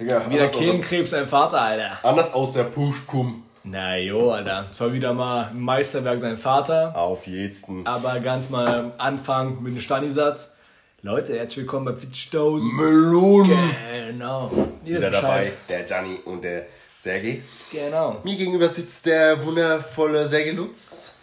Digga, 0.00 0.28
Wieder 0.28 0.48
Kehlenkrebs, 0.48 1.10
dein 1.10 1.28
Vater, 1.28 1.60
Alter. 1.60 1.98
anders 2.02 2.32
aus 2.34 2.52
der 2.52 2.64
Pushkum. 2.64 3.44
Na 3.62 3.96
jo, 3.96 4.30
Alter. 4.32 4.64
Das 4.68 4.80
war 4.80 4.92
wieder 4.92 5.14
mal 5.14 5.46
ein 5.50 5.60
Meisterwerk 5.60 6.18
sein 6.18 6.36
Vater. 6.36 6.94
Auf 6.96 7.26
jeden. 7.28 7.86
Aber 7.86 8.18
ganz 8.20 8.50
mal 8.50 8.66
am 8.74 8.92
Anfang 8.98 9.62
mit 9.62 9.74
dem 9.74 9.80
Stani-Satz. 9.80 10.56
Leute, 11.02 11.34
herzlich 11.38 11.58
willkommen 11.58 11.84
bei 11.84 11.92
Pitchstone. 11.92 12.62
Melonen. 12.64 13.70
Genau. 14.08 14.50
Ihr 14.84 14.98
Wieder 14.98 15.12
wisst 15.12 15.22
dabei, 15.22 15.38
Bescheid. 15.38 15.54
der 15.68 15.82
Gianni 15.84 16.18
und 16.24 16.42
der 16.42 16.66
Sergei. 16.98 17.42
Genau. 17.70 18.20
Mir 18.24 18.36
gegenüber 18.36 18.68
sitzt 18.68 19.06
der 19.06 19.42
wundervolle 19.44 20.26
Sergei 20.26 20.50
Lutz. 20.50 21.14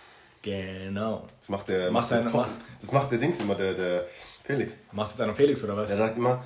Genau. 0.41 1.23
Das 1.41 1.49
macht 1.49 1.67
der, 1.67 1.91
Machst 1.91 2.11
macht 2.11 2.21
der 2.33 2.39
einen- 2.41 2.45
Top. 2.49 2.55
Das 2.79 2.91
macht 2.93 3.11
der 3.11 3.19
Dings 3.19 3.39
immer, 3.41 3.55
der, 3.55 3.73
der 3.73 4.05
Felix. 4.45 4.77
Machst 4.93 5.11
du 5.11 5.15
jetzt 5.15 5.21
einen 5.23 5.31
auf 5.31 5.37
Felix 5.37 5.63
oder 5.63 5.75
was? 5.77 5.89
Der 5.89 5.97
sagt 5.97 6.17
immer, 6.17 6.43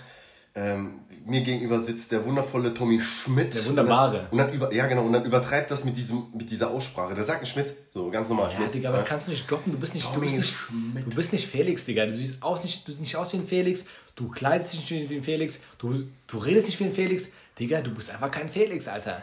ähm, 0.55 1.01
mir 1.25 1.41
gegenüber 1.41 1.81
sitzt 1.81 2.11
der 2.11 2.23
wundervolle 2.25 2.73
Tommy 2.73 3.01
Schmidt. 3.01 3.55
Der 3.55 3.65
wunderbare. 3.65 4.27
Und 4.31 4.37
dann, 4.37 4.47
und 4.47 4.53
dann 4.53 4.53
über, 4.53 4.73
ja 4.73 4.85
genau, 4.87 5.03
und 5.03 5.13
dann 5.13 5.25
übertreibt 5.25 5.71
das 5.71 5.83
mit, 5.83 5.97
diesem, 5.97 6.23
mit 6.33 6.49
dieser 6.51 6.69
Aussprache. 6.69 7.15
Der 7.15 7.23
sagt 7.23 7.41
nicht 7.41 7.51
Schmidt, 7.51 7.73
so 7.93 8.09
ganz 8.11 8.29
normal 8.29 8.51
Ja, 8.51 8.57
Schmidt. 8.57 8.73
Digga, 8.75 8.93
was 8.93 9.03
kannst 9.03 9.27
du 9.27 9.31
nicht 9.31 9.49
droppen? 9.49 9.73
Du 9.73 9.79
bist 9.79 9.95
nicht, 9.95 10.07
du 10.07 10.13
Tommy 10.13 10.25
bist 10.27 10.37
nicht, 10.37 10.55
Schmidt. 10.55 11.05
du 11.05 11.15
bist 11.15 11.33
nicht 11.33 11.47
Felix, 11.47 11.85
Digga. 11.85 12.05
Du 12.05 12.13
siehst 12.13 12.41
aus 12.43 12.63
nicht, 12.63 12.87
du 12.87 12.91
siehst 12.91 13.01
nicht 13.01 13.15
aus 13.15 13.33
wie 13.33 13.37
ein 13.37 13.47
Felix. 13.47 13.85
Du 14.15 14.29
kleidest 14.29 14.73
dich 14.73 14.91
nicht 14.91 15.09
wie 15.09 15.15
ein 15.15 15.23
Felix. 15.23 15.59
Du, 15.79 15.95
du 16.27 16.37
redest 16.37 16.67
nicht 16.67 16.79
wie 16.79 16.85
ein 16.85 16.93
Felix. 16.93 17.31
Digga, 17.59 17.81
du 17.81 17.91
bist 17.93 18.11
einfach 18.11 18.29
kein 18.31 18.47
Felix, 18.47 18.87
Alter. 18.87 19.21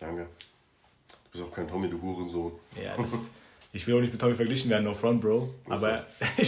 Danke. 0.00 0.26
Du 1.32 1.38
bist 1.38 1.44
auch 1.44 1.54
kein 1.54 1.68
Tommy, 1.68 1.88
du 1.88 2.00
Hurensohn. 2.02 2.52
Ja, 2.82 2.96
das, 2.96 3.12
ich 3.72 3.86
will 3.86 3.96
auch 3.96 4.00
nicht 4.00 4.12
mit 4.12 4.20
Tommy 4.20 4.34
verglichen 4.34 4.68
werden, 4.70 4.84
no 4.84 4.92
front, 4.94 5.20
Bro. 5.20 5.54
Aber 5.68 6.04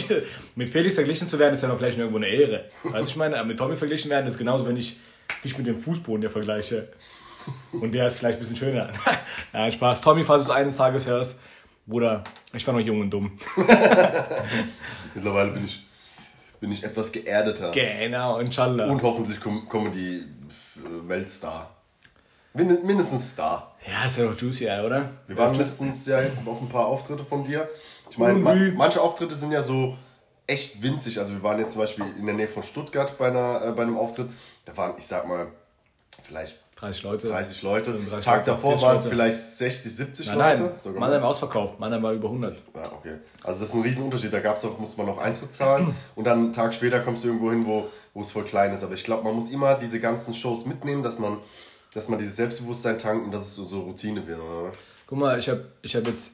mit 0.55 0.69
Felix 0.69 0.95
verglichen 0.95 1.27
zu 1.27 1.39
werden, 1.39 1.53
ist 1.53 1.61
ja 1.61 1.69
noch 1.69 1.77
vielleicht 1.77 1.97
irgendwo 1.97 2.17
eine 2.17 2.27
Ehre. 2.27 2.65
Weißt 2.83 3.05
du, 3.05 3.09
ich 3.09 3.15
meine, 3.15 3.41
mit 3.45 3.57
Tommy 3.57 3.75
verglichen 3.75 4.11
werden, 4.11 4.27
ist 4.27 4.37
genauso, 4.37 4.67
wenn 4.67 4.75
ich 4.75 4.97
dich 5.43 5.57
mit 5.57 5.65
dem 5.67 5.77
Fußboden 5.77 6.21
der 6.21 6.29
vergleiche. 6.31 6.89
Und 7.71 7.93
der 7.93 8.07
ist 8.07 8.19
vielleicht 8.19 8.37
ein 8.37 8.41
bisschen 8.41 8.55
schöner. 8.57 8.89
ja, 9.53 9.71
Spaß. 9.71 10.01
Tommy, 10.01 10.23
falls 10.23 10.45
du 10.45 10.51
es 10.51 10.55
eines 10.57 10.75
Tages 10.75 11.07
hörst, 11.07 11.39
Bruder, 11.85 12.23
ich 12.53 12.65
war 12.65 12.73
noch 12.73 12.81
jung 12.81 13.01
und 13.01 13.09
dumm. 13.09 13.31
Mittlerweile 15.13 15.51
bin 15.51 15.65
ich, 15.65 15.85
bin 16.59 16.71
ich 16.71 16.81
etwas 16.83 17.11
geerdeter. 17.11 17.71
Genau, 17.71 18.39
inshallah. 18.39 18.85
und 18.85 19.01
hoffentlich 19.01 19.39
Com 19.39 19.67
Comedy-Weltstar. 19.67 21.63
Min 21.63 21.73
mindestens 22.53 23.31
Star. 23.31 23.75
Ja, 23.85 24.05
ist 24.05 24.17
ja 24.17 24.25
doch 24.25 24.37
juicy, 24.37 24.65
ey, 24.65 24.85
oder? 24.85 25.09
Wir 25.27 25.37
waren 25.37 25.55
letztens 25.55 26.05
ja 26.05 26.21
jetzt 26.21 26.45
auf 26.47 26.61
ein 26.61 26.69
paar 26.69 26.85
Auftritte 26.85 27.25
von 27.25 27.43
dir. 27.43 27.67
Ich 28.09 28.17
meine, 28.17 28.39
ma 28.39 28.51
Ui. 28.51 28.71
manche 28.71 29.01
Auftritte 29.01 29.35
sind 29.35 29.51
ja 29.51 29.61
so 29.63 29.95
echt 30.47 30.81
winzig. 30.81 31.19
Also 31.19 31.33
wir 31.33 31.43
waren 31.43 31.59
jetzt 31.59 31.73
zum 31.73 31.81
Beispiel 31.81 32.05
in 32.17 32.25
der 32.25 32.35
Nähe 32.35 32.47
von 32.47 32.63
Stuttgart 32.63 33.17
bei, 33.17 33.27
einer, 33.27 33.65
äh, 33.65 33.71
bei 33.71 33.83
einem 33.83 33.97
Auftritt. 33.97 34.29
Da 34.65 34.77
waren, 34.77 34.93
ich 34.97 35.07
sag 35.07 35.27
mal, 35.27 35.47
vielleicht 36.23 36.59
30 36.75 37.03
Leute. 37.03 37.27
30 37.27 37.61
Leute. 37.63 37.93
30 37.93 38.25
Tag 38.25 38.37
Leute, 38.39 38.51
davor 38.51 38.71
40 38.71 38.85
waren 38.87 38.97
es 38.97 39.03
Leute. 39.05 39.15
vielleicht 39.15 39.39
60, 39.39 39.95
70 39.95 40.27
Nein, 40.27 40.37
Leute. 40.37 40.61
nein, 40.61 40.71
Sogar 40.81 40.99
Mannheim 40.99 41.23
ausverkauft. 41.23 41.79
Mannheim 41.79 42.03
war 42.03 42.13
über 42.13 42.27
100. 42.27 42.55
Ja, 42.75 42.81
okay. 42.91 43.13
Also 43.43 43.61
das 43.61 43.69
ist 43.69 43.75
ein 43.75 43.81
Riesenunterschied. 43.81 44.31
Da 44.33 44.39
gab's 44.41 44.63
auch, 44.65 44.77
musste 44.79 44.97
man 44.97 45.07
noch 45.07 45.17
Eintritt 45.17 45.53
zahlen 45.53 45.95
und 46.15 46.25
dann 46.25 46.39
einen 46.39 46.53
Tag 46.53 46.73
später 46.73 46.99
kommst 46.99 47.23
du 47.23 47.29
irgendwo 47.29 47.51
hin, 47.51 47.65
wo 47.65 48.21
es 48.21 48.31
voll 48.31 48.43
klein 48.43 48.73
ist. 48.73 48.83
Aber 48.83 48.93
ich 48.93 49.03
glaube, 49.03 49.23
man 49.23 49.33
muss 49.35 49.49
immer 49.49 49.75
diese 49.75 49.99
ganzen 49.99 50.35
Shows 50.35 50.65
mitnehmen, 50.65 51.03
dass 51.03 51.19
man, 51.19 51.37
dass 51.93 52.09
man 52.09 52.19
dieses 52.19 52.35
Selbstbewusstsein 52.35 52.97
tankt 52.97 53.25
und 53.25 53.31
dass 53.31 53.43
es 53.43 53.55
so, 53.55 53.65
so 53.65 53.81
Routine 53.81 54.25
wird. 54.25 54.39
Oder? 54.39 54.71
Guck 55.07 55.17
mal, 55.17 55.37
ich 55.37 55.49
habe 55.49 55.65
ich 55.81 55.95
hab 55.95 56.07
jetzt 56.07 56.33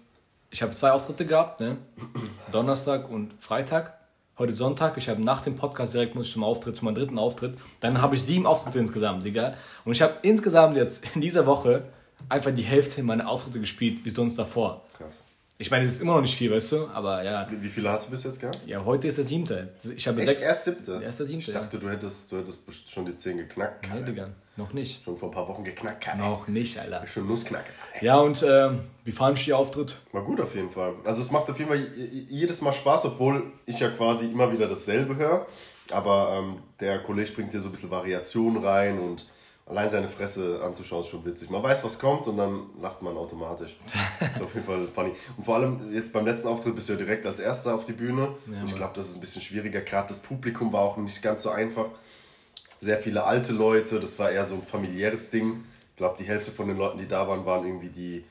ich 0.52 0.62
hab 0.62 0.76
zwei 0.76 0.92
Auftritte 0.92 1.26
gehabt, 1.26 1.60
ne? 1.60 1.78
Donnerstag 2.52 3.10
und 3.10 3.34
Freitag. 3.40 4.00
Heute 4.38 4.54
Sonntag. 4.54 4.98
Ich 4.98 5.10
habe 5.10 5.22
nach 5.22 5.44
dem 5.44 5.56
Podcast 5.56 5.94
direkt 5.94 6.16
muss 6.16 6.28
ich 6.28 6.34
zum 6.34 6.46
Auftritt, 6.46 6.78
zu 6.78 6.86
meinem 6.86 6.96
dritten 6.96 7.20
Auftritt. 7.20 7.58
Dann 7.82 8.02
habe 8.02 8.16
ich 8.16 8.24
sieben 8.24 8.46
Auftritte 8.46 8.80
insgesamt, 8.80 9.26
Digga. 9.26 9.56
Und 9.84 9.92
ich 9.92 10.02
habe 10.02 10.14
insgesamt 10.22 10.78
jetzt 10.78 11.04
in 11.14 11.20
dieser 11.22 11.46
Woche 11.46 11.84
einfach 12.30 12.52
die 12.52 12.64
Hälfte 12.64 13.04
meiner 13.04 13.28
Auftritte 13.28 13.60
gespielt, 13.60 14.06
wie 14.06 14.10
sonst 14.10 14.38
davor. 14.38 14.86
Krass. 14.98 15.24
Ich 15.62 15.70
meine, 15.70 15.84
es 15.84 15.92
ist 15.96 16.02
immer 16.02 16.14
noch 16.16 16.22
nicht 16.22 16.38
viel, 16.38 16.50
weißt 16.50 16.72
du? 16.72 16.88
Aber 16.88 17.22
ja, 17.22 17.46
Wie, 17.60 17.68
viele 17.68 17.90
hast 17.90 18.08
du 18.08 18.12
bis 18.12 18.24
jetzt 18.24 18.40
gehabt? 18.40 18.60
ja 18.66 18.84
heute 18.86 19.10
ist 19.10 19.18
der 19.18 19.26
siebte. 19.26 19.68
Ich 19.94 20.08
habe 20.08 20.22
Echt? 20.22 20.30
sechs. 20.30 20.42
Erst 20.42 20.64
siebte? 20.64 21.02
Erst 21.04 21.20
der 21.20 21.26
siebte, 21.26 21.52
Ich 21.52 21.58
dachte, 21.58 21.78
du 21.80 21.90
hättest, 21.90 22.32
du 22.32 22.38
hättest 22.38 22.64
schon 22.90 23.06
die 23.06 23.14
10 23.14 23.36
geknackt. 23.40 23.86
Nee, 23.94 24.02
Digga, 24.04 24.30
noch 24.56 24.72
nicht. 24.72 25.04
Schon 25.04 25.18
vor 25.18 25.28
ein 25.28 25.34
paar 25.34 25.50
Wochen 25.50 25.66
geknackt. 25.66 26.00
Kalle. 26.00 26.20
Noch 26.20 26.48
nicht, 26.48 26.80
Alter. 26.80 27.06
Schon 27.08 27.28
Nussknacker. 27.28 27.74
Ja, 28.00 28.20
und 28.20 28.42
ähm, 28.48 28.80
wie 29.04 29.12
fandest 29.12 29.44
du 29.48 29.50
die 29.50 29.54
Auftritt? 29.54 29.98
War 30.14 30.24
gut 30.24 30.40
auf 30.40 30.56
jeden 30.56 30.72
Fall. 30.72 30.94
Also 31.04 31.20
es 31.22 31.30
macht 31.30 31.50
auf 31.50 31.60
jeden 31.60 31.70
Fall 31.70 31.86
jedes 32.30 32.62
Mal 32.62 32.72
Spaß, 32.72 33.04
obwohl 33.08 33.44
ich 33.66 33.82
ja 33.82 33.90
quasi 33.90 34.28
immer 34.32 34.54
wieder 34.54 34.66
dasselbe 34.70 35.18
höre. 35.18 35.46
Aber 35.92 36.40
ähm, 36.42 36.56
der 36.80 37.00
Kollege 37.00 37.32
bringt 37.34 37.52
hier 37.52 37.60
so 37.60 37.68
ein 37.68 37.72
bisschen 37.72 37.92
Variation 37.92 38.64
rein 38.64 38.98
und 38.98 39.26
allein 39.70 39.90
seine 39.90 40.10
Fresse 40.10 40.62
anzuschauen 40.64 41.04
ist 41.04 41.10
schon 41.10 41.24
witzig. 41.26 41.50
Man 41.50 41.62
weiß, 41.62 41.84
was 41.84 42.00
kommt 42.00 42.26
und 42.28 42.38
dann 42.38 42.64
lacht 42.82 43.02
man 43.02 43.16
automatisch. 43.16 43.78
ist 44.36 44.42
auf 44.42 44.54
jeden 44.54 44.66
Fall 44.66 44.84
funny. 44.88 45.12
Und 45.38 45.44
vor 45.44 45.56
allem 45.56 45.94
jetzt 45.94 46.12
beim 46.12 46.26
letzten 46.26 46.48
Auftritt 46.48 46.76
bist 46.76 46.90
du 46.90 46.94
ja 46.94 47.00
direkt 47.00 47.26
als 47.26 47.40
Erster 47.40 47.76
auf 47.76 47.86
die 47.86 47.94
Bühne. 47.94 48.30
ich 48.66 48.76
glaube, 48.76 48.94
das 48.96 49.10
ist 49.10 49.18
ein 49.18 49.22
bisschen 49.22 49.42
schwieriger. 49.42 49.82
Gerade 49.82 50.10
das 50.10 50.20
Publikum 50.20 50.74
war 50.74 50.82
auch 50.82 50.98
nicht 50.98 51.22
ganz 51.22 51.44
so 51.44 51.52
einfach. 51.52 51.86
Sehr 52.82 52.98
viele 52.98 53.24
alte 53.24 53.54
Leute, 53.54 54.00
das 54.00 54.18
war 54.20 54.32
eher 54.32 54.46
so 54.46 54.56
ein 54.56 54.64
familiäres 54.64 55.30
Ding. 55.30 55.64
Ich 55.92 55.98
glaube, 55.98 56.16
die 56.18 56.26
Hälfte 56.26 56.50
von 56.50 56.68
den 56.68 56.78
Leuten, 56.78 56.98
die 56.98 57.08
da 57.08 57.28
waren, 57.28 57.46
waren 57.46 57.66
irgendwie 57.66 57.90
die 57.90 58.24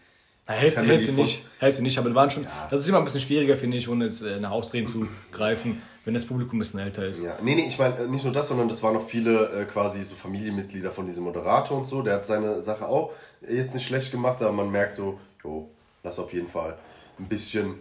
Na, 0.46 0.54
Hälfte, 0.54 0.82
Hälfte 0.86 1.12
nicht, 1.12 1.44
Hälfte 1.58 1.82
nicht, 1.82 1.98
aber 1.98 2.08
die 2.08 2.14
waren 2.14 2.30
schon. 2.30 2.46
Das 2.70 2.80
ist 2.80 2.88
immer 2.88 2.98
ein 2.98 3.04
bisschen 3.04 3.20
schwieriger, 3.20 3.56
finde 3.58 3.76
ich, 3.76 3.88
ohne 3.88 4.06
jetzt 4.06 4.22
äh, 4.22 4.40
nach 4.40 4.50
Ausreden 4.50 4.88
zu 4.88 5.06
greifen, 5.30 5.82
wenn 6.08 6.14
das 6.14 6.24
Publikum 6.24 6.56
ein 6.56 6.60
bisschen 6.60 6.80
älter 6.80 7.04
ist. 7.04 7.22
Ja, 7.22 7.36
nee, 7.42 7.54
nee, 7.54 7.66
ich 7.68 7.78
meine 7.78 7.98
äh, 7.98 8.06
nicht 8.06 8.24
nur 8.24 8.32
das, 8.32 8.48
sondern 8.48 8.66
das 8.66 8.82
waren 8.82 8.94
noch 8.94 9.06
viele 9.06 9.60
äh, 9.60 9.64
quasi 9.66 10.02
so 10.02 10.14
Familienmitglieder 10.14 10.90
von 10.90 11.04
diesem 11.04 11.22
Moderator 11.24 11.76
und 11.76 11.86
so. 11.86 12.00
Der 12.00 12.14
hat 12.14 12.24
seine 12.24 12.62
Sache 12.62 12.88
auch 12.88 13.12
äh, 13.42 13.56
jetzt 13.56 13.74
nicht 13.74 13.86
schlecht 13.86 14.10
gemacht, 14.10 14.40
aber 14.40 14.52
man 14.52 14.70
merkt 14.70 14.96
so, 14.96 15.20
jo, 15.44 15.68
lass 16.02 16.18
auf 16.18 16.32
jeden 16.32 16.48
Fall 16.48 16.78
ein 17.18 17.28
bisschen 17.28 17.74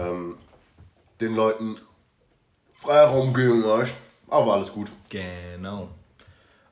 ähm, 0.00 0.38
den 1.20 1.36
Leuten 1.36 1.76
Freiraum 2.78 3.34
geben, 3.34 3.62
weißt 3.62 3.94
Aber 4.28 4.54
alles 4.54 4.72
gut. 4.72 4.90
Genau. 5.10 5.90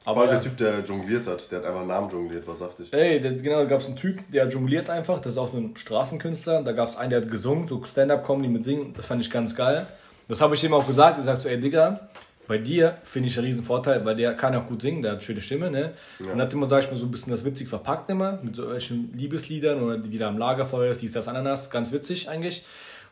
Vor 0.04 0.12
Aber 0.12 0.22
allem 0.22 0.30
ja, 0.30 0.36
der 0.36 0.42
Typ, 0.44 0.56
der 0.56 0.80
jongliert 0.80 1.26
hat, 1.26 1.52
der 1.52 1.58
hat 1.58 1.66
einfach 1.66 1.80
einen 1.80 1.88
Namen 1.88 2.10
jongliert, 2.10 2.46
war 2.46 2.54
saftig. 2.54 2.90
ey, 2.90 3.20
der, 3.20 3.34
genau, 3.34 3.58
da 3.58 3.64
gab 3.66 3.82
es 3.82 3.86
einen 3.86 3.96
Typ, 3.96 4.22
der 4.32 4.48
jongliert 4.48 4.88
einfach, 4.88 5.20
das 5.20 5.34
ist 5.34 5.38
auch 5.38 5.52
so 5.52 5.58
ein 5.58 5.76
Straßenkünstler. 5.76 6.62
Da 6.62 6.72
gab 6.72 6.88
es 6.88 6.96
einen, 6.96 7.10
der 7.10 7.20
hat 7.20 7.30
gesungen, 7.30 7.68
so 7.68 7.84
Stand-Up-Comedy 7.84 8.48
mit 8.48 8.64
Singen, 8.64 8.94
das 8.94 9.04
fand 9.04 9.20
ich 9.20 9.30
ganz 9.30 9.54
geil. 9.54 9.88
Das 10.32 10.41
habe 10.41 10.54
ich 10.54 10.65
ihm 10.65 10.72
auch 10.72 10.87
gesagt, 10.87 11.19
ich 11.19 11.26
sag 11.26 11.37
so, 11.37 11.47
ey 11.47 11.60
Digga, 11.60 12.09
bei 12.48 12.56
dir 12.56 12.97
finde 13.03 13.28
ich 13.28 13.37
einen 13.37 13.48
riesen 13.48 13.62
Vorteil, 13.62 14.03
weil 14.06 14.16
der 14.16 14.34
kann 14.34 14.54
auch 14.54 14.66
gut 14.66 14.81
singen, 14.81 15.03
der 15.03 15.12
hat 15.12 15.22
schöne 15.22 15.43
Stimme, 15.43 15.70
ne? 15.70 15.93
Und 16.32 16.41
hat 16.41 16.50
immer, 16.54 16.66
sag 16.70 16.82
ich 16.82 16.91
mal, 16.91 16.97
so 16.97 17.04
ein 17.04 17.10
bisschen 17.10 17.32
das 17.32 17.44
witzig 17.44 17.69
verpackt 17.69 18.09
immer, 18.09 18.38
mit 18.42 18.56
solchen 18.56 19.12
Liebesliedern 19.15 19.82
oder 19.82 19.98
die 19.98 20.10
wieder 20.10 20.28
am 20.28 20.38
Lagerfeuer 20.38 20.91
ist, 20.91 21.03
dies, 21.03 21.12
das, 21.12 21.28
Ananas, 21.28 21.69
ganz 21.69 21.92
witzig 21.92 22.31
eigentlich. 22.31 22.65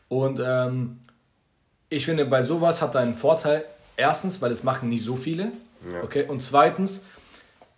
Und 0.09 0.41
ähm, 0.43 1.01
ich 1.89 2.05
finde, 2.05 2.25
bei 2.25 2.41
sowas 2.41 2.81
hat 2.81 2.95
er 2.95 3.01
einen 3.01 3.13
Vorteil. 3.13 3.65
Erstens, 3.97 4.41
weil 4.41 4.51
es 4.51 4.63
machen 4.63 4.89
nicht 4.89 5.03
so 5.03 5.15
viele. 5.15 5.51
Okay? 6.03 6.25
Und 6.27 6.41
zweitens, 6.41 7.03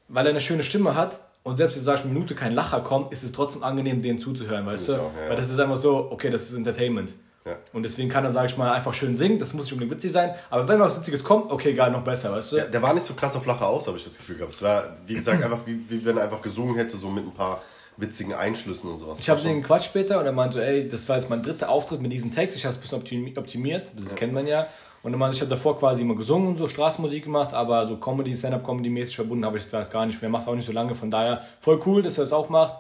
weil 0.08 0.26
er 0.26 0.30
eine 0.30 0.40
schöne 0.40 0.64
Stimme 0.64 0.96
hat 0.96 1.20
und 1.44 1.58
selbst 1.58 1.76
wenn, 1.76 1.84
sag 1.84 1.96
ich, 1.96 2.06
eine 2.06 2.14
Minute 2.14 2.34
kein 2.34 2.56
Lacher 2.56 2.80
kommt, 2.80 3.12
ist 3.12 3.24
es 3.24 3.34
trotzdem 3.34 3.62
angenehm, 3.62 4.02
denen 4.02 4.20
zuzuhören, 4.20 4.66
weißt 4.66 4.88
du? 4.88 4.94
auch, 4.94 5.12
ja. 5.22 5.30
Weil 5.30 5.36
das 5.36 5.50
ist 5.50 5.60
einfach 5.60 5.76
so, 5.76 6.10
okay, 6.12 6.30
das 6.30 6.44
ist 6.44 6.56
Entertainment. 6.56 7.14
Ja. 7.46 7.58
Und 7.74 7.84
deswegen 7.84 8.10
kann 8.10 8.24
er, 8.24 8.32
sag 8.32 8.46
ich 8.46 8.58
mal, 8.58 8.72
einfach 8.72 8.94
schön 8.94 9.18
singen. 9.18 9.38
Das 9.38 9.54
muss 9.54 9.66
nicht 9.66 9.74
unbedingt 9.74 9.98
witzig 9.98 10.14
sein. 10.14 10.34
Aber 10.50 10.68
wenn 10.68 10.80
was 10.80 10.98
Witziges 10.98 11.24
kommt, 11.24 11.52
okay, 11.52 11.74
geil, 11.74 11.92
noch 11.92 12.04
besser, 12.04 12.32
weißt 12.32 12.52
du? 12.54 12.56
Der, 12.56 12.70
der 12.70 12.82
war 12.82 12.94
nicht 12.94 13.06
so 13.06 13.14
krass 13.16 13.36
auf 13.36 13.44
flache 13.44 13.66
aus, 13.66 13.88
habe 13.88 13.98
ich 13.98 14.04
das 14.04 14.18
Gefühl 14.18 14.38
gehabt. 14.38 14.54
Es 14.54 14.62
war, 14.62 14.96
wie 15.06 15.14
gesagt, 15.16 15.44
einfach 15.44 15.60
wie, 15.66 15.80
wie 15.90 16.06
wenn 16.06 16.18
er 16.18 16.24
einfach 16.24 16.42
gesungen 16.42 16.76
hätte, 16.76 16.96
so 16.96 17.10
mit 17.10 17.26
ein 17.26 17.34
paar 17.34 17.62
witzigen 17.98 18.34
Einschlüssen 18.34 18.90
und 18.90 18.98
sowas. 18.98 19.20
Ich 19.20 19.30
habe 19.30 19.42
den 19.42 19.62
gequatscht 19.62 19.88
später 19.88 20.20
und 20.20 20.26
er 20.26 20.32
meinte 20.32 20.58
so, 20.58 20.64
ey, 20.64 20.88
das 20.88 21.08
war 21.10 21.18
jetzt 21.18 21.30
mein 21.30 21.44
dritter 21.44 21.70
Auftritt 21.70 22.02
mit 22.02 22.12
diesem 22.12 22.32
Text. 22.32 22.56
Ich 22.58 22.66
habe 22.66 22.74
es 22.74 22.80
ein 22.80 22.82
bisschen 22.82 23.02
optimi- 23.02 23.38
optimiert, 23.38 23.92
das 23.96 24.16
kennt 24.16 24.34
man 24.34 24.48
ja. 24.48 24.68
Und 25.04 25.14
er 25.14 25.18
meinte, 25.18 25.36
ich 25.36 25.42
habe 25.42 25.50
davor 25.50 25.78
quasi 25.78 26.02
immer 26.02 26.16
gesungen 26.16 26.48
und 26.48 26.58
so 26.58 26.66
Straßenmusik 26.66 27.26
gemacht, 27.26 27.54
aber 27.54 27.86
so 27.86 27.98
Comedy, 27.98 28.36
Stand-Up-Comedy-mäßig 28.38 29.18
verbunden 29.18 29.46
habe 29.46 29.58
ich 29.58 29.70
das 29.70 29.90
gar 29.90 30.06
nicht. 30.06 30.16
Und 30.16 30.24
er 30.24 30.30
macht 30.30 30.48
auch 30.48 30.56
nicht 30.56 30.66
so 30.66 30.72
lange, 30.72 30.96
von 30.96 31.12
daher 31.12 31.42
voll 31.60 31.82
cool, 31.86 32.02
dass 32.02 32.18
er 32.18 32.24
das 32.24 32.32
auch 32.32 32.48
macht. 32.50 32.76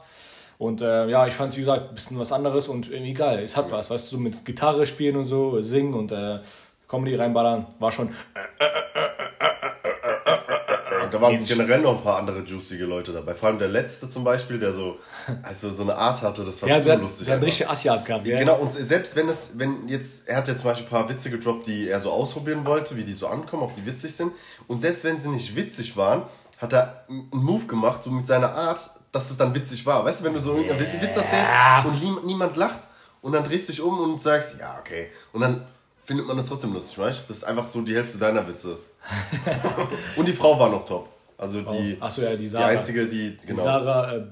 Und 0.57 0.81
äh, 0.81 1.07
ja, 1.07 1.27
ich 1.27 1.33
fand, 1.33 1.55
wie 1.55 1.61
gesagt, 1.61 1.89
ein 1.89 1.95
bisschen 1.95 2.19
was 2.19 2.31
anderes 2.31 2.67
und 2.67 2.89
irgendwie 2.91 3.13
geil. 3.13 3.43
Es 3.43 3.57
hat 3.57 3.71
was, 3.71 3.89
weißt 3.89 4.11
du, 4.11 4.15
so 4.17 4.21
mit 4.21 4.45
Gitarre 4.45 4.85
spielen 4.85 5.15
und 5.17 5.25
so, 5.25 5.61
singen 5.61 5.93
und 5.93 6.11
äh, 6.11 6.39
Comedy 6.87 7.15
reinballern, 7.15 7.65
war 7.79 7.91
schon. 7.91 8.09
da 11.11 11.21
waren 11.21 11.45
generell 11.45 11.81
noch 11.81 11.97
ein 11.97 12.03
paar 12.03 12.17
andere 12.17 12.39
juicige 12.39 12.85
Leute 12.85 13.11
dabei. 13.13 13.35
Vor 13.35 13.49
allem 13.49 13.59
der 13.59 13.67
letzte 13.67 14.09
zum 14.09 14.23
Beispiel, 14.23 14.57
der 14.59 14.71
so, 14.71 14.97
also 15.43 15.71
so 15.71 15.83
eine 15.83 15.95
Art 15.95 16.21
hatte, 16.21 16.43
das 16.43 16.61
war 16.61 16.69
Ja, 16.69 16.79
so 16.79 16.89
der, 16.89 16.97
lustig. 16.97 17.25
der 17.27 17.35
hat 17.35 17.43
richtig 17.43 17.69
Asiat 17.69 18.05
gehabt, 18.05 18.25
ja. 18.25 18.37
Genau, 18.39 18.55
und 18.57 18.71
selbst 18.71 19.15
wenn 19.15 19.29
es, 19.29 19.53
wenn 19.57 19.87
jetzt, 19.87 20.27
er 20.27 20.37
hat 20.37 20.47
ja 20.47 20.55
zum 20.57 20.65
Beispiel 20.71 20.87
ein 20.87 20.89
paar 20.89 21.09
Witze 21.09 21.29
gedroppt, 21.29 21.67
die 21.67 21.87
er 21.87 21.99
so 21.99 22.11
ausprobieren 22.11 22.65
wollte, 22.65 22.95
wie 22.95 23.03
die 23.03 23.13
so 23.13 23.27
ankommen, 23.27 23.63
ob 23.63 23.75
die 23.75 23.85
witzig 23.85 24.15
sind. 24.15 24.31
Und 24.67 24.81
selbst 24.81 25.03
wenn 25.03 25.19
sie 25.19 25.29
nicht 25.29 25.55
witzig 25.55 25.95
waren, 25.97 26.23
hat 26.59 26.73
er 26.73 27.03
einen 27.09 27.29
Move 27.31 27.65
gemacht, 27.67 28.01
so 28.03 28.09
mit 28.09 28.25
seiner 28.25 28.51
Art, 28.53 28.89
dass 29.13 29.31
es 29.31 29.37
dann 29.37 29.55
witzig 29.55 29.85
war. 29.85 30.03
Weißt 30.03 30.19
du, 30.21 30.25
wenn 30.25 30.33
du 30.33 30.41
so 30.41 30.53
irgendeinen 30.57 31.01
Witz 31.01 31.15
erzählst 31.15 31.85
und 31.85 32.01
nie, 32.03 32.11
niemand 32.25 32.57
lacht 32.57 32.81
und 33.21 33.31
dann 33.31 33.43
drehst 33.45 33.69
du 33.69 33.73
dich 33.73 33.81
um 33.81 33.97
und 33.99 34.21
sagst, 34.21 34.59
ja, 34.59 34.77
okay. 34.79 35.07
Und 35.31 35.39
dann 35.41 35.61
findet 36.03 36.27
man 36.27 36.35
das 36.35 36.47
trotzdem 36.49 36.73
lustig, 36.73 36.97
weißt 36.97 37.19
du? 37.19 37.23
Das 37.29 37.37
ist 37.37 37.43
einfach 37.45 37.65
so 37.65 37.81
die 37.81 37.95
Hälfte 37.95 38.17
deiner 38.17 38.45
Witze. 38.45 38.77
und 40.17 40.27
die 40.27 40.33
Frau 40.33 40.59
war 40.59 40.69
noch 40.69 40.83
top. 40.83 41.09
Also 41.37 41.61
die, 41.61 41.97
Achso, 41.99 42.21
ja, 42.21 42.31
die 42.31 42.37
die 42.37 42.47
Sarah. 42.47 42.65
einzige, 42.67 43.07
die, 43.07 43.37
Die 43.37 43.45
genau. 43.47 43.63
Sarah 43.63 44.13
äh, 44.15 44.23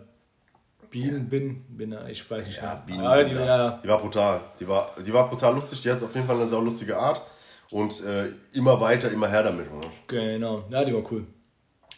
Bin, 0.89 1.29
Bin, 1.29 1.63
Bin, 1.69 1.97
ich 2.09 2.29
weiß 2.29 2.45
nicht 2.47 2.57
Ja, 2.57 2.63
mehr. 2.63 2.83
Bienen, 2.85 3.05
Ah, 3.05 3.23
die, 3.23 3.33
ja. 3.33 3.71
die 3.83 3.87
war 3.87 3.99
brutal. 3.99 4.41
Die 4.59 4.67
war, 4.67 4.91
die 5.05 5.13
war 5.13 5.29
brutal 5.29 5.53
lustig. 5.55 5.81
Die 5.81 5.91
hat 5.91 6.01
auf 6.03 6.13
jeden 6.13 6.27
Fall 6.27 6.35
eine 6.37 6.47
sau 6.47 6.61
lustige 6.61 6.97
Art. 6.97 7.23
Und 7.69 8.03
äh, 8.03 8.29
immer 8.53 8.79
weiter, 8.81 9.09
immer 9.11 9.27
her 9.29 9.43
damit. 9.43 9.67
oder? 9.71 9.87
Genau, 10.07 10.65
ja, 10.69 10.83
die 10.83 10.93
war 10.93 11.03
cool. 11.11 11.25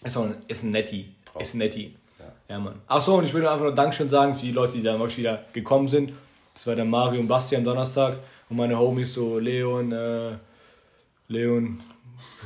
Ist, 0.04 0.18
auch 0.18 0.24
ein, 0.26 0.36
ist 0.48 0.64
ein 0.64 0.70
Netti. 0.72 1.16
Ist 1.40 1.56
ein 1.56 1.60
Netti. 1.60 1.96
Ja, 2.54 2.60
Mann. 2.60 2.76
Achso, 2.88 3.16
und 3.16 3.26
ich 3.26 3.34
würde 3.34 3.50
einfach 3.50 3.64
nur 3.64 3.74
Dankeschön 3.74 4.10
sagen 4.10 4.36
für 4.36 4.46
die 4.46 4.52
Leute, 4.52 4.74
die 4.74 4.84
da 4.84 4.94
wirklich 5.00 5.18
wieder 5.18 5.40
gekommen 5.54 5.88
sind. 5.88 6.14
Das 6.54 6.68
war 6.68 6.76
der 6.76 6.86
Mario 6.86 7.20
und 7.20 7.28
Basti 7.28 7.56
am 7.56 7.64
Donnerstag. 7.64 8.18
Und 8.48 8.58
meine 8.58 8.78
Homies, 8.78 9.12
so 9.12 9.40
Leon, 9.40 9.92
äh, 9.92 10.34
Leon? 11.30 11.80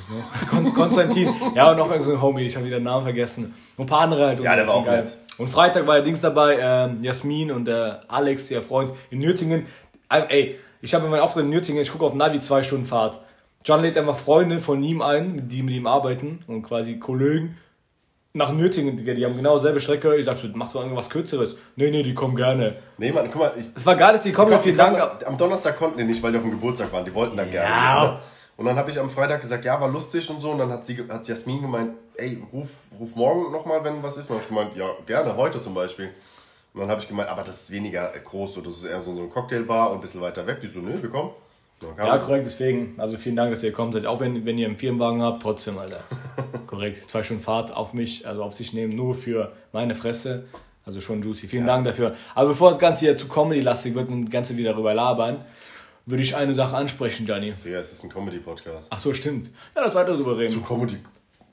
Kon 0.50 0.74
Konstantin. 0.74 1.28
Ja, 1.54 1.72
und 1.72 1.78
noch 1.78 1.92
irgend 1.92 2.06
so 2.06 2.22
Homie, 2.22 2.44
ich 2.44 2.56
habe 2.56 2.66
wieder 2.66 2.80
den 2.80 2.86
Namen 2.86 3.04
vergessen. 3.04 3.54
Und 3.76 3.84
ein 3.84 3.88
paar 3.88 4.00
andere 4.00 4.28
halt. 4.28 4.40
Und 4.40 4.46
Ja, 4.46 4.56
der 4.56 4.66
war 4.66 4.76
auch 4.76 4.86
geil. 4.86 5.04
nett. 5.04 5.18
Und 5.38 5.48
Freitag 5.50 5.86
war 5.86 5.96
der 5.96 6.04
Dings 6.06 6.22
dabei, 6.22 6.58
ähm, 6.58 7.04
Jasmin 7.04 7.52
und 7.52 7.66
der 7.66 8.04
Alex, 8.08 8.50
ihr 8.50 8.62
Freund, 8.62 8.92
in 9.10 9.20
Nürtingen. 9.20 9.66
Ähm, 10.10 10.24
ey, 10.30 10.56
ich 10.82 10.94
habe 10.94 11.06
meinen 11.10 11.20
Auftritt 11.20 11.44
in 11.44 11.50
Nürtingen, 11.50 11.82
ich 11.82 11.92
gucke 11.92 12.06
auf 12.06 12.14
Navi, 12.14 12.40
zwei 12.40 12.64
Stunden 12.64 12.86
Fahrt. 12.86 13.20
John 13.66 13.82
lädt 13.82 13.98
einfach 13.98 14.16
Freunde 14.16 14.60
von 14.60 14.82
ihm 14.82 15.02
ein, 15.02 15.50
die 15.50 15.64
mit 15.64 15.76
ihm 15.76 15.86
arbeiten 15.86 16.46
und 16.48 16.64
quasi 16.64 16.98
Kollegen 16.98 17.58
nach 18.38 18.54
Nürtingen, 18.54 18.96
Digga, 18.96 19.14
die 19.14 19.26
haben 19.26 19.36
genau 19.36 19.58
dieselbe 19.58 19.82
Strecke. 19.82 20.16
Ich 20.16 20.26
sag 20.26 20.38
mach 20.54 20.72
doch 20.72 20.82
irgendwas 20.82 21.10
Kürzeres. 21.10 21.58
Nee, 21.76 21.92
nee, 21.92 22.04
die 22.04 22.14
kommen 22.14 22.36
gerne. 22.36 22.76
Nee, 22.98 23.12
Mann, 23.12 23.28
guck 23.32 23.42
mal. 23.42 23.52
Ich, 23.58 23.66
Es 23.76 23.86
war 23.86 23.96
geil, 23.96 24.14
dass 24.14 24.24
die 24.24 24.32
kommen, 24.32 24.50
glaub, 24.50 24.64
vielen 24.64 24.76
die 24.76 24.82
Dank. 24.82 25.26
Am 25.26 25.38
Donnerstag 25.38 25.78
konnten 25.78 25.98
die 25.98 26.06
nicht, 26.06 26.22
weil 26.24 26.32
die 26.32 26.38
auf 26.38 26.44
dem 26.44 26.52
Geburtstag 26.52 26.94
waren. 26.94 27.04
Die 27.04 27.14
wollten 27.14 27.36
da 27.36 27.44
gerne. 27.44 27.70
Ja. 27.70 28.04
Ne? 28.04 28.20
Und 28.58 28.66
dann 28.66 28.76
habe 28.76 28.90
ich 28.90 29.00
am 29.00 29.10
Freitag 29.10 29.42
gesagt, 29.42 29.66
ja, 29.66 29.80
war 29.80 29.90
lustig 29.90 30.30
und 30.30 30.40
so. 30.42 30.52
Und 30.52 30.60
dann 30.60 30.70
hat, 30.70 30.86
sie, 30.86 30.98
hat 31.10 31.28
Jasmin 31.28 31.62
gemeint, 31.62 31.92
ey, 32.16 32.42
ruf, 32.52 32.88
ruf 33.00 33.16
morgen 33.16 33.52
nochmal, 33.52 33.84
wenn 33.84 34.02
was 34.02 34.18
ist. 34.18 34.32
Und 34.32 34.38
dann 34.38 34.58
habe 34.58 34.70
ich 34.70 34.76
gemeint, 34.76 34.76
ja, 34.76 35.06
gerne, 35.06 35.36
heute 35.36 35.62
zum 35.62 35.74
Beispiel. 35.74 36.10
Und 36.74 36.82
dann 36.82 36.90
habe 36.90 37.02
ich 37.02 37.08
gemeint, 37.08 37.30
aber 37.30 37.44
das 37.44 37.64
ist 37.64 37.72
weniger 37.72 38.12
groß. 38.24 38.56
So, 38.56 38.62
das 38.62 38.78
ist 38.78 38.86
eher 38.86 39.02
so 39.02 39.14
so 39.14 39.22
ein 39.22 39.30
Cocktailbar 39.30 39.92
und 39.92 39.98
ein 39.98 40.02
bisschen 40.02 40.22
weiter 40.22 40.46
weg. 40.48 40.62
Die 40.62 40.68
so, 40.68 40.80
nö, 40.80 41.02
wir 41.02 41.10
kommen. 41.10 41.32
Dann 41.80 41.96
Ja, 41.98 42.18
korrekt, 42.18 42.46
deswegen. 42.46 42.96
Also 42.98 43.18
vielen 43.18 43.36
Dank, 43.36 43.52
dass 43.54 43.62
ihr 43.62 43.70
gekommen 43.70 43.92
seid. 43.92 44.08
Auch 44.08 44.20
wenn, 44.20 44.46
wenn 44.46 44.58
ihr 44.58 44.68
einen 44.68 44.78
Firmenwagen 44.78 45.22
habt, 45.22 45.44
trotzdem, 45.44 45.78
Alter. 45.78 46.00
korrekt. 46.78 47.10
Zwei 47.10 47.24
Stunden 47.24 47.42
Fahrt 47.42 47.76
auf 47.76 47.94
mich, 47.94 48.28
also 48.28 48.44
auf 48.44 48.54
sich 48.54 48.74
nehmen, 48.74 48.96
nur 48.96 49.16
für 49.16 49.52
meine 49.74 49.96
Fresse. 49.96 50.46
Also 50.86 51.02
schon 51.02 51.22
juicy. 51.22 51.48
Vielen 51.48 51.66
Dank 51.66 51.84
dafür. 51.84 52.16
Aber 52.34 52.50
bevor 52.50 52.70
das 52.70 52.80
Ganze 52.80 53.02
hier 53.02 53.18
zu 53.18 53.28
Comedy-lastig 53.28 53.94
wird 53.94 54.08
und 54.10 54.24
das 54.24 54.32
Ganze 54.32 54.56
wieder 54.56 54.72
darüber 54.72 54.94
labern, 54.94 55.44
würde 56.06 56.24
ich 56.24 56.34
eine 56.36 56.54
Sache 56.54 56.78
ansprechen, 56.78 57.26
Gianni. 57.26 57.54
Digga, 57.66 57.80
es 57.80 57.92
ist 57.92 58.04
ein 58.06 58.10
Comedy-Podcast. 58.10 58.88
Ach 58.90 59.00
so, 59.00 59.14
stimmt. 59.14 59.50
Ja, 59.76 59.82
lass 59.84 59.96
weiter 59.96 60.16
drüber 60.16 60.38
reden. 60.38 60.54
Zu 60.54 60.62
Comedy. 60.62 60.98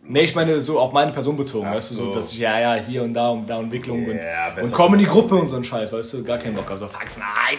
Nee, 0.07 0.21
ich 0.21 0.35
meine 0.35 0.61
so 0.61 0.79
auf 0.79 0.93
meine 0.93 1.11
Person 1.11 1.37
bezogen, 1.37 1.67
Ach 1.67 1.75
weißt 1.75 1.93
du, 1.93 1.95
so, 1.95 2.05
so. 2.05 2.15
dass 2.15 2.33
ich 2.33 2.39
ja, 2.39 2.61
ja, 2.61 2.75
hier 2.75 3.03
und 3.03 3.15
da 3.15 3.31
und 3.31 3.49
da 3.49 3.59
Entwicklung 3.59 4.07
Ja, 4.07 4.55
und, 4.55 4.63
und 4.63 4.73
Comedy-Gruppe 4.73 5.35
und 5.35 5.49
so 5.49 5.57
ein 5.57 5.65
Scheiß, 5.65 5.93
weißt 5.93 6.13
du, 6.13 6.23
gar 6.23 6.39
keinen 6.39 6.55
Bock. 6.55 6.71
Also, 6.71 6.87
Fax, 6.87 7.17
nein! 7.17 7.59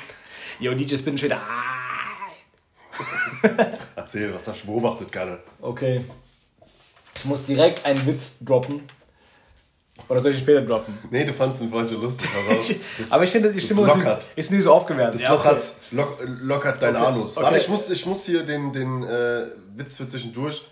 Yo, 0.60 0.74
DJ 0.74 0.96
Spin 0.96 1.18
steht. 1.18 1.36
Erzähl, 3.96 4.34
was 4.34 4.48
hast 4.48 4.64
du 4.64 4.68
beobachtet 4.68 5.12
gerade? 5.12 5.40
Okay. 5.60 6.02
Ich 7.18 7.26
muss 7.26 7.46
direkt 7.46 7.86
einen 7.86 8.06
Witz 8.06 8.36
droppen. 8.42 8.82
Oder 10.08 10.22
soll 10.22 10.32
ich 10.32 10.38
ihn 10.38 10.44
später 10.44 10.62
droppen? 10.62 10.98
Nee, 11.10 11.26
du 11.26 11.34
fandst 11.34 11.62
ihn 11.62 11.70
vorhin 11.72 11.90
schon 11.90 12.02
lustig. 12.02 12.30
Aber 13.10 13.24
ich 13.24 13.32
finde, 13.32 13.52
die 13.52 13.62
Stimmung 13.62 13.88
ist, 13.88 13.96
lockert. 13.96 14.28
ist 14.36 14.52
nie 14.52 14.62
so 14.62 14.74
aufgewärmt. 14.74 15.16
Das 15.16 15.22
Ja, 15.24 15.34
okay. 15.34 15.48
lockert, 15.48 15.76
lock, 15.92 16.18
lockert 16.42 16.82
dein 16.82 16.96
Okay. 16.96 17.06
Anus. 17.06 17.38
Okay. 17.38 17.46
Warte, 17.46 17.58
ich 17.58 17.68
muss, 17.70 17.90
ich 17.90 18.06
muss 18.06 18.26
hier 18.26 18.44
den, 18.44 18.72
den 18.72 19.04
äh, 19.04 19.48
Witz 19.76 19.98
für 19.98 20.08
zwischendurch 20.08 20.66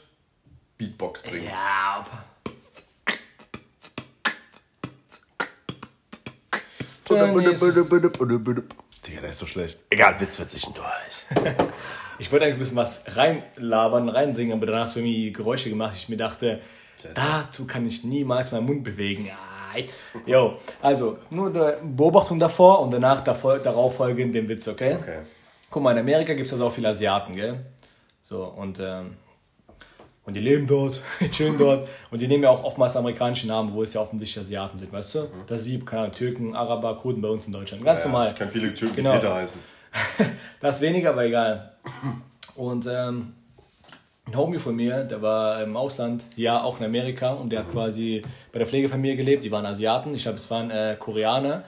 Beatbox 0.78 1.24
bringen. 1.24 1.46
Ja. 1.46 2.06
Digga, 9.08 9.22
der 9.22 9.32
ist 9.32 9.40
so 9.40 9.46
schlecht. 9.46 9.80
Egal, 9.90 10.20
Witz 10.20 10.38
für 10.38 10.48
zwischendurch. 10.48 10.88
Ich 12.24 12.32
wollte 12.32 12.46
eigentlich 12.46 12.56
ein 12.56 12.60
bisschen 12.60 12.78
was 12.78 13.04
reinlabern, 13.18 14.08
reinsingen, 14.08 14.54
aber 14.56 14.66
dann 14.66 14.80
hast 14.80 14.96
du 14.96 15.00
irgendwie 15.00 15.34
Geräusche 15.34 15.70
gemacht. 15.70 15.94
Ich 15.98 16.08
mir 16.08 16.16
dachte, 16.16 16.62
dazu 17.16 17.68
kann 17.68 17.86
ich 17.86 18.06
niemals 18.06 18.54
meinen 18.54 18.66
Mund 18.66 18.82
bewegen. 18.86 19.30
Jo, 20.26 20.54
also 20.82 21.18
nur 21.32 21.50
eine 21.50 21.78
Beobachtung 21.84 22.40
davor 22.40 22.80
und 22.80 22.92
danach 22.94 23.22
davor, 23.26 23.58
darauf 23.60 23.98
folgend 23.98 24.34
den 24.34 24.48
Witz, 24.48 24.70
okay? 24.70 24.96
Okay. 25.02 25.18
Guck 25.70 25.84
mal, 25.84 25.92
in 25.92 25.98
Amerika 25.98 26.34
gibt 26.34 26.46
es 26.48 26.54
also 26.54 26.68
auch 26.68 26.72
viele 26.72 26.88
Asiaten, 26.90 27.36
gell? 27.36 27.60
So, 28.22 28.46
und, 28.46 28.80
ähm, 28.80 29.16
und 30.24 30.34
die 30.36 30.40
leben 30.40 30.66
dort, 30.66 31.02
chillen 31.32 31.58
dort. 31.58 31.90
Und 32.10 32.22
die 32.22 32.28
nehmen 32.30 32.44
ja 32.44 32.52
auch 32.52 32.64
oftmals 32.64 32.96
amerikanische 32.96 33.48
Namen, 33.48 33.74
wo 33.74 33.84
es 33.84 33.94
ja 33.94 34.00
offensichtlich 34.00 34.42
Asiaten 34.46 34.78
sind, 34.78 34.94
weißt 34.94 35.16
du? 35.16 35.28
Das 35.48 35.62
ist 35.62 35.66
wie, 35.66 35.80
keine 35.80 36.04
Ahnung, 36.04 36.16
Türken, 36.16 36.56
Araber, 36.56 36.96
Kurden 37.00 37.22
bei 37.22 37.28
uns 37.28 37.48
in 37.48 37.52
Deutschland. 37.52 37.84
Ganz 37.84 38.00
Ja, 38.00 38.06
normal. 38.06 38.30
Ich 38.30 38.36
kann 38.38 38.50
viele 38.50 38.74
Türken, 38.74 38.96
Genau. 38.96 39.12
die 39.14 39.18
Peter 39.18 39.36
heißen. 39.36 39.60
Das 40.60 40.80
weniger, 40.80 41.10
aber 41.10 41.26
egal. 41.26 41.74
Und 42.56 42.88
ähm, 42.90 43.34
ein 44.26 44.38
Homie 44.38 44.60
von 44.60 44.76
mir, 44.76 45.04
der 45.04 45.22
war 45.22 45.62
im 45.62 45.76
Ausland, 45.76 46.24
ja 46.38 46.62
auch 46.64 46.80
in 46.80 46.86
Amerika 46.86 47.34
und 47.34 47.50
der 47.50 47.60
hat 47.60 47.72
quasi 47.72 48.22
bei 48.52 48.60
der 48.60 48.68
Pflegefamilie 48.68 49.18
gelebt. 49.18 49.44
Die 49.44 49.52
waren 49.52 49.66
Asiaten, 49.66 50.16
ich 50.16 50.24
glaube, 50.24 50.38
es 50.38 50.50
waren 50.50 50.72
äh, 50.72 50.96
Koreaner. 50.98 51.64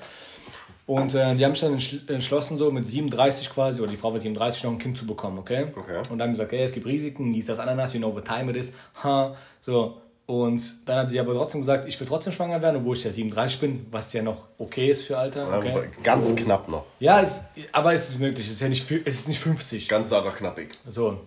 Und 0.88 1.16
äh, 1.16 1.36
die 1.36 1.44
haben 1.44 1.56
sich 1.56 1.62
dann 1.62 1.77
entschl- 1.77 2.10
entschlossen, 2.10 2.57
so 2.57 2.72
mit 2.72 2.86
37 2.86 3.50
quasi, 3.50 3.81
oder 3.81 3.89
die 3.89 3.98
Frau 3.98 4.13
war 4.13 4.19
37, 4.19 4.63
noch 4.63 4.71
ein 4.71 4.78
Kind 4.78 4.95
zu 4.95 5.06
bekommen, 5.07 5.39
okay? 5.39 5.68
Okay. 5.75 6.01
Und 6.10 6.19
dann 6.19 6.30
gesagt, 6.30 6.52
hey, 6.52 6.61
es 6.61 6.71
gibt 6.71 6.85
Risiken, 6.85 7.31
dies, 7.31 7.47
das, 7.47 7.57
Ananas, 7.59 7.94
you 7.94 7.99
know 7.99 8.14
what 8.14 8.26
time 8.26 8.52
it 8.52 8.56
is. 8.56 8.71
Ha, 9.04 9.35
so. 9.61 9.99
Und 10.27 10.89
dann 10.89 10.99
hat 10.99 11.09
sie 11.11 11.19
aber 11.19 11.33
trotzdem 11.33 11.61
gesagt, 11.61 11.87
ich 11.87 11.99
will 11.99 12.07
trotzdem 12.07 12.33
schwanger 12.33 12.59
werden, 12.59 12.77
obwohl 12.77 12.97
ich 12.97 13.03
ja 13.03 13.11
37 13.11 13.59
bin, 13.59 13.85
was 13.91 14.11
ja 14.11 14.23
noch 14.23 14.47
okay 14.57 14.89
ist 14.89 15.03
für 15.03 15.17
Alter. 15.17 15.55
Okay? 15.55 15.89
Ganz 16.01 16.35
knapp 16.35 16.67
noch. 16.67 16.85
Ja, 16.99 17.21
es, 17.21 17.41
aber 17.71 17.94
es 17.94 18.09
ist 18.09 18.19
möglich. 18.19 18.47
Es 18.47 18.53
ist 18.53 18.61
ja 18.61 18.69
nicht, 18.69 18.89
es 18.89 19.15
ist 19.15 19.27
nicht 19.27 19.39
50. 19.39 19.87
Ganz 19.87 20.11
aber 20.11 20.31
knappig. 20.31 20.71
So. 20.87 21.19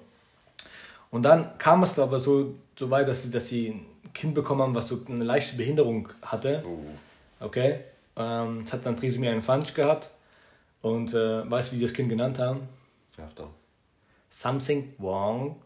Und 1.10 1.22
dann 1.22 1.56
kam 1.58 1.84
es 1.84 1.96
aber 1.98 2.18
so, 2.18 2.54
so 2.76 2.90
weit, 2.90 3.06
dass 3.06 3.22
sie, 3.22 3.30
dass 3.30 3.48
sie 3.48 3.68
ein 3.68 3.86
Kind 4.12 4.34
bekommen 4.34 4.62
haben, 4.62 4.74
was 4.74 4.88
so 4.88 5.00
eine 5.08 5.22
leichte 5.22 5.56
Behinderung 5.56 6.08
hatte. 6.22 6.64
Okay. 7.38 7.80
Ähm, 8.16 8.62
es 8.64 8.72
hat 8.72 8.84
dann 8.84 8.96
Trisomie 8.96 9.28
21 9.28 9.74
gehabt. 9.74 10.10
Und 10.82 11.14
äh, 11.14 11.48
weißt 11.48 11.70
du, 11.70 11.76
wie 11.76 11.78
die 11.78 11.86
das 11.86 11.94
Kind 11.94 12.08
genannt 12.08 12.40
haben? 12.40 12.68
Ja, 13.16 13.28
dann. 13.36 13.48
Something 14.28 14.92
wrong. 14.98 15.56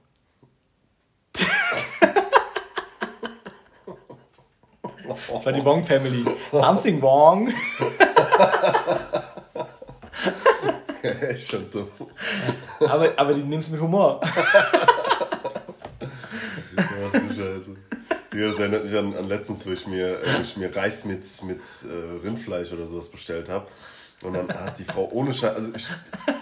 Das 5.09 5.47
war 5.47 5.53
die 5.53 5.65
Wong 5.65 5.85
Family. 5.85 6.25
Something 6.53 7.01
wrong. 7.03 7.53
ist 11.03 11.51
schon 11.51 11.71
dumm. 11.71 11.89
Aber, 12.81 13.13
aber 13.17 13.35
die 13.35 13.43
nimmst 13.43 13.71
mit 13.71 13.81
Humor. 13.81 14.21
Du 16.75 17.35
Scheiße. 17.35 17.77
Digga, 18.33 18.47
Das 18.49 18.59
erinnert 18.59 18.85
mich 18.85 18.97
an, 18.97 19.15
an 19.15 19.29
letztens, 19.29 19.67
wo 19.67 19.73
ich 19.73 19.87
mir, 19.87 20.21
äh, 20.23 20.39
wo 20.39 20.43
ich 20.43 20.57
mir 20.57 20.75
Reis 20.75 21.05
mit, 21.05 21.27
mit 21.45 21.61
äh, 21.61 22.25
Rindfleisch 22.25 22.73
oder 22.73 22.87
sowas 22.87 23.11
bestellt 23.11 23.49
habe. 23.49 23.67
Und 24.23 24.35
dann 24.35 24.49
hat 24.49 24.79
die 24.79 24.85
Frau 24.85 25.09
ohne 25.11 25.35
Scheiß, 25.35 25.55
also 25.57 25.73
ich, 25.75 25.89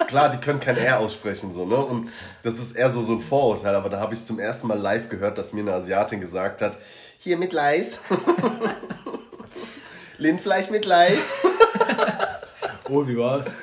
klar, 0.07 0.29
die 0.29 0.37
können 0.37 0.61
kein 0.61 0.77
R 0.77 0.99
aussprechen, 0.99 1.51
so, 1.51 1.65
ne? 1.65 1.77
Und 1.77 2.11
das 2.43 2.59
ist 2.59 2.73
eher 2.73 2.91
so, 2.91 3.03
so 3.03 3.15
ein 3.15 3.23
Vorurteil, 3.23 3.75
aber 3.75 3.89
da 3.89 4.01
habe 4.01 4.13
ich 4.13 4.25
zum 4.25 4.39
ersten 4.39 4.67
Mal 4.67 4.79
live 4.79 5.09
gehört, 5.09 5.39
dass 5.39 5.55
mir 5.55 5.61
eine 5.61 5.73
Asiatin 5.73 6.21
gesagt 6.21 6.61
hat, 6.61 6.77
hier 7.23 7.37
mit 7.37 7.53
Leis. 7.53 8.01
Lindfleisch 10.19 10.71
mit 10.71 10.85
Leis. 10.87 11.35
Oh, 12.93 13.07
wie 13.07 13.17
war's? 13.17 13.55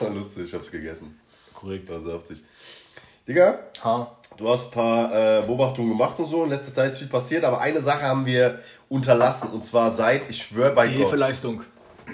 War 0.00 0.08
lustig, 0.08 0.44
ich 0.46 0.54
hab's 0.54 0.70
gegessen. 0.70 1.20
Korrekt. 1.52 1.90
War 1.90 2.00
saftig. 2.00 2.42
Digga, 3.28 3.58
Ha. 3.84 4.16
Du 4.38 4.48
hast 4.48 4.68
ein 4.68 4.70
paar 4.72 5.40
äh, 5.40 5.42
Beobachtungen 5.42 5.90
gemacht 5.90 6.18
und 6.18 6.24
so. 6.24 6.44
In 6.44 6.48
letzter 6.48 6.74
Zeit 6.74 6.88
ist 6.92 6.98
viel 6.98 7.08
passiert, 7.08 7.44
aber 7.44 7.60
eine 7.60 7.82
Sache 7.82 8.00
haben 8.00 8.24
wir 8.24 8.60
unterlassen. 8.88 9.50
Und 9.50 9.62
zwar 9.62 9.92
seit, 9.92 10.30
ich 10.30 10.42
schwöre 10.42 10.70
bei 10.74 10.86
Gott, 10.86 10.96
Hilfeleistung. 10.96 11.60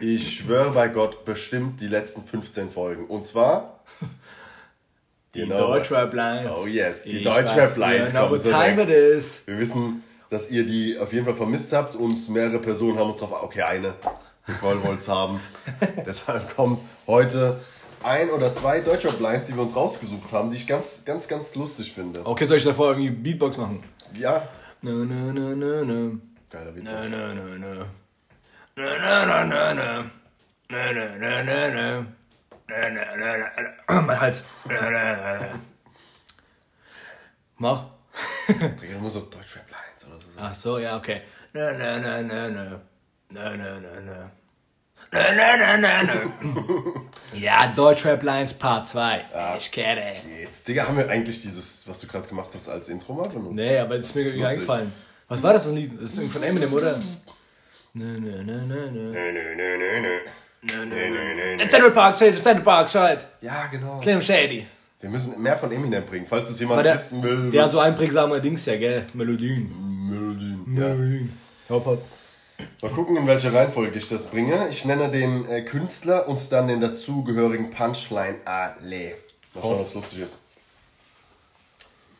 ich 0.00 0.38
schwöre 0.38 0.73
bei 0.73 0.88
Gott, 0.88 1.25
bestimmt 1.25 1.80
die 1.80 1.87
letzten 1.87 2.25
15 2.25 2.73
Folgen. 2.73 3.07
Und 3.07 3.25
zwar. 3.25 3.85
Die 5.37 5.42
Genau. 5.42 5.59
Deutschrap 5.68 6.12
Lines. 6.12 6.59
Oh 6.61 6.66
yes, 6.66 7.04
die 7.04 7.18
Ich 7.18 7.23
Deutschrap 7.23 7.76
Lines 7.76 8.11
genau, 8.11 8.30
what 8.33 8.42
time 8.42 8.83
it 8.83 8.90
is. 8.90 9.47
Wir 9.47 9.59
wissen 9.61 10.02
dass 10.30 10.50
ihr 10.50 10.64
die 10.64 10.99
auf 10.99 11.12
jeden 11.12 11.25
Fall 11.25 11.37
vermisst 11.37 11.73
habt 11.73 11.94
und 11.94 12.28
mehrere 12.30 12.58
Personen 12.58 12.99
haben 12.99 13.11
uns 13.11 13.20
drauf, 13.20 13.32
okay, 13.42 13.62
eine, 13.62 13.94
wir 14.47 14.62
wollen 14.62 14.97
es 14.97 15.08
haben. 15.08 15.40
Deshalb 16.06 16.54
kommt 16.56 16.80
heute 17.06 17.61
ein 18.02 18.30
oder 18.30 18.52
zwei 18.52 18.80
deutsche 18.80 19.11
Blinds, 19.12 19.49
die 19.49 19.54
wir 19.54 19.62
uns 19.62 19.75
rausgesucht 19.75 20.32
haben, 20.32 20.50
die 20.50 20.56
ich 20.56 20.66
ganz, 20.66 21.04
ganz, 21.04 21.28
ganz 21.28 21.54
lustig 21.54 21.92
finde. 21.92 22.25
Okay, 22.25 22.47
soll 22.47 22.56
ich 22.58 22.64
davor 22.64 22.90
irgendwie 22.90 23.11
Beatbox 23.11 23.56
machen? 23.56 23.82
Ja. 24.14 24.49
Nö, 24.82 25.04
nö, 25.04 25.32
nö, 25.32 25.56
nö, 25.56 25.85
nö. 25.85 26.12
Geiler 26.50 26.73
Beatbox. 26.73 27.08
nö, 27.08 27.35
nö, 27.35 27.58
nö. 27.58 27.85
Nö, 28.76 28.99
nö, 28.99 29.26
nö, 29.26 29.44
nö, 29.44 29.75
nö. 29.75 30.04
Nö, 30.70 30.92
nö, 30.92 31.18
nö, 31.18 31.42
nö, 31.42 31.70
nö. 31.70 32.02
Nö, 32.68 32.90
nö, 32.90 33.16
nö, 33.16 33.38
nö. 33.38 34.02
Mein 34.02 34.20
Hals. 34.20 34.44
Nö, 34.68 34.80
nö, 34.80 35.16
nö, 35.16 35.38
nö. 35.38 35.49
Mach. 37.56 37.85
Digga, 38.49 38.94
du 38.94 39.00
musst 39.00 39.16
auf 39.16 39.25
so 39.25 39.30
sagen. 39.30 39.67
Ach 40.40 40.54
so, 40.54 40.78
ja, 40.78 40.97
okay. 40.97 41.23
Nö, 41.52 41.73
nö, 41.76 41.99
nö, 41.99 42.23
nö, 42.23 42.50
nö. 42.50 42.78
Nö, 43.30 43.57
nö, 43.57 43.80
nö, 43.80 44.00
nö. 44.00 44.14
Nö, 45.12 45.23
nö, 45.35 45.57
nö, 45.57 45.76
nö, 45.78 46.02
nö. 46.02 46.28
Ja, 47.35 47.73
Deutschrap 47.76 48.23
Lines 48.23 48.54
Part 48.54 48.87
2. 48.87 49.25
Ich 49.59 49.71
kenne. 49.73 50.14
Jetzt, 50.42 50.68
Digga, 50.68 50.87
haben 50.87 50.97
wir 50.97 51.09
eigentlich 51.09 51.40
dieses, 51.40 51.88
was 51.88 52.00
du 52.00 52.07
gerade 52.07 52.28
gemacht 52.28 52.50
hast, 52.54 52.68
als 52.68 52.88
Intro 52.88 53.14
mal 53.14 53.28
benutzt? 53.28 53.54
Nee, 53.54 53.78
aber 53.78 53.97
das 53.97 54.14
ist 54.14 54.16
mir 54.16 54.42
ist 54.42 54.47
eingefallen. 54.47 54.92
Was 55.28 55.42
war 55.42 55.52
das 55.52 55.64
für 55.64 55.71
ein 55.71 55.76
Lied? 55.76 55.92
Das 56.00 56.11
ist 56.11 56.16
irgendwie 56.18 56.33
von 56.33 56.42
Eminem, 56.42 56.73
oder? 56.73 56.99
Nö, 57.95 58.18
nö, 58.18 58.42
nö, 58.42 58.66
nö, 58.66 58.90
nö. 58.90 59.12
Nö, 59.12 59.33
nö, 59.33 59.54
nö, 59.57 59.76
nö, 59.78 60.00
nö. 60.00 60.18
Nö, 60.61 60.85
nö, 60.85 61.11
Nö, 61.11 61.57
nö. 61.57 61.68
Central 61.68 61.90
Park 61.92 62.16
Side, 62.16 62.35
Central 62.35 62.61
Park 62.61 62.88
Side. 62.88 63.18
Ja, 63.40 63.66
genau. 63.66 64.00
Slim 64.02 64.21
Shady. 64.21 64.66
Wir 65.00 65.11
müssen 65.11 65.40
mehr 65.40 65.57
von 65.57 65.71
Eminem 65.71 66.04
bringen, 66.04 66.26
falls 66.26 66.50
es 66.50 66.59
jemand 66.59 66.85
der, 66.85 66.95
wissen 66.95 67.23
will. 67.23 67.50
der 67.50 67.64
hat 67.64 67.71
so 67.71 67.78
einprägsame 67.78 68.40
Dings 68.40 68.66
ja, 68.66 68.76
gell? 68.76 69.07
Melodien. 69.14 69.71
Melodien. 70.08 70.64
Ja. 70.76 70.88
Melodien. 70.88 71.38
Hop-Hop. 71.68 72.02
Mal 72.82 72.90
gucken, 72.90 73.16
in 73.16 73.26
welche 73.26 73.52
Reihenfolge 73.52 73.98
ich 73.98 74.08
das 74.08 74.30
bringe. 74.30 74.68
Ich 74.68 74.84
nenne 74.84 75.10
den 75.10 75.46
äh, 75.46 75.62
Künstler 75.62 76.28
und 76.28 76.50
dann 76.50 76.68
den 76.68 76.80
dazugehörigen 76.80 77.70
Punchline 77.70 78.38
alle. 78.44 79.14
Mal 79.54 79.60
schauen, 79.60 79.80
ob 79.80 79.86
es 79.86 79.94
lustig 79.94 80.20
ist. 80.20 80.40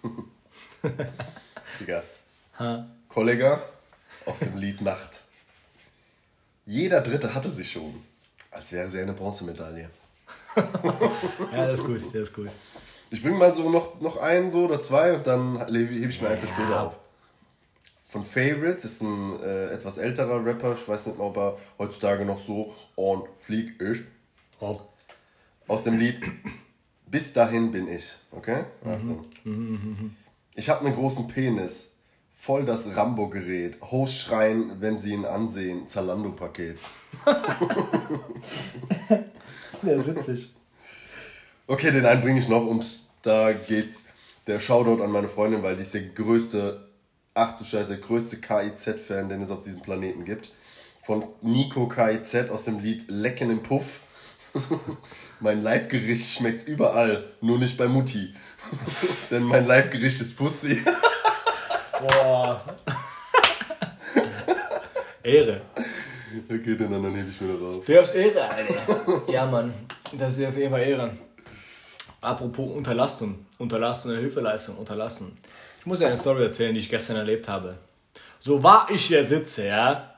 Digga. 1.81 2.03
Ha. 2.59 2.87
Kollega 3.09 3.63
aus 4.27 4.41
dem 4.41 4.57
Lied 4.59 4.81
Nacht. 4.81 5.21
Jeder 6.67 7.01
Dritte 7.01 7.35
hatte 7.35 7.51
sie 7.51 7.65
schon. 7.65 8.03
Als 8.51 8.73
wäre 8.73 8.91
sie 8.91 9.01
eine 9.01 9.13
Bronzemedaille. 9.13 9.91
Ja, 11.53 11.67
das 11.67 11.81
ist 11.81 11.87
gut, 11.87 12.03
das 12.07 12.23
ist 12.23 12.35
gut. 12.35 12.49
Ich 13.11 13.23
bringe 13.23 13.37
mal 13.37 13.55
so 13.55 13.71
noch, 13.71 14.01
noch 14.01 14.17
einen 14.17 14.51
so 14.51 14.65
oder 14.65 14.81
zwei 14.81 15.15
und 15.15 15.27
dann 15.27 15.59
hebe 15.73 15.95
ich 15.95 16.21
mir 16.21 16.29
einfach 16.29 16.49
später 16.49 16.83
auf. 16.83 16.95
Von 18.09 18.23
Favorite 18.23 18.87
ist 18.87 19.03
ein 19.03 19.39
äh, 19.41 19.67
etwas 19.67 19.99
älterer 19.99 20.45
Rapper. 20.45 20.77
Ich 20.81 20.89
weiß 20.89 21.09
nicht, 21.09 21.21
ob 21.21 21.37
er 21.37 21.59
heutzutage 21.79 22.25
noch 22.25 22.41
so 22.41 22.75
on 22.97 23.25
fleek 23.39 23.79
ist. 23.81 24.03
Hopp. 24.61 24.89
Aus 25.67 25.83
dem 25.83 25.99
Lied 25.99 26.19
Bis 27.11 27.33
dahin 27.33 27.71
bin 27.71 27.89
ich. 27.89 28.13
Okay? 28.31 28.65
Achtung. 28.85 29.25
Ich 30.55 30.69
habe 30.69 30.85
einen 30.85 30.95
großen 30.95 31.29
Penis. 31.29 31.95
Voll 32.37 32.65
das 32.65 32.95
Rambo-Gerät. 32.95 33.81
Host 33.81 34.19
schreien, 34.19 34.81
wenn 34.81 34.99
sie 34.99 35.13
ihn 35.13 35.25
ansehen. 35.25 35.89
Zalando-Paket. 35.89 36.79
Sehr 39.83 40.07
witzig. 40.07 40.55
Okay, 41.67 41.91
den 41.91 42.07
einen 42.07 42.21
bringe 42.21 42.39
ich 42.39 42.49
noch 42.49 42.65
und 42.67 42.87
da 43.23 43.53
geht's 43.53 44.09
der 44.47 44.61
Shoutout 44.61 45.03
an 45.03 45.11
meine 45.11 45.29
Freundin, 45.29 45.63
weil 45.63 45.77
die 45.77 45.83
ist 45.83 45.95
der 45.95 46.03
größte, 46.03 46.88
ach 47.39 47.57
du 47.57 47.65
Scheiße, 47.65 47.97
der 47.97 47.99
größte 47.99 48.39
KIZ-Fan, 48.39 49.29
den 49.29 49.41
es 49.43 49.51
auf 49.51 49.63
diesem 49.63 49.81
Planeten 49.81 50.25
gibt. 50.25 50.51
Von 51.03 51.25
Nico 51.41 51.89
KIZ 51.89 52.51
aus 52.51 52.65
dem 52.65 52.81
Lied 52.81 53.05
Lecken 53.09 53.51
im 53.51 53.63
Puff. 53.63 54.01
mein 55.41 55.63
Leibgericht 55.63 56.37
schmeckt 56.37 56.69
überall, 56.69 57.25
nur 57.41 57.59
nicht 57.59 57.79
bei 57.79 57.87
Mutti. 57.87 58.35
Denn 59.31 59.45
mein 59.45 59.67
Leibgericht 59.67 60.21
ist 60.21 60.37
Pussy. 60.37 60.83
Boah. 62.01 62.61
Ehre. 65.23 65.63
okay, 66.49 66.77
den 66.77 66.93
anderen 66.93 67.15
hebe 67.15 67.31
ich 67.31 67.41
mir 67.41 67.55
noch 67.55 67.79
auf. 67.79 67.85
Der 67.85 68.03
ist 68.03 68.15
Ehre, 68.15 68.49
Alter. 68.49 69.33
Ja, 69.33 69.47
Mann. 69.47 69.73
Das 70.13 70.37
ist 70.37 70.47
auf 70.47 70.57
jeden 70.57 70.71
Fall 70.71 70.83
Ehre. 70.83 71.11
Apropos 72.21 72.73
Unterlassung. 72.75 73.47
Unterlassung, 73.59 74.17
Hilfeleistung, 74.17 74.77
unterlassen. 74.77 75.37
Ich 75.81 75.87
muss 75.87 76.01
dir 76.01 76.07
eine 76.07 76.17
Story 76.17 76.43
erzählen, 76.43 76.75
die 76.75 76.81
ich 76.81 76.91
gestern 76.91 77.17
erlebt 77.17 77.49
habe. 77.49 77.79
So 78.41 78.63
wahr 78.63 78.89
ich 78.93 79.07
hier 79.07 79.25
sitze, 79.25 79.67
ja. 79.67 80.15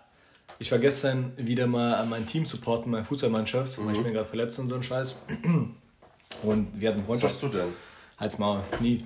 Ich 0.59 0.71
war 0.71 0.79
gestern 0.79 1.33
wieder 1.37 1.67
mal 1.67 2.05
mein 2.07 2.26
Team 2.26 2.45
supporten, 2.45 2.90
meine 2.90 3.05
Fußballmannschaft, 3.05 3.79
weil 3.85 3.95
ich 3.95 4.02
bin 4.02 4.12
gerade 4.12 4.26
verletzt 4.26 4.59
und 4.59 4.69
so 4.69 4.75
ein 4.75 4.83
Scheiß. 4.83 5.17
Und 6.43 6.81
wir 6.81 6.88
hatten 6.88 7.00
Was 7.00 7.07
Freundschaft. 7.21 7.35
hast 7.35 7.43
du 7.43 7.49
denn? 7.49 7.69
Halt's 8.17 8.38
Maul, 8.38 8.61
Knie, 8.71 9.05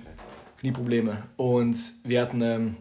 Knieprobleme. 0.59 1.23
Und 1.37 1.75
wir 2.03 2.21
hatten 2.21 2.41
ähm, 2.41 2.77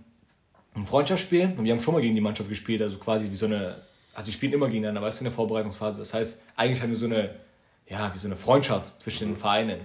ein 0.74 0.86
Freundschaftsspiel 0.86 1.54
und 1.56 1.64
wir 1.64 1.72
haben 1.72 1.80
schon 1.80 1.94
mal 1.94 2.00
gegen 2.02 2.14
die 2.14 2.20
Mannschaft 2.20 2.48
gespielt, 2.48 2.82
also 2.82 2.98
quasi 2.98 3.30
wie 3.30 3.36
so 3.36 3.46
eine, 3.46 3.82
also 4.12 4.26
wir 4.26 4.32
spielen 4.34 4.52
immer 4.52 4.66
gegeneinander, 4.66 5.02
weißt 5.02 5.20
du, 5.20 5.24
in 5.24 5.30
der 5.30 5.32
Vorbereitungsphase. 5.32 5.98
Das 5.98 6.12
heißt, 6.14 6.40
eigentlich 6.56 6.82
haben 6.82 6.90
wir 6.90 6.96
so 6.96 7.06
eine, 7.06 7.34
ja, 7.88 8.12
wie 8.14 8.18
so 8.18 8.28
eine 8.28 8.36
Freundschaft 8.36 9.00
zwischen 9.00 9.28
den 9.28 9.36
Vereinen. 9.36 9.80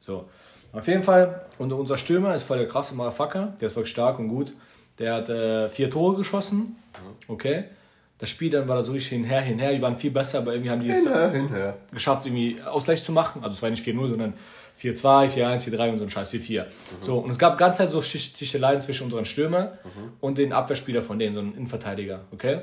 So. 0.00 0.28
Auf 0.74 0.86
jeden 0.88 1.02
Fall, 1.02 1.42
und 1.58 1.72
unser 1.72 1.96
Stürmer 1.96 2.34
ist 2.34 2.42
voll 2.42 2.58
der 2.58 2.68
krasse 2.68 2.94
Motherfucker, 2.94 3.54
der 3.60 3.66
ist 3.68 3.76
wirklich 3.76 3.92
stark 3.92 4.18
und 4.18 4.28
gut. 4.28 4.52
Der 4.98 5.14
hat 5.14 5.28
äh, 5.28 5.68
vier 5.68 5.90
Tore 5.90 6.16
geschossen, 6.16 6.76
okay. 7.28 7.64
Das 8.18 8.30
Spiel 8.30 8.48
dann 8.50 8.68
war 8.68 8.76
da 8.76 8.82
so 8.82 8.92
richtig 8.92 9.10
hinher, 9.10 9.40
hinher, 9.40 9.72
die 9.72 9.82
waren 9.82 9.96
viel 9.96 10.12
besser, 10.12 10.38
aber 10.38 10.52
irgendwie 10.52 10.70
haben 10.70 10.80
die 10.80 10.90
es 10.90 11.02
Hinher, 11.02 11.30
hinher. 11.30 11.76
geschafft, 11.92 12.24
irgendwie 12.26 12.62
Ausgleich 12.62 13.02
zu 13.02 13.10
machen. 13.10 13.42
Also 13.42 13.56
es 13.56 13.62
war 13.62 13.70
nicht 13.70 13.84
4-0, 13.84 14.08
sondern 14.08 14.34
4-2, 14.80 15.30
4-1, 15.30 15.68
4-3 15.68 15.90
und 15.90 15.98
so 15.98 16.04
ein 16.04 16.10
Scheiß, 16.10 16.30
4-4. 16.32 16.64
So, 17.00 17.18
und 17.18 17.30
es 17.30 17.38
gab 17.38 17.58
ganz 17.58 17.80
halt 17.80 17.90
so 17.90 18.00
Stich- 18.00 18.32
Sticheleien 18.36 18.80
zwischen 18.80 19.04
unseren 19.04 19.24
Stürmer 19.24 19.78
und 20.20 20.38
den 20.38 20.52
Abwehrspieler 20.52 21.02
von 21.02 21.18
denen, 21.18 21.34
so 21.34 21.40
einen 21.40 21.54
Innenverteidiger, 21.54 22.20
okay? 22.32 22.60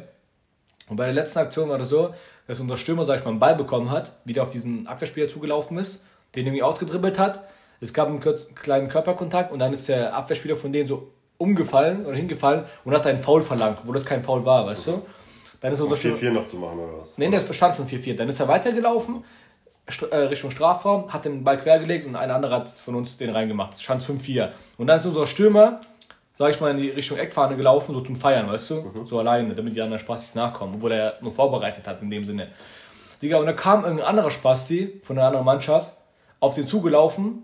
Und 0.88 0.96
bei 0.96 1.06
der 1.06 1.14
letzten 1.14 1.40
Aktion 1.40 1.68
war 1.70 1.78
das 1.78 1.90
so, 1.90 2.14
dass 2.48 2.60
unser 2.62 2.78
Stürmer, 2.78 3.04
sag 3.06 3.20
ich 3.20 3.26
mal, 3.26 3.32
einen 3.32 3.40
Ball 3.40 3.56
bekommen 3.56 3.92
hat, 3.92 4.14
wieder 4.24 4.44
auf 4.44 4.50
diesen 4.52 4.88
Abwehrspieler 4.88 5.28
zugelaufen 5.28 5.78
ist, 5.78 6.06
den 6.36 6.46
irgendwie 6.46 6.64
ausgedribbelt 6.64 7.20
hat. 7.20 7.44
Es 7.82 7.94
gab 7.94 8.08
einen 8.08 8.22
kleinen 8.56 8.90
Körperkontakt 8.90 9.52
und 9.52 9.60
dann 9.60 9.74
ist 9.74 9.90
der 9.90 10.16
Abwehrspieler 10.16 10.56
von 10.56 10.72
denen 10.72 10.88
so 10.88 11.12
umgefallen 11.38 12.06
oder 12.06 12.16
hingefallen 12.16 12.64
und 12.86 12.94
hat 12.94 13.08
einen 13.08 13.18
Foul 13.18 13.42
verlangt, 13.42 13.80
wo 13.84 13.92
das 13.92 14.06
kein 14.06 14.24
Foul 14.24 14.46
war, 14.46 14.68
weißt 14.68 14.88
du? 14.88 15.02
Dann 15.60 15.74
ist 15.74 15.82
unser 15.82 15.98
Stürmer. 15.98 16.18
4-4 16.18 16.32
noch 16.32 16.46
zu 16.46 16.58
machen 16.58 16.80
oder 16.80 17.02
was? 17.02 17.18
Nee, 17.18 17.30
der 17.30 17.40
stand 17.40 17.76
schon 17.76 17.88
4-4. 17.88 18.16
Dann 18.16 18.30
ist 18.30 18.40
er 18.40 18.48
weitergelaufen, 18.48 19.24
äh, 20.12 20.16
Richtung 20.16 20.52
Strafraum, 20.52 21.12
hat 21.12 21.26
den 21.26 21.44
Ball 21.44 21.58
quergelegt 21.58 22.06
und 22.08 22.16
ein 22.16 22.30
anderer 22.32 22.58
hat 22.58 22.70
von 22.70 22.96
uns 22.96 23.18
den 23.18 23.32
reingemacht. 23.32 23.82
Stand 23.82 24.04
5-4. 24.04 24.50
Und 24.78 24.88
dann 24.88 25.00
ist 25.00 25.06
unser 25.06 25.26
Stürmer, 25.26 25.82
sag 26.38 26.52
ich 26.52 26.62
mal, 26.62 26.72
in 26.72 26.78
die 26.78 26.90
Richtung 26.90 27.18
Eckfahne 27.18 27.56
gelaufen, 27.56 27.94
so 27.94 28.02
zum 28.02 28.16
Feiern, 28.16 28.48
weißt 28.48 28.70
du? 28.72 29.06
So 29.06 29.20
alleine, 29.20 29.54
damit 29.56 29.76
die 29.76 29.82
anderen 29.82 30.00
Spastis 30.00 30.36
nachkommen, 30.36 30.76
obwohl 30.76 30.92
er 30.92 31.18
nur 31.22 31.32
vorbereitet 31.32 31.88
hat 31.88 32.02
in 32.02 32.10
dem 32.10 32.26
Sinne. 32.26 32.48
Digga, 33.22 33.38
und 33.38 33.46
dann 33.46 33.56
kam 33.56 33.84
irgendein 33.84 34.08
anderer 34.08 34.32
Spasti 34.32 35.00
von 35.04 35.18
einer 35.18 35.28
anderen 35.28 35.46
Mannschaft 35.46 35.94
auf 36.40 36.56
den 36.56 36.68
zugelaufen. 36.68 37.44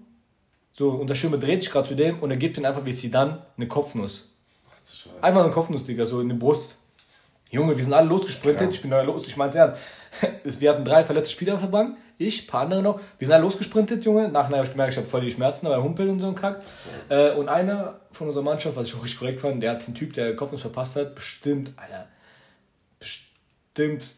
So, 0.78 0.92
unser 0.92 1.16
Stürmer 1.16 1.38
dreht 1.38 1.64
sich 1.64 1.72
gerade 1.72 1.88
zu 1.90 1.96
dem 1.96 2.20
und 2.20 2.30
er 2.30 2.38
gibt 2.38 2.58
ihm 2.58 2.66
einfach 2.66 2.86
wie 2.86 2.94
sie 2.94 3.10
dann 3.10 3.42
eine 3.58 3.68
Kopfnuss. 3.68 4.30
Ach. 4.70 5.24
Einfach 5.24 5.44
eine 5.44 5.52
Kopfnuss, 5.52 5.86
Digga, 5.86 6.06
so 6.06 6.22
in 6.22 6.30
die 6.30 6.36
Brust. 6.36 6.76
Junge, 7.50 7.76
wir 7.76 7.84
sind 7.84 7.94
alle 7.94 8.08
losgesprintet. 8.08 8.72
Ich 8.72 8.82
bin 8.82 8.92
da 8.92 9.02
los, 9.02 9.26
ich 9.26 9.36
mein's 9.38 9.56
ernst. 9.56 9.80
Es- 10.44 10.60
Wir 10.62 10.70
hatten 10.72 10.86
drei 10.86 11.04
verletzte 11.04 11.34
Spieler 11.34 11.56
auf 11.56 11.62
der 11.62 11.68
Bank. 11.68 11.98
Ich, 12.20 12.44
ein 12.44 12.48
paar 12.48 12.62
andere 12.62 12.82
noch. 12.84 13.00
Wir 13.18 13.26
sind 13.28 13.34
alle 13.34 13.44
losgesprintet, 13.44 14.04
Junge. 14.06 14.28
Nachher 14.30 14.56
habe 14.58 14.66
ich 14.66 14.72
gemerkt, 14.72 14.94
ich 14.94 14.98
habe 14.98 15.08
voll 15.08 15.22
die 15.22 15.32
Schmerzen, 15.32 15.66
aber 15.68 15.82
Humpel 15.82 16.10
und 16.10 16.20
so 16.20 16.28
ein 16.28 16.36
Kack. 16.36 16.62
Äh, 17.10 17.32
und 17.32 17.48
einer 17.50 18.00
von 18.12 18.28
unserer 18.28 18.44
Mannschaft, 18.44 18.76
was 18.76 18.88
ich 18.88 18.96
auch 18.96 19.04
richtig 19.04 19.20
korrekt 19.20 19.42
fand, 19.42 19.64
der 19.64 19.72
hat 19.72 19.88
den 19.88 19.96
Typ, 19.96 20.14
der 20.14 20.36
Kopfnuss 20.36 20.62
verpasst 20.62 20.96
hat, 20.96 21.16
bestimmt, 21.16 21.72
Alter, 21.78 22.08
bestimmt. 23.00 24.16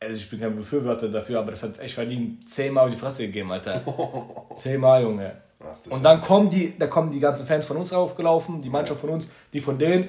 Also 0.00 0.14
ich 0.14 0.30
bin 0.30 0.40
kein 0.40 0.54
Befürworter 0.54 1.08
dafür, 1.08 1.40
aber 1.40 1.50
das 1.50 1.62
hat 1.62 1.78
echt 1.80 1.94
verdient. 1.94 2.48
Zehnmal 2.48 2.84
auf 2.84 2.90
die 2.90 2.96
Fresse 2.96 3.26
gegeben, 3.26 3.50
Alter. 3.50 3.82
Zehnmal, 4.54 5.02
Junge. 5.02 5.32
Ach 5.60 5.90
Und 5.90 6.04
dann 6.04 6.22
kommen 6.22 6.50
die, 6.50 6.78
da 6.78 6.86
kommen 6.86 7.10
die 7.10 7.18
ganzen 7.18 7.46
Fans 7.46 7.66
von 7.66 7.76
uns 7.78 7.92
aufgelaufen, 7.92 8.62
die 8.62 8.70
Mannschaft 8.70 9.00
von 9.00 9.10
uns, 9.10 9.28
die 9.52 9.60
von 9.60 9.76
denen, 9.76 10.08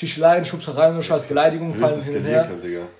Sticheleien, 0.00 0.46
Schubsereien 0.46 0.96
und 0.96 1.02
Scheiß, 1.02 1.26
Beleidigungen 1.28 1.74
fallen 1.74 2.00
hin 2.00 2.16
und 2.16 2.24
her. 2.24 2.48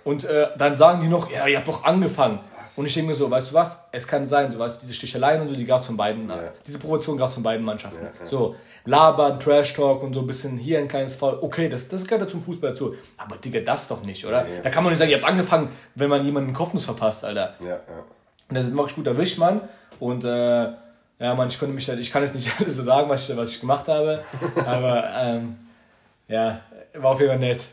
Und 0.04 0.24
äh, 0.24 0.48
dann 0.58 0.76
sagen 0.76 1.00
die 1.00 1.08
noch, 1.08 1.30
ja, 1.30 1.46
ihr 1.46 1.56
habt 1.56 1.66
doch 1.66 1.82
angefangen. 1.82 2.40
Was? 2.60 2.76
Und 2.76 2.84
ich 2.84 2.92
denke 2.92 3.12
mir 3.12 3.16
so, 3.16 3.30
weißt 3.30 3.50
du 3.50 3.54
was, 3.54 3.78
es 3.90 4.06
kann 4.06 4.26
sein, 4.26 4.50
du 4.50 4.58
weißt, 4.58 4.82
diese 4.82 4.92
Sticheleien 4.92 5.40
und 5.40 5.48
so, 5.48 5.56
die 5.56 5.64
gab 5.64 5.78
es 5.80 5.86
von 5.86 5.96
beiden. 5.96 6.28
Ja. 6.28 6.52
Diese 6.66 6.78
Provokation 6.78 7.16
gab 7.16 7.28
es 7.28 7.34
von 7.34 7.42
beiden 7.42 7.64
Mannschaften. 7.64 8.04
Ja, 8.04 8.10
ja. 8.20 8.26
So, 8.26 8.54
labern, 8.84 9.40
Trash-Talk 9.40 10.02
und 10.02 10.12
so 10.12 10.20
ein 10.20 10.26
bisschen 10.26 10.58
hier 10.58 10.78
ein 10.78 10.88
kleines 10.88 11.16
Foul. 11.16 11.38
Okay, 11.40 11.70
das, 11.70 11.88
das 11.88 12.04
gehört 12.04 12.20
ja 12.20 12.28
zum 12.28 12.42
Fußball 12.42 12.70
dazu. 12.70 12.94
Aber 13.16 13.36
Digga, 13.38 13.60
das 13.60 13.88
doch 13.88 14.02
nicht, 14.02 14.26
oder? 14.26 14.44
Da 14.62 14.68
kann 14.68 14.84
man 14.84 14.92
nicht 14.92 14.98
sagen, 14.98 15.10
ihr 15.10 15.16
habt 15.16 15.26
angefangen, 15.26 15.70
wenn 15.94 16.10
man 16.10 16.22
jemanden 16.22 16.50
den 16.50 16.54
Kopfnuss 16.54 16.84
verpasst, 16.84 17.24
Alter. 17.24 17.54
Ja, 17.60 17.68
ja. 17.68 17.78
Und 18.50 18.56
das 18.56 18.64
ist 18.64 18.76
wirklich 18.76 18.96
gut 18.96 19.06
erwischt, 19.06 19.38
Mann. 19.38 19.62
Und 19.98 20.24
äh, 20.24 20.64
ja, 21.18 21.34
Mann, 21.34 21.48
ich 21.48 21.58
konnte 21.58 21.74
mich, 21.74 21.88
ich 21.88 22.12
kann 22.12 22.22
jetzt 22.22 22.34
nicht 22.34 22.50
alles 22.60 22.76
so 22.76 22.82
sagen, 22.82 23.08
was 23.08 23.26
ich, 23.26 23.34
was 23.38 23.54
ich 23.54 23.60
gemacht 23.60 23.88
habe. 23.88 24.22
Aber 24.66 25.08
ähm, 25.16 25.56
Ja, 26.30 26.60
war 26.94 27.10
auf 27.12 27.20
jeden 27.20 27.30
Fall 27.30 27.38
nett. 27.38 27.64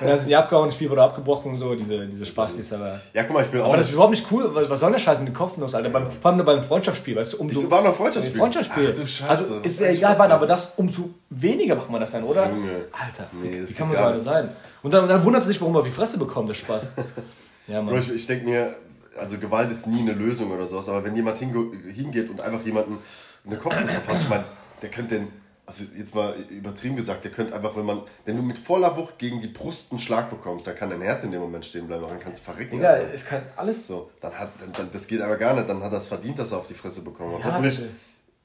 und 0.00 0.06
dann 0.06 0.18
sind 0.18 0.28
die 0.28 0.36
abgehauen, 0.36 0.66
das 0.66 0.74
Spiel 0.74 0.90
wurde 0.90 1.02
abgebrochen 1.02 1.52
und 1.52 1.56
so, 1.56 1.74
diese, 1.74 2.06
diese 2.06 2.26
Spastis, 2.26 2.72
aber. 2.72 3.00
Ja, 3.12 3.22
guck 3.24 3.34
mal, 3.34 3.44
ich 3.44 3.50
bin 3.50 3.60
auch. 3.60 3.66
Aber 3.66 3.76
das 3.76 3.88
ist 3.88 3.94
überhaupt 3.94 4.12
nicht 4.12 4.26
cool. 4.30 4.50
Was, 4.54 4.68
was 4.68 4.80
soll 4.80 4.92
der 4.92 4.98
Scheiß 4.98 5.18
mit 5.18 5.28
dem 5.28 5.34
Kopf 5.34 5.56
los, 5.56 5.74
Alter? 5.74 5.90
Beim, 5.90 6.06
vor 6.10 6.30
allem 6.30 6.38
nur 6.38 6.46
beim 6.46 6.62
Freundschaftsspiel, 6.62 7.16
weißt 7.16 7.34
du, 7.34 7.36
umso. 7.38 7.60
Es 7.60 7.70
war 7.70 7.82
noch 7.82 7.94
Freundschaftsspiel. 7.94 8.40
Freundschaftsspiel. 8.40 8.94
Ach, 8.94 9.08
Scheiße. 9.08 9.28
also 9.28 9.58
ist 9.60 9.80
ja 9.80 9.88
egal 9.88 10.18
wann, 10.18 10.32
aber 10.32 10.46
das 10.46 10.72
umso 10.76 11.10
weniger 11.30 11.76
macht 11.76 11.90
man 11.90 12.00
das 12.00 12.12
dann, 12.12 12.24
oder? 12.24 12.48
Junge. 12.48 12.86
Alter, 12.92 13.26
Nee, 13.32 13.52
wie, 13.52 13.60
das 13.66 13.74
kann 13.74 13.88
man 13.88 13.96
so 13.96 14.02
einer 14.02 14.16
sein? 14.16 14.48
Und 14.82 14.94
dann, 14.94 15.08
dann 15.08 15.24
wundert 15.24 15.42
er 15.42 15.46
sich, 15.46 15.60
warum 15.60 15.74
er 15.74 15.80
auf 15.80 15.84
die 15.84 15.90
Fresse 15.90 16.18
bekommt, 16.18 16.48
der 16.48 16.54
Spaß. 16.54 16.94
ja, 17.68 17.82
Mann. 17.82 17.96
ich, 17.96 18.10
ich 18.12 18.26
denke 18.26 18.46
mir, 18.46 18.76
also 19.18 19.38
Gewalt 19.38 19.70
ist 19.70 19.86
nie 19.86 20.00
eine 20.00 20.12
Lösung 20.12 20.50
oder 20.50 20.66
sowas, 20.66 20.88
aber 20.88 21.04
wenn 21.04 21.14
jemand 21.14 21.38
hinge 21.38 21.70
hingeht 21.92 22.30
und 22.30 22.40
einfach 22.40 22.64
jemanden 22.64 22.98
eine 23.46 23.56
Kopfnuss 23.56 23.92
verpasst, 23.92 24.22
ich 24.22 24.28
meine, 24.28 24.44
der 24.82 24.90
könnte 24.90 25.16
den, 25.16 25.28
also 25.70 25.84
jetzt 25.96 26.14
mal 26.16 26.34
übertrieben 26.48 26.96
gesagt, 26.96 27.24
der 27.24 27.30
könnte 27.30 27.54
einfach, 27.54 27.76
wenn 27.76 27.86
man, 27.86 28.02
wenn 28.24 28.36
du 28.36 28.42
mit 28.42 28.58
voller 28.58 28.96
Wucht 28.96 29.18
gegen 29.18 29.40
die 29.40 29.46
Brust 29.46 29.92
einen 29.92 30.00
Schlag 30.00 30.28
bekommst, 30.28 30.66
dann 30.66 30.74
kann 30.74 30.90
dein 30.90 31.00
Herz 31.00 31.22
in 31.22 31.30
dem 31.30 31.40
Moment 31.40 31.64
stehen 31.64 31.86
bleiben, 31.86 32.04
dann 32.08 32.18
kannst 32.18 32.40
du 32.40 32.44
verrecken. 32.44 32.76
Digga, 32.76 32.90
Alter. 32.90 33.14
es 33.14 33.24
kann 33.24 33.42
alles. 33.56 33.86
So, 33.86 34.10
dann 34.20 34.36
hat, 34.36 34.50
dann, 34.76 34.90
das 34.90 35.06
geht 35.06 35.20
aber 35.20 35.36
gar 35.36 35.54
nicht, 35.54 35.68
dann 35.68 35.80
hat 35.80 35.92
er 35.92 35.98
es 35.98 36.08
verdient, 36.08 36.38
dass 36.40 36.50
er 36.50 36.58
auf 36.58 36.66
die 36.66 36.74
Fresse 36.74 37.02
bekommen 37.02 37.34
hat. 37.34 37.44
Ja, 37.44 37.54
Hoffentlich 37.54 37.80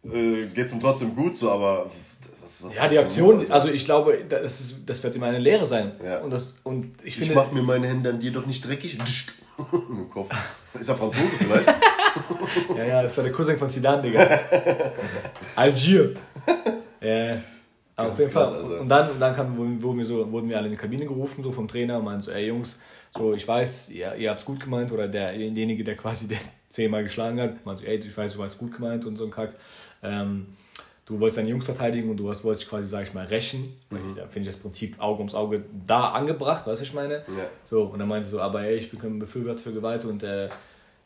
äh, 0.04 0.46
geht 0.54 0.68
es 0.68 0.74
ihm 0.74 0.80
trotzdem 0.80 1.16
gut 1.16 1.36
so, 1.36 1.50
aber 1.50 1.90
was, 2.44 2.64
was 2.64 2.76
Ja, 2.76 2.88
die 2.88 3.00
Aktion, 3.00 3.40
Alter? 3.40 3.54
also 3.56 3.70
ich 3.70 3.86
glaube, 3.86 4.24
das, 4.30 4.60
ist, 4.60 4.78
das 4.86 5.02
wird 5.02 5.16
immer 5.16 5.26
eine 5.26 5.40
Lehre 5.40 5.66
sein. 5.66 5.94
Ja. 6.06 6.20
Und, 6.20 6.30
das, 6.30 6.56
und 6.64 6.94
ich 7.02 7.08
ich 7.08 7.18
finde. 7.18 7.34
mach 7.34 7.52
mir 7.52 7.64
meine 7.64 7.88
Hände 7.88 8.12
an 8.12 8.20
dir 8.20 8.32
doch 8.32 8.46
nicht 8.46 8.64
dreckig. 8.68 9.00
Im 9.90 10.10
Kopf. 10.12 10.30
Ist 10.80 10.90
er 10.90 10.96
Franzose 10.96 11.38
vielleicht? 11.40 11.74
Ja, 12.78 12.86
ja, 12.86 13.04
das 13.04 13.18
war 13.18 13.26
der 13.26 13.34
Cousin 13.34 13.58
von 13.58 13.68
Zidane, 13.68 14.02
Digga. 14.04 14.22
Algier. 15.56 16.14
Ja, 17.02 17.38
aber 17.96 18.12
auf 18.12 18.20
jeden 18.20 18.32
krass, 18.32 18.52
Fall. 18.52 18.64
Alter. 18.64 18.82
Und 18.82 18.90
dann, 18.90 19.10
und 19.12 19.20
dann 19.20 19.36
kam, 19.36 19.58
wurden, 19.58 19.98
wir 19.98 20.06
so, 20.06 20.32
wurden 20.32 20.50
wir 20.50 20.58
alle 20.58 20.68
in 20.68 20.74
die 20.74 20.78
Kabine 20.78 21.06
gerufen, 21.06 21.44
so 21.44 21.52
vom 21.52 21.68
Trainer, 21.68 21.98
und 22.00 22.06
meinten 22.06 22.22
so, 22.22 22.32
ey 22.32 22.48
Jungs, 22.48 22.80
so, 23.18 23.34
ich 23.34 23.48
weiß, 23.48 23.90
ihr, 23.90 24.16
ihr 24.16 24.30
habt 24.30 24.40
es 24.40 24.46
gut 24.46 24.60
gemeint, 24.60 24.92
oder 24.92 25.08
der, 25.08 25.32
derjenige, 25.32 25.84
der 25.84 25.96
quasi 25.96 26.28
den 26.30 26.40
zehnmal 26.70 27.04
geschlagen 27.04 27.40
hat, 27.40 27.66
meinte 27.66 27.84
so, 27.84 27.88
ey, 27.88 27.98
ich 27.98 28.18
weiß, 28.18 28.34
du 28.34 28.44
hast 28.44 28.58
gut 28.58 28.74
gemeint 28.74 29.06
und 29.06 29.16
so 29.16 29.24
ein 29.24 29.32
Kack. 29.32 29.54
Ähm, 30.04 30.48
du 31.06 31.20
wolltest 31.20 31.38
deine 31.38 31.50
Jungs 31.50 31.66
verteidigen 31.66 32.10
und 32.10 32.18
du 32.18 32.30
hast, 32.30 32.44
wolltest 32.44 32.64
dich 32.64 32.70
quasi, 32.70 32.90
sag 32.90 33.04
ich 33.04 33.14
mal, 33.14 33.26
rächen. 33.26 33.78
Da 34.16 34.28
finde 34.28 34.50
ich 34.50 34.56
das 34.56 34.58
Prinzip 34.58 35.00
Auge 35.00 35.20
ums 35.20 35.36
Auge 35.36 35.64
da 35.86 36.10
angebracht, 36.10 36.68
weißt 36.68 36.82
du, 36.82 36.84
ich 36.84 36.94
meine? 36.94 37.16
Ja. 37.16 37.48
So, 37.64 37.84
und 37.84 38.00
dann 38.00 38.08
meinte 38.08 38.28
so, 38.28 38.42
aber 38.42 38.64
ey, 38.64 38.76
ich 38.76 38.90
bin 38.90 39.00
kein 39.00 39.20
Befürworter 39.20 39.64
für 39.64 39.72
Gewalt 39.72 40.04
und 40.04 40.24
äh, 40.24 40.50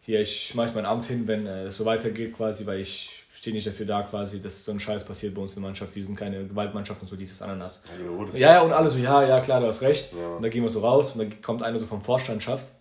hier, 0.01 0.21
ich 0.21 0.47
schmeiß 0.47 0.73
mein 0.73 0.85
Amt 0.85 1.05
hin, 1.05 1.27
wenn 1.27 1.45
äh, 1.45 1.65
es 1.65 1.77
so 1.77 1.85
weitergeht 1.85 2.33
quasi, 2.33 2.65
weil 2.65 2.79
ich 2.79 3.18
stehe 3.33 3.55
nicht 3.55 3.67
dafür 3.67 3.85
da 3.85 4.01
quasi, 4.03 4.41
dass 4.41 4.65
so 4.65 4.71
ein 4.71 4.79
Scheiß 4.79 5.03
passiert 5.05 5.35
bei 5.35 5.41
uns 5.41 5.55
in 5.55 5.61
der 5.61 5.69
Mannschaft. 5.69 5.95
Wir 5.95 6.03
sind 6.03 6.15
keine 6.15 6.45
Gewaltmannschaft 6.45 7.01
und 7.01 7.07
so 7.07 7.15
dieses 7.15 7.41
Ananas. 7.41 7.81
Das 8.27 8.37
Ja, 8.37 8.53
ja, 8.53 8.61
und 8.61 8.73
alle 8.73 8.89
so, 8.89 8.97
ja, 8.97 9.23
ja, 9.23 9.39
klar, 9.39 9.61
du 9.61 9.67
hast 9.67 9.81
recht. 9.81 10.13
Ja. 10.13 10.35
Und 10.35 10.41
dann 10.41 10.51
gehen 10.51 10.63
wir 10.63 10.69
so 10.69 10.81
raus 10.81 11.11
und 11.13 11.19
dann 11.19 11.41
kommt 11.41 11.63
einer 11.63 11.79
so 11.79 11.85
vom 11.85 12.01
Vorstandschaft 12.01 12.71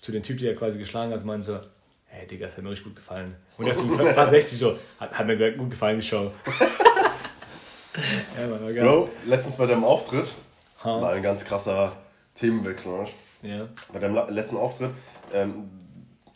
zu 0.00 0.12
dem 0.12 0.22
Typ, 0.22 0.38
der 0.38 0.54
quasi 0.56 0.78
geschlagen 0.78 1.12
hat, 1.12 1.20
und 1.20 1.26
meint 1.26 1.44
so, 1.44 1.58
hey 2.06 2.26
Digga, 2.26 2.46
das 2.46 2.56
hat 2.56 2.64
mir 2.64 2.70
richtig 2.70 2.86
gut 2.88 2.96
gefallen. 2.96 3.34
Und 3.56 3.64
der 3.64 3.72
ist 3.72 3.80
so 3.80 3.86
fast 3.88 4.30
60 4.30 4.58
so, 4.58 4.78
hat, 4.98 5.12
hat 5.12 5.26
mir 5.26 5.52
gut 5.56 5.70
gefallen, 5.70 5.96
die 5.96 6.02
Show. 6.04 6.32
ja, 8.38 8.46
Mann, 8.48 8.62
war 8.64 8.72
geil. 8.72 8.84
Bro, 8.84 9.08
letztens 9.24 9.56
bei 9.56 9.66
deinem 9.66 9.84
Auftritt, 9.84 10.34
Ha. 10.84 10.98
mal 10.98 11.14
ein 11.14 11.22
ganz 11.22 11.44
krasser 11.44 11.92
Themenwechsel, 12.34 12.92
ne? 12.92 13.08
Ja. 13.44 13.68
bei 13.92 13.98
deinem 13.98 14.28
letzten 14.28 14.56
Auftritt, 14.56 14.90
ähm, 15.32 15.68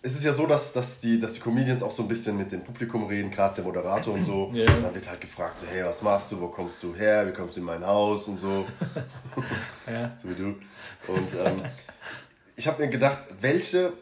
es 0.07 0.15
ist 0.15 0.23
ja 0.23 0.33
so, 0.33 0.47
dass, 0.47 0.73
dass, 0.73 1.01
die, 1.01 1.19
dass 1.19 1.33
die 1.33 1.41
Comedians 1.41 1.83
auch 1.83 1.91
so 1.91 2.03
ein 2.05 2.09
bisschen 2.09 2.37
mit 2.37 2.53
dem 2.53 2.63
Publikum 2.63 3.07
reden, 3.07 3.29
gerade 3.29 3.57
der 3.57 3.65
Moderator 3.65 4.15
und 4.15 4.25
so. 4.25 4.51
Ja. 4.57 4.73
Und 4.73 4.85
dann 4.85 4.95
wird 4.95 5.11
halt 5.11 5.21
gefragt, 5.21 5.59
so, 5.59 5.67
hey, 5.67 5.85
was 5.85 6.01
machst 6.03 6.31
du, 6.31 6.41
wo 6.41 6.49
kommst 6.49 6.81
du 6.83 6.95
her, 6.95 7.27
wie 7.27 7.33
kommst 7.33 7.57
du 7.57 7.61
in 7.61 7.67
mein 7.67 7.85
Haus 7.85 8.29
und 8.29 8.39
so. 8.39 8.65
Ja. 9.87 10.13
so 10.23 10.29
wie 10.29 10.35
du. 10.35 10.55
Und 11.09 11.35
ähm, 11.45 11.63
ich 12.55 12.67
habe 12.69 12.83
mir 12.83 12.89
gedacht, 12.89 13.19
welche 13.41 13.93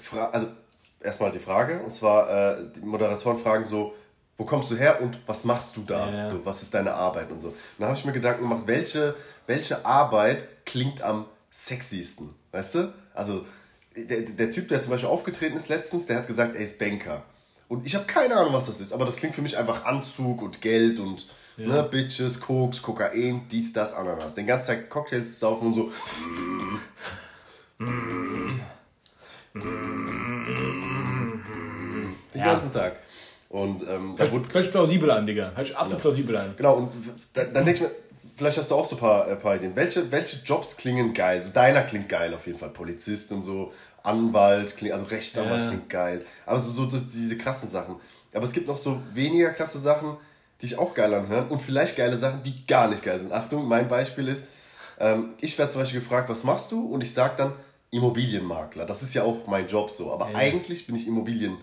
Frage, 0.00 0.34
also 0.34 0.46
erstmal 1.00 1.32
die 1.32 1.38
Frage, 1.38 1.80
und 1.82 1.92
zwar, 1.94 2.28
äh, 2.30 2.64
die 2.76 2.80
Moderatoren 2.80 3.38
fragen 3.38 3.64
so, 3.64 3.94
wo 4.36 4.44
kommst 4.44 4.70
du 4.70 4.76
her 4.76 5.00
und 5.00 5.18
was 5.26 5.44
machst 5.44 5.76
du 5.76 5.82
da? 5.82 6.10
Ja. 6.10 6.24
So, 6.26 6.44
was 6.44 6.62
ist 6.62 6.74
deine 6.74 6.92
Arbeit 6.92 7.30
und 7.30 7.40
so. 7.40 7.48
Und 7.48 7.56
dann 7.78 7.88
habe 7.88 7.98
ich 7.98 8.04
mir 8.04 8.12
Gedanken 8.12 8.42
gemacht, 8.42 8.62
welche, 8.66 9.14
welche 9.46 9.84
Arbeit 9.84 10.64
klingt 10.66 11.02
am 11.02 11.24
sexiesten? 11.50 12.34
Weißt 12.52 12.74
du? 12.76 12.92
Also, 13.14 13.46
der, 13.96 14.20
der 14.22 14.50
Typ, 14.50 14.68
der 14.68 14.80
zum 14.82 14.90
Beispiel 14.90 15.08
aufgetreten 15.08 15.56
ist 15.56 15.68
letztens, 15.68 16.06
der 16.06 16.16
hat 16.16 16.26
gesagt, 16.26 16.54
er 16.54 16.60
ist 16.62 16.78
Banker. 16.78 17.22
Und 17.68 17.86
ich 17.86 17.94
habe 17.94 18.04
keine 18.06 18.36
Ahnung, 18.36 18.52
was 18.52 18.66
das 18.66 18.80
ist, 18.80 18.92
aber 18.92 19.04
das 19.06 19.16
klingt 19.16 19.34
für 19.34 19.42
mich 19.42 19.56
einfach 19.56 19.84
Anzug 19.84 20.42
und 20.42 20.60
Geld 20.60 20.98
und 21.00 21.26
ne, 21.56 21.82
Bitches, 21.90 22.40
Koks, 22.40 22.82
Kokain, 22.82 23.42
dies, 23.50 23.72
das, 23.72 23.94
Ananas. 23.94 24.34
Den 24.34 24.46
ganzen 24.46 24.66
Tag 24.68 24.90
Cocktails 24.90 25.38
saufen 25.38 25.68
und 25.68 25.74
so. 25.74 25.92
Den 32.34 32.40
Ja. 32.40 32.44
ganzen 32.46 32.72
Tag. 32.72 32.96
Und 33.48 33.86
ähm, 33.88 34.14
da 34.16 34.30
wurde, 34.32 34.52
hört 34.52 34.70
plausibel 34.72 35.10
an, 35.10 35.26
Digga. 35.26 35.52
Hört 35.54 35.76
absolut 35.76 36.00
plausibel 36.00 36.36
an. 36.36 36.54
Genau, 36.56 36.74
und 36.76 36.90
da, 37.34 37.44
dann 37.44 37.64
denke 37.64 37.72
ich 37.72 37.80
mir, 37.82 37.90
vielleicht 38.36 38.58
hast 38.58 38.70
du 38.70 38.74
auch 38.74 38.84
so 38.84 38.96
ein 38.96 39.00
paar, 39.00 39.28
äh, 39.28 39.36
paar 39.36 39.56
Ideen. 39.56 39.74
Welche, 39.76 40.10
welche 40.10 40.44
Jobs 40.44 40.76
klingen 40.76 41.12
geil? 41.14 41.42
So 41.42 41.50
deiner 41.50 41.82
klingt 41.82 42.08
geil 42.08 42.34
auf 42.34 42.46
jeden 42.46 42.58
Fall. 42.58 42.70
Polizist 42.70 43.32
und 43.32 43.42
so, 43.42 43.72
Anwalt, 44.02 44.76
klingt, 44.76 44.94
also 44.94 45.06
Rechtsanwalt 45.06 45.62
Ja. 45.64 45.68
klingt 45.68 45.88
geil. 45.90 46.24
Aber 46.46 46.60
so, 46.60 46.70
so 46.70 46.86
das, 46.86 47.08
diese 47.08 47.36
krassen 47.38 47.68
Sachen. 47.68 47.96
Aber 48.32 48.44
es 48.44 48.52
gibt 48.52 48.66
noch 48.68 48.76
so 48.78 49.00
weniger 49.12 49.50
krasse 49.52 49.78
Sachen, 49.78 50.16
die 50.60 50.66
ich 50.66 50.78
auch 50.78 50.94
geil 50.94 51.12
anhören. 51.14 51.48
Und 51.48 51.62
vielleicht 51.62 51.96
geile 51.96 52.16
Sachen, 52.16 52.42
die 52.42 52.66
gar 52.66 52.88
nicht 52.88 53.02
geil 53.02 53.20
sind. 53.20 53.32
Achtung, 53.32 53.66
mein 53.66 53.88
Beispiel 53.88 54.28
ist, 54.28 54.46
ähm, 54.98 55.34
ich 55.40 55.56
werde 55.58 55.72
zum 55.72 55.80
Beispiel 55.82 56.00
gefragt, 56.00 56.28
was 56.28 56.44
machst 56.44 56.72
du? 56.72 56.86
Und 56.86 57.02
ich 57.02 57.12
sage 57.12 57.34
dann 57.36 57.52
Immobilienmakler. 57.90 58.86
Das 58.86 59.02
ist 59.02 59.14
ja 59.14 59.22
auch 59.22 59.46
mein 59.46 59.68
Job 59.68 59.90
so. 59.90 60.12
Aber 60.12 60.30
Ja. 60.30 60.36
eigentlich 60.36 60.86
bin 60.86 60.96
ich 60.96 61.06
Immobilien 61.06 61.56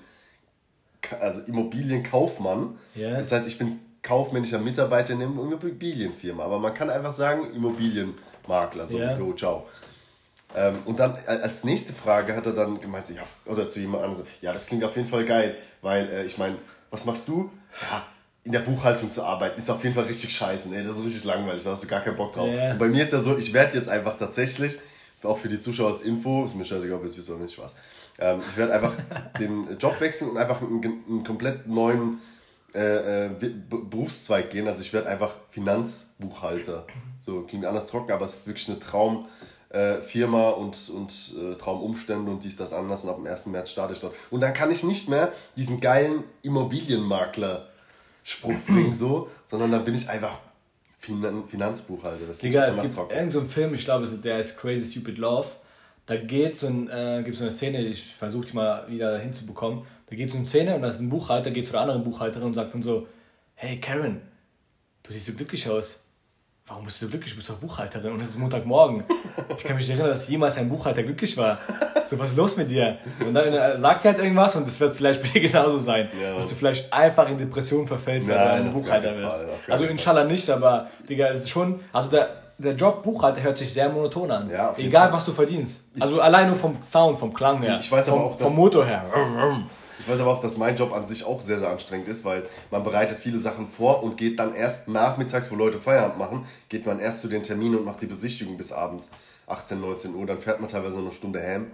also 1.19 1.41
Immobilienkaufmann. 1.41 2.77
Ja. 2.95 3.17
Das 3.17 3.31
heißt, 3.31 3.47
ich 3.47 3.57
bin 3.57 3.79
kaufmännischer 4.01 4.59
Mitarbeiter 4.59 5.13
in 5.13 5.21
einer 5.21 5.31
Immobilienfirma. 5.31 6.43
Aber 6.43 6.59
man 6.59 6.73
kann 6.73 6.89
einfach 6.89 7.13
sagen, 7.13 7.53
Immobilienmakler. 7.53 8.87
So, 8.87 8.97
Ja. 8.97 9.17
jo, 9.17 9.33
ciao. 9.33 9.67
Ähm, 10.55 10.79
und 10.85 10.99
dann 10.99 11.15
als 11.25 11.63
nächste 11.63 11.93
Frage 11.93 12.35
hat 12.35 12.45
er 12.45 12.53
dann 12.53 12.81
gemeint, 12.81 13.09
ja, 13.09 13.21
oder 13.45 13.69
zu 13.69 13.79
jemand 13.79 14.03
anderem, 14.03 14.25
so, 14.25 14.29
ja, 14.41 14.51
das 14.51 14.67
klingt 14.67 14.83
auf 14.83 14.95
jeden 14.97 15.07
Fall 15.07 15.23
geil, 15.25 15.55
weil 15.81 16.09
äh, 16.09 16.25
ich 16.25 16.37
meine, 16.37 16.57
was 16.89 17.05
machst 17.05 17.27
du? 17.29 17.49
Ja, 17.89 18.05
in 18.43 18.51
der 18.51 18.59
Buchhaltung 18.59 19.11
zu 19.11 19.23
arbeiten 19.23 19.59
ist 19.59 19.69
auf 19.69 19.83
jeden 19.83 19.95
Fall 19.95 20.05
richtig 20.05 20.35
scheiße, 20.35 20.69
ne? 20.69 20.83
das 20.83 20.97
ist 20.97 21.05
richtig 21.05 21.23
langweilig, 21.25 21.63
da 21.63 21.71
hast 21.71 21.83
du 21.83 21.87
gar 21.87 22.01
keinen 22.01 22.15
Bock 22.17 22.33
drauf. 22.33 22.53
Ja. 22.53 22.71
Und 22.71 22.79
bei 22.79 22.87
mir 22.87 23.03
ist 23.03 23.13
ja 23.13 23.21
so, 23.21 23.37
ich 23.37 23.53
werde 23.53 23.77
jetzt 23.77 23.87
einfach 23.87 24.17
tatsächlich, 24.17 24.79
auch 25.23 25.37
für 25.37 25.47
die 25.47 25.59
Zuschauer 25.59 25.91
als 25.91 26.01
Info, 26.01 26.45
ist 26.45 26.55
mir 26.55 26.65
scheißegal, 26.65 26.97
ob 26.97 27.05
es 27.05 27.15
wisst 27.17 27.29
oder 27.29 27.39
nicht, 27.39 27.53
Spaß. 27.53 27.75
Ähm, 28.19 28.41
ich 28.49 28.57
werde 28.57 28.73
einfach 28.73 28.93
den 29.39 29.77
Job 29.77 30.01
wechseln 30.01 30.31
und 30.31 30.37
einfach 30.37 30.59
einen, 30.61 30.83
einen 30.83 31.23
komplett 31.23 31.67
neuen 31.67 32.19
äh, 32.73 33.25
äh, 33.25 33.29
Berufszweig 33.69 34.49
gehen. 34.49 34.67
Also 34.67 34.81
ich 34.81 34.93
werde 34.93 35.09
einfach 35.09 35.31
Finanzbuchhalter. 35.49 36.85
So 37.19 37.41
klingt 37.41 37.65
anders 37.65 37.87
trocken, 37.87 38.11
aber 38.11 38.25
es 38.25 38.37
ist 38.37 38.47
wirklich 38.47 38.69
eine 38.69 38.79
Traum. 38.79 39.27
äh, 39.69 39.97
und, 40.23 40.89
und 40.89 41.35
äh, 41.37 41.55
Traumumstände 41.55 42.31
und 42.31 42.43
dies, 42.43 42.57
das, 42.57 42.73
anders 42.73 43.03
und 43.03 43.09
ab 43.09 43.17
dem 43.17 43.27
1. 43.27 43.47
März 43.47 43.71
starte 43.71 43.93
ich 43.93 43.99
dort. 43.99 44.15
Und 44.29 44.41
dann 44.41 44.53
kann 44.53 44.71
ich 44.71 44.83
nicht 44.83 45.09
mehr 45.09 45.31
diesen 45.55 45.79
geilen 45.79 46.23
Immobilienmakler-Spruch 46.41 48.59
bringen, 48.67 48.93
so, 48.93 49.29
sondern 49.47 49.71
dann 49.71 49.85
bin 49.85 49.95
ich 49.95 50.09
einfach 50.09 50.39
Finan 50.99 51.47
Finanzbuchhalter. 51.47 52.27
Das 52.27 52.39
klingt 52.39 52.53
Digga, 52.53 52.65
es 52.65 52.71
anders 52.71 52.83
gibt 52.83 52.95
trocken. 52.95 53.13
irgendeinen 53.13 53.47
so 53.47 53.51
Film, 53.51 53.73
ich 53.73 53.85
glaube, 53.85 54.07
der 54.07 54.39
ist 54.39 54.57
Crazy 54.57 54.91
Stupid 54.91 55.17
Love. 55.17 55.47
Da 56.05 56.17
geht 56.17 56.57
so, 56.57 56.67
ein, 56.67 56.89
äh, 56.89 57.21
gibt 57.23 57.37
so 57.37 57.43
eine 57.43 57.51
Szene, 57.51 57.81
ich 57.81 58.15
versuche 58.15 58.47
die 58.47 58.55
mal 58.55 58.87
wieder 58.89 59.19
hinzubekommen. 59.19 59.83
Da 60.07 60.15
geht 60.15 60.29
so 60.29 60.37
eine 60.37 60.45
Szene 60.45 60.75
und 60.75 60.81
da 60.81 60.89
ist 60.89 60.99
ein 60.99 61.09
Buchhalter, 61.09 61.51
geht 61.51 61.65
zu 61.65 61.71
der 61.71 61.81
anderen 61.81 62.03
Buchhalterin 62.03 62.47
und 62.47 62.53
sagt 62.53 62.73
dann 62.73 62.83
so: 62.83 63.07
Hey 63.53 63.79
Karen, 63.79 64.21
du 65.03 65.13
siehst 65.13 65.27
so 65.27 65.33
glücklich 65.33 65.69
aus. 65.69 66.03
Warum 66.67 66.85
bist 66.85 67.01
du 67.01 67.05
so 67.05 67.09
glücklich? 67.09 67.31
Du 67.31 67.37
bist 67.37 67.49
doch 67.49 67.57
Buchhalterin 67.57 68.13
und 68.13 68.21
es 68.21 68.29
ist 68.29 68.39
Montagmorgen. 68.39 69.03
Ich 69.57 69.63
kann 69.63 69.75
mich 69.75 69.87
nicht 69.87 69.97
erinnern, 69.97 70.11
dass 70.11 70.29
jemals 70.29 70.57
ein 70.57 70.69
Buchhalter 70.69 71.03
glücklich 71.03 71.35
war. 71.35 71.57
So, 72.05 72.19
was 72.19 72.31
ist 72.31 72.37
los 72.37 72.57
mit 72.57 72.69
dir? 72.69 72.97
Und 73.25 73.33
dann 73.33 73.53
äh, 73.53 73.77
sagt 73.79 74.01
sie 74.01 74.09
halt 74.09 74.19
irgendwas 74.19 74.55
und 74.55 74.67
das 74.67 74.79
wird 74.79 74.95
vielleicht 74.95 75.21
bei 75.21 75.29
dir 75.29 75.41
genauso 75.49 75.79
sein. 75.79 76.09
Ja. 76.21 76.35
Dass 76.35 76.49
du 76.49 76.55
vielleicht 76.55 76.91
einfach 76.91 77.29
in 77.29 77.37
Depression 77.37 77.87
verfällst, 77.87 78.27
wenn 78.27 78.35
du 78.35 78.41
ein 78.43 78.73
Buchhalter 78.73 79.17
wirst. 79.17 79.45
Also 79.67 79.85
inshallah 79.85 80.25
nicht, 80.25 80.49
aber 80.49 80.89
Digga, 81.09 81.29
es 81.29 81.41
ist 81.41 81.49
schon, 81.49 81.79
also 81.93 82.09
der, 82.09 82.40
der 82.61 82.73
Job 82.75 83.03
Buchhalter 83.03 83.41
hört 83.41 83.57
sich 83.57 83.71
sehr 83.73 83.89
monoton 83.89 84.29
an. 84.31 84.49
Ja, 84.49 84.73
Egal 84.77 85.07
Fall. 85.09 85.13
was 85.17 85.25
du 85.25 85.31
verdienst. 85.31 85.81
Also 85.99 86.21
allein 86.21 86.47
nur 86.49 86.57
vom 86.57 86.81
Sound, 86.83 87.19
vom 87.19 87.33
Klang 87.33 87.61
her. 87.61 87.77
Ich 87.79 87.91
weiß 87.91 88.09
aber 88.09 88.17
vom, 88.17 88.25
auch, 88.27 88.37
dass- 88.37 88.47
vom 88.47 88.55
Motor 88.55 88.85
her. 88.85 89.05
Ich 89.99 90.07
weiß 90.09 90.19
aber 90.21 90.31
auch, 90.31 90.41
dass 90.41 90.57
mein 90.57 90.75
Job 90.75 90.93
an 90.93 91.05
sich 91.05 91.23
auch 91.25 91.39
sehr, 91.41 91.59
sehr 91.59 91.69
anstrengend 91.69 92.07
ist, 92.07 92.25
weil 92.25 92.43
man 92.71 92.83
bereitet 92.83 93.19
viele 93.19 93.37
Sachen 93.37 93.67
vor 93.67 94.01
und 94.03 94.17
geht 94.17 94.39
dann 94.39 94.55
erst 94.55 94.87
nachmittags, 94.87 95.51
wo 95.51 95.55
Leute 95.55 95.79
Feierabend 95.79 96.17
machen, 96.17 96.45
geht 96.69 96.85
man 96.87 96.99
erst 96.99 97.21
zu 97.21 97.27
den 97.27 97.43
Terminen 97.43 97.75
und 97.77 97.85
macht 97.85 98.01
die 98.01 98.07
Besichtigung 98.07 98.57
bis 98.57 98.71
abends 98.71 99.11
18, 99.45 99.79
19 99.79 100.15
Uhr. 100.15 100.25
Dann 100.25 100.39
fährt 100.41 100.59
man 100.59 100.69
teilweise 100.69 100.95
noch 100.95 101.03
eine 101.03 101.11
Stunde 101.11 101.39
ham. 101.41 101.67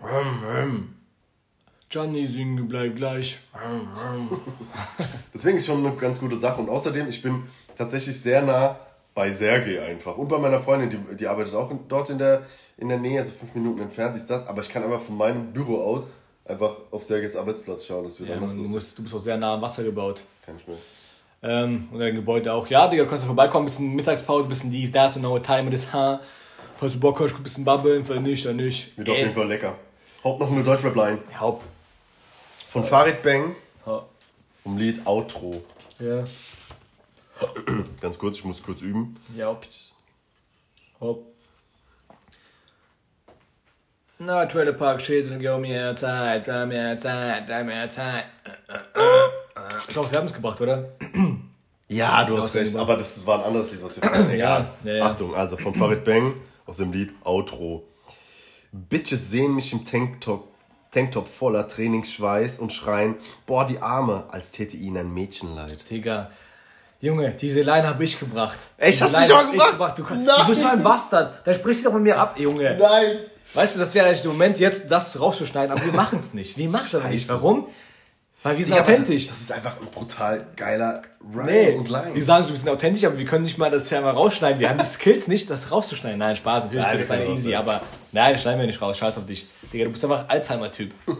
Johnny, 1.90 2.28
sing, 2.28 2.68
bleib 2.68 2.98
gleich. 2.98 3.40
Deswegen 5.34 5.58
ist 5.58 5.66
schon 5.68 5.86
eine 5.86 5.96
ganz 5.96 6.20
gute 6.20 6.36
Sache. 6.36 6.60
Und 6.60 6.70
außerdem, 6.70 7.08
ich 7.08 7.22
bin 7.22 7.44
tatsächlich 7.78 8.20
sehr 8.20 8.42
nah 8.42 8.78
Bei 9.18 9.32
Sergei 9.32 9.82
einfach. 9.82 10.16
Und 10.16 10.28
bei 10.28 10.38
meiner 10.38 10.60
Freundin, 10.60 10.92
die, 10.92 11.16
die 11.16 11.26
arbeitet 11.26 11.56
auch 11.56 11.72
in, 11.72 11.80
dort 11.88 12.12
in 12.12 12.20
der, 12.20 12.44
in 12.78 12.88
der 12.88 13.00
Nähe, 13.00 13.18
also 13.18 13.32
fünf 13.32 13.56
Minuten 13.56 13.82
entfernt 13.82 14.16
ist 14.16 14.30
das. 14.30 14.46
Aber 14.46 14.62
ich 14.62 14.70
kann 14.70 14.84
einfach 14.84 15.02
von 15.02 15.18
meinem 15.18 15.52
Büro 15.52 15.82
aus 15.82 16.08
einfach 16.46 16.76
auf 16.92 17.04
Sergeis 17.04 17.36
Arbeitsplatz 17.36 17.84
schauen. 17.88 18.04
Das 18.04 18.20
wird 18.20 18.30
Ja, 18.30 18.36
anders 18.36 18.52
du, 18.54 18.60
musst, 18.60 18.96
du 18.96 19.02
bist 19.02 19.16
auch 19.16 19.20
sehr 19.20 19.36
nah 19.38 19.56
am 19.56 19.62
Wasser 19.64 19.82
gebaut. 19.84 20.22
Kann 20.46 20.58
ich 20.60 20.68
mir. 20.68 20.78
Ähm, 21.42 21.88
und 21.92 22.00
dein 22.00 22.14
Gebäude 22.14 22.54
auch. 22.54 22.68
Ja, 22.68 22.88
Digga, 22.88 23.06
du 23.06 23.10
kannst 23.10 23.24
ja 23.24 23.28
vorbeikommen, 23.28 23.66
bisschen 23.66 23.96
Mittagspause, 23.96 24.48
bisschen 24.48 24.70
dies, 24.70 24.92
das 24.92 25.16
und 25.16 25.24
noch 25.24 25.40
Time 25.40 25.72
das 25.72 25.92
Haar. 25.92 26.20
Falls 26.78 26.94
du 26.94 27.00
Bock 27.00 27.20
hast, 27.20 27.34
ein 27.36 27.42
bisschen 27.42 27.66
babbeln, 27.66 28.06
falls 28.06 28.22
nicht, 28.22 28.46
dann 28.46 28.58
nicht. 28.58 28.96
Wird 29.00 29.10
auf 29.10 29.18
jeden 29.18 29.34
Fall 29.34 29.48
lecker. 29.48 29.74
Haupt 30.24 30.42
noch 30.42 30.52
eine 30.52 30.64
Deutschrap-Line. 30.64 31.18
Haupt. 31.40 31.64
Von 32.70 32.84
Farid 32.86 33.24
Bang 33.24 33.56
Ja. 33.84 34.04
vom 34.62 34.78
Lied 34.78 35.02
Outro. 35.08 35.64
Ja. 36.00 36.24
Ganz 38.02 38.18
kurz, 38.18 38.38
ich 38.38 38.46
muss 38.46 38.64
kurz 38.64 38.82
üben. 38.82 39.18
Ja. 39.36 39.58
Haupt. 41.00 41.26
Na, 44.20 44.46
Trailer 44.48 44.74
Park 44.74 45.02
steht 45.02 45.30
und 45.30 45.40
gib 45.40 45.58
mir 45.60 45.96
Zeit, 45.96 46.46
gib 46.46 46.68
mir 46.68 46.98
Zeit, 46.98 47.46
gib 47.46 47.66
mir 47.66 47.88
Zeit. 47.90 48.26
Ich 49.80 49.88
glaube, 49.88 50.12
wir 50.12 50.18
haben 50.18 50.26
es 50.26 50.34
gebracht, 50.34 50.60
oder? 50.60 50.90
Ja, 51.88 52.26
du 52.26 52.38
hast 52.38 52.56
recht, 52.56 52.76
aber 52.76 52.98
das 52.98 53.26
war 53.28 53.40
ein 53.40 53.46
anderes 53.46 53.72
Lied, 53.72 53.84
was 53.84 54.02
wir 54.02 54.10
vorhin 54.10 54.32
Egal. 54.32 54.66
ja, 54.84 54.94
ja. 54.94 55.06
Achtung, 55.06 55.36
also 55.36 55.56
von 55.56 55.76
Farid 55.76 56.04
Bang 56.04 56.34
aus 56.66 56.78
dem 56.78 56.92
Lied 56.92 57.14
Outro. 57.24 57.84
Bitches 58.72 59.30
sehen 59.30 59.56
mich 59.56 59.72
im 59.72 59.86
Tanktop, 59.86 60.48
Tanktop 60.92 61.28
voller 61.28 61.68
Trainingsschweiß 61.68 62.60
und 62.60 62.74
schreien, 62.74 63.16
boah, 63.46 63.66
die 63.66 63.80
Arme, 63.80 64.26
als 64.30 64.52
täte 64.52 64.78
ihnen 64.78 64.98
ein 64.98 65.14
Mädchen 65.14 65.56
leid. 65.56 65.90
Digga. 65.90 66.32
Junge, 67.00 67.30
diese 67.32 67.62
Line 67.62 67.88
habe 67.88 68.04
ich 68.04 68.20
gebracht. 68.20 68.58
Echt, 68.78 69.02
hast 69.02 69.16
du 69.16 69.22
die 69.22 69.28
schon 69.30 69.54
ich 69.54 69.64
gebracht? 69.64 70.00
Du, 70.00 70.04
du 70.04 70.48
bist 70.48 70.62
so 70.62 70.68
ein 70.68 70.82
Bastard. 70.82 71.46
Da 71.46 71.54
sprichst 71.54 71.84
du 71.86 71.90
doch 71.90 71.94
mit 71.96 72.04
mir 72.04 72.18
ab, 72.18 72.38
Junge. 72.40 72.76
Nein! 72.80 73.18
Weißt 73.54 73.76
du, 73.76 73.80
das 73.80 73.94
wäre 73.94 74.08
eigentlich 74.08 74.22
der 74.22 74.32
Moment, 74.32 74.60
jetzt 74.60 74.90
das 74.90 75.20
rauszuschneiden, 75.20 75.72
aber 75.76 75.86
wir 75.86 75.94
machen 75.94 76.20
es 76.20 76.34
nicht. 76.34 76.58
Wir 76.58 76.70
machen 76.70 76.86
es 76.86 76.96
aber 76.96 77.08
nicht. 77.10 77.30
Warum? 77.30 77.68
Weil 78.44 78.58
wir 78.58 78.66
sind 78.66 78.76
Ja, 78.76 78.82
authentisch. 78.82 79.28
Das 79.28 79.40
ist 79.42 79.52
einfach 79.52 79.80
ein 79.82 79.88
brutal 79.88 80.46
geiler 80.56 81.02
Rhyme 81.34 81.46
Nee, 81.46 81.72
und 81.74 81.90
Line. 81.90 82.14
wir 82.14 82.24
sagen, 82.24 82.48
wir 82.50 82.56
sind 82.56 82.70
authentisch, 82.70 83.04
aber 83.06 83.18
wir 83.18 83.26
können 83.26 83.44
nicht 83.44 83.58
mal 83.58 83.70
das 83.72 83.90
ja 83.90 84.02
mal 84.02 84.12
rausschneiden. 84.12 84.60
Wir 84.60 84.70
haben 84.70 84.78
die 84.80 84.86
Skills 84.92 85.28
nicht, 85.28 85.50
das 85.50 85.72
rauszuschneiden. 85.72 86.18
Nein, 86.20 86.36
Spaß, 86.36 86.66
natürlich 86.66 86.86
Nein, 86.86 87.00
das 87.00 87.12
eine 87.12 87.26
easy, 87.28 87.56
aber 87.56 87.82
nein, 88.12 88.34
das 88.34 88.42
schneiden 88.42 88.60
wir 88.60 88.68
nicht 88.68 88.82
raus. 88.82 88.98
Scheiß 88.98 89.18
auf 89.18 89.26
dich. 89.26 89.48
Digga, 89.72 89.86
du 89.86 89.92
bist 89.92 90.04
einfach 90.04 90.28
Alzheimer-Typ. 90.30 90.94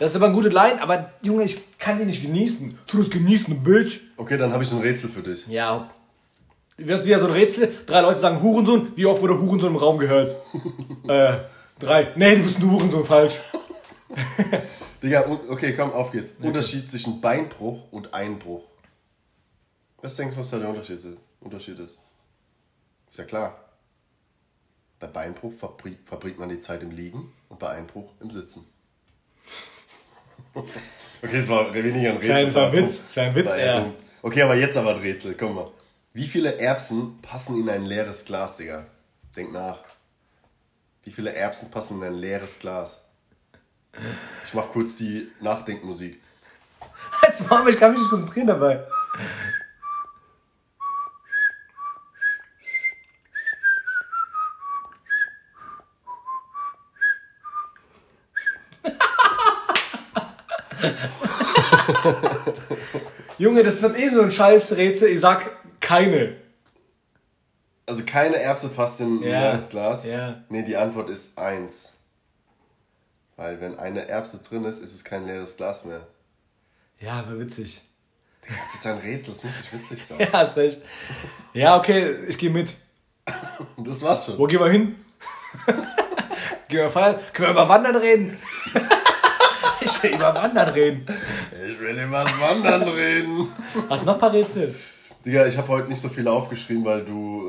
Das 0.00 0.12
ist 0.12 0.16
aber 0.16 0.26
eine 0.26 0.34
gute 0.34 0.48
Line, 0.48 0.80
aber 0.80 1.12
Junge, 1.20 1.44
ich 1.44 1.78
kann 1.78 1.98
die 1.98 2.06
nicht 2.06 2.22
genießen. 2.22 2.78
Tu 2.86 2.98
das 2.98 3.10
genießen, 3.10 3.62
Bitch. 3.62 4.00
Okay, 4.16 4.38
dann 4.38 4.50
habe 4.50 4.64
ich 4.64 4.72
ein 4.72 4.80
Rätsel 4.80 5.10
für 5.10 5.22
dich. 5.22 5.46
Ja, 5.46 5.88
wird 6.78 7.04
wieder 7.04 7.20
so 7.20 7.26
ein 7.26 7.32
Rätsel. 7.32 7.70
Drei 7.84 8.00
Leute 8.00 8.18
sagen 8.18 8.40
Hurensohn. 8.40 8.92
Wie 8.96 9.04
oft 9.04 9.20
wurde 9.20 9.38
Hurensohn 9.38 9.72
im 9.72 9.76
Raum 9.76 9.98
gehört? 9.98 10.34
äh, 11.06 11.40
drei. 11.78 12.14
Nee, 12.16 12.36
du 12.36 12.44
bist 12.44 12.56
ein 12.56 12.70
Hurensohn, 12.70 13.04
falsch. 13.04 13.40
Digga, 15.02 15.26
okay, 15.50 15.74
komm, 15.76 15.92
auf 15.92 16.12
geht's. 16.12 16.32
Unterschied 16.40 16.90
zwischen 16.90 17.20
Beinbruch 17.20 17.92
und 17.92 18.14
Einbruch. 18.14 18.64
Was 20.00 20.16
denkst 20.16 20.34
du, 20.34 20.40
was 20.40 20.48
da 20.48 20.58
der 20.58 20.70
Unterschied 20.70 20.96
ist? 20.96 21.06
Unterschied 21.40 21.78
ist? 21.78 21.98
Ist 23.10 23.18
ja 23.18 23.24
klar. 23.24 23.64
Bei 24.98 25.08
Beinbruch 25.08 25.52
verbringt 25.52 26.38
man 26.38 26.48
die 26.48 26.60
Zeit 26.60 26.82
im 26.82 26.90
Liegen 26.90 27.34
und 27.50 27.58
bei 27.58 27.68
Einbruch 27.68 28.12
im 28.20 28.30
Sitzen. 28.30 28.64
okay, 31.22 31.36
es 31.36 31.48
war 31.48 31.72
weniger 31.74 32.10
ein 32.10 32.16
Rätsel. 32.16 32.30
war 32.30 32.36
ein 32.36 32.46
es 32.46 32.54
war 32.54 32.72
Witz, 32.72 33.04
es 33.08 33.16
war 33.16 33.24
ein 33.24 33.34
Witz, 33.34 33.52
dumm. 33.52 33.94
Okay, 34.22 34.42
aber 34.42 34.54
jetzt 34.54 34.76
aber 34.76 34.94
ein 34.96 35.00
Rätsel, 35.00 35.34
komm 35.34 35.54
mal. 35.54 35.70
Wie 36.12 36.26
viele 36.26 36.58
Erbsen 36.58 37.20
passen 37.22 37.60
in 37.60 37.68
ein 37.68 37.84
leeres 37.84 38.24
Glas, 38.24 38.56
Digga? 38.56 38.86
Denk 39.36 39.52
nach. 39.52 39.78
Wie 41.04 41.12
viele 41.12 41.32
Erbsen 41.32 41.70
passen 41.70 41.98
in 41.98 42.08
ein 42.08 42.14
leeres 42.14 42.58
Glas? 42.58 43.04
Ich 44.44 44.54
mach 44.54 44.68
kurz 44.68 44.96
die 44.96 45.28
Nachdenkmusik. 45.40 46.20
Jetzt 47.26 47.48
Mama, 47.48 47.68
ich 47.68 47.78
kann 47.78 47.92
mich 47.92 48.00
nicht 48.00 48.10
konzentrieren 48.10 48.48
dabei. 48.48 48.84
Junge, 63.40 63.62
das 63.64 63.80
wird 63.80 63.98
eh 63.98 64.10
so 64.10 64.20
ein 64.20 64.30
scheiß 64.30 64.76
Rätsel. 64.76 65.08
Ich 65.08 65.20
sag 65.20 65.50
keine. 65.80 66.36
Also 67.86 68.02
keine 68.04 68.36
Erbse 68.36 68.68
passt 68.68 69.00
in 69.00 69.20
ein 69.20 69.22
Ja. 69.22 69.40
leeres 69.40 69.70
Glas? 69.70 70.04
Ja. 70.04 70.44
Nee, 70.50 70.62
die 70.62 70.76
Antwort 70.76 71.08
ist 71.08 71.38
eins. 71.38 71.94
Weil 73.36 73.58
wenn 73.62 73.78
eine 73.78 74.06
Erbse 74.08 74.40
drin 74.46 74.66
ist, 74.66 74.80
ist 74.82 74.94
es 74.94 75.04
kein 75.04 75.24
leeres 75.26 75.56
Glas 75.56 75.86
mehr. 75.86 76.06
Ja, 76.98 77.24
war 77.26 77.38
witzig. 77.38 77.80
Das 78.46 78.74
ist 78.74 78.86
ein 78.86 78.98
Rätsel, 78.98 79.32
das 79.32 79.42
muss 79.42 79.56
nicht 79.56 79.72
witzig 79.72 80.04
sein. 80.04 80.18
Ja, 80.20 80.32
hast 80.32 80.56
recht. 80.58 80.82
Ja, 81.54 81.78
okay, 81.78 82.16
ich 82.28 82.36
gehe 82.36 82.50
mit. 82.50 82.74
Das 83.78 84.02
war's 84.02 84.26
schon. 84.26 84.36
Wo 84.38 84.46
gehen 84.48 84.60
wir 84.60 84.68
hin? 84.68 84.96
gehen 86.68 86.80
wir 86.80 86.90
feiern? 86.90 87.18
Können 87.32 87.48
wir 87.48 87.52
über 87.52 87.68
Wandern 87.70 87.96
reden? 87.96 88.38
ich 89.80 90.02
will 90.02 90.10
über 90.14 90.34
Wandern 90.34 90.68
reden. 90.68 91.06
Will 91.96 92.04
über 92.04 92.24
das 92.24 92.40
Wandern 92.40 92.82
reden. 92.88 93.48
Hast 93.88 94.02
du 94.02 94.06
noch 94.06 94.14
ein 94.14 94.20
paar 94.20 94.32
Rätsel? 94.32 94.74
Digga, 95.24 95.46
ich 95.46 95.56
habe 95.58 95.68
heute 95.68 95.88
nicht 95.88 96.00
so 96.00 96.08
viele 96.08 96.30
aufgeschrieben, 96.30 96.84
weil 96.84 97.04
du 97.04 97.44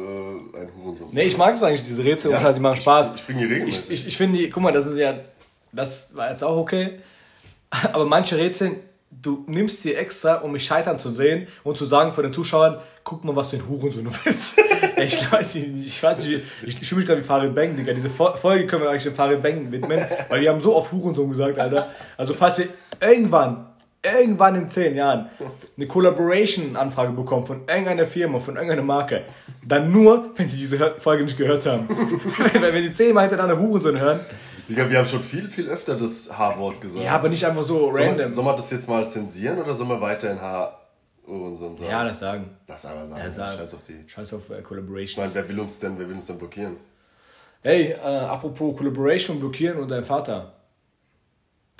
äh, 0.53 0.59
ein 0.61 0.69
Hurensohn 0.75 1.07
Nee, 1.11 1.23
ich 1.23 1.37
mag 1.37 1.55
es 1.55 1.63
eigentlich, 1.63 1.83
diese 1.83 2.03
Rätsel. 2.03 2.31
Ja, 2.31 2.37
und 2.37 2.43
halt, 2.43 2.55
die 2.57 2.59
machen 2.59 2.75
Spaß. 2.81 3.09
Ich, 3.15 3.21
ich 3.21 3.25
bring 3.27 3.37
die 3.37 3.45
regelmäßig. 3.45 3.83
Ich, 3.85 3.91
ich, 4.01 4.07
ich 4.07 4.17
finde, 4.17 4.39
die- 4.39 4.49
guck 4.49 4.61
mal, 4.63 4.73
das 4.73 4.87
ist 4.87 4.97
ja, 4.97 5.19
das 5.71 6.15
war 6.15 6.29
jetzt 6.29 6.43
auch 6.43 6.57
okay. 6.57 6.99
Aber 7.93 8.03
manche 8.05 8.35
Rätsel, 8.37 8.71
du 9.09 9.45
nimmst 9.47 9.81
sie 9.83 9.93
extra, 9.95 10.35
um 10.37 10.51
mich 10.51 10.65
scheitern 10.65 10.99
zu 10.99 11.09
sehen 11.11 11.47
und 11.63 11.77
zu 11.77 11.85
sagen 11.85 12.11
vor 12.11 12.23
den 12.23 12.33
Zuschauern, 12.33 12.77
guck 13.05 13.23
mal, 13.23 13.35
was 13.37 13.47
für 13.47 13.55
ein 13.57 13.67
Hurensohn 13.69 14.03
du 14.05 14.11
bist. 14.23 14.57
Ich 14.97 15.31
weiß 15.31 15.55
nicht, 15.55 15.87
ich 15.87 16.03
weiß 16.03 16.23
nicht, 16.25 16.43
ich, 16.63 16.79
ich 16.81 16.87
fühle 16.87 16.99
mich 16.99 17.07
gerade 17.07 17.21
wie 17.21 17.25
Farid 17.25 17.55
Bang, 17.55 17.75
Digga. 17.75 17.91
Diese 17.93 18.09
Fo- 18.09 18.35
Folge 18.35 18.67
können 18.67 18.83
wir 18.83 18.89
eigentlich 18.91 19.03
dem 19.03 19.15
Farid 19.15 19.41
Bang 19.41 19.71
widmen, 19.71 19.99
weil 20.29 20.39
die 20.41 20.47
haben 20.49 20.61
so 20.61 20.75
oft 20.75 20.91
Hurensohn 20.91 21.29
gesagt, 21.29 21.57
Alter. 21.57 21.89
Also 22.17 22.35
falls 22.35 22.59
wir 22.59 22.67
irgendwann, 22.99 23.65
irgendwann 24.03 24.55
in 24.55 24.67
zehn 24.69 24.95
Jahren 24.95 25.29
eine 25.77 25.87
Collaboration-Anfrage 25.87 27.13
bekommen 27.13 27.45
von 27.45 27.59
irgendeiner 27.67 28.05
Firma, 28.05 28.39
von 28.39 28.55
irgendeiner 28.55 28.81
Marke, 28.83 29.23
dann 29.65 29.91
nur, 29.91 30.31
wenn 30.35 30.47
sie 30.47 30.57
diese 30.57 30.95
Folge 30.99 31.23
nicht 31.23 31.37
gehört 31.37 31.65
haben. 31.65 31.87
wenn, 32.53 32.61
wenn 32.61 32.83
die 32.83 32.93
zehnmal 32.93 33.27
hintereinander 33.27 33.61
Hurensohn 33.61 33.99
hören, 33.99 34.19
Digga, 34.69 34.89
wir 34.89 34.99
haben 34.99 35.07
schon 35.07 35.21
viel, 35.23 35.49
viel 35.49 35.67
öfter 35.67 35.95
das 35.95 36.35
H-Wort 36.37 36.79
gesagt. 36.79 37.03
ja, 37.03 37.11
aber 37.13 37.27
nicht 37.29 37.45
einfach 37.45 37.63
so 37.63 37.91
Soll 37.91 37.99
man, 38.05 38.09
random. 38.11 38.33
soll 38.33 38.43
man 38.45 38.55
das 38.55 38.71
jetzt 38.71 38.87
mal 38.87 39.07
zensieren 39.09 39.59
oder 39.59 39.75
soll 39.75 39.85
man 39.87 39.99
weiterhin 39.99 40.39
H-Hurensohn 40.39 41.75
sagen? 41.75 41.89
Ja, 41.89 42.03
das 42.03 42.19
sagen. 42.19 42.49
Lass 42.67 42.85
aber 42.85 43.05
sagen. 43.05 43.21
Ja, 43.21 43.29
sagen. 43.29 43.57
Scheiß 43.57 43.73
auf 43.73 43.83
die. 43.83 44.07
Scheiß 44.07 44.33
auf 44.33 44.49
äh, 44.49 44.59
Ich 44.59 44.63
Collaborations. 44.63 45.17
meine, 45.17 45.33
wer 45.35 45.49
will 45.49 45.59
uns 45.59 45.79
denn, 45.79 45.99
wer 45.99 46.07
will 46.07 46.15
uns 46.15 46.27
denn 46.27 46.37
blockieren? 46.37 46.77
Hey, 47.63 47.91
äh, 47.91 47.97
apropos 48.01 48.77
Collaboration 48.77 49.39
blockieren 49.39 49.77
und 49.79 49.91
dein 49.91 50.03
Vater. 50.05 50.53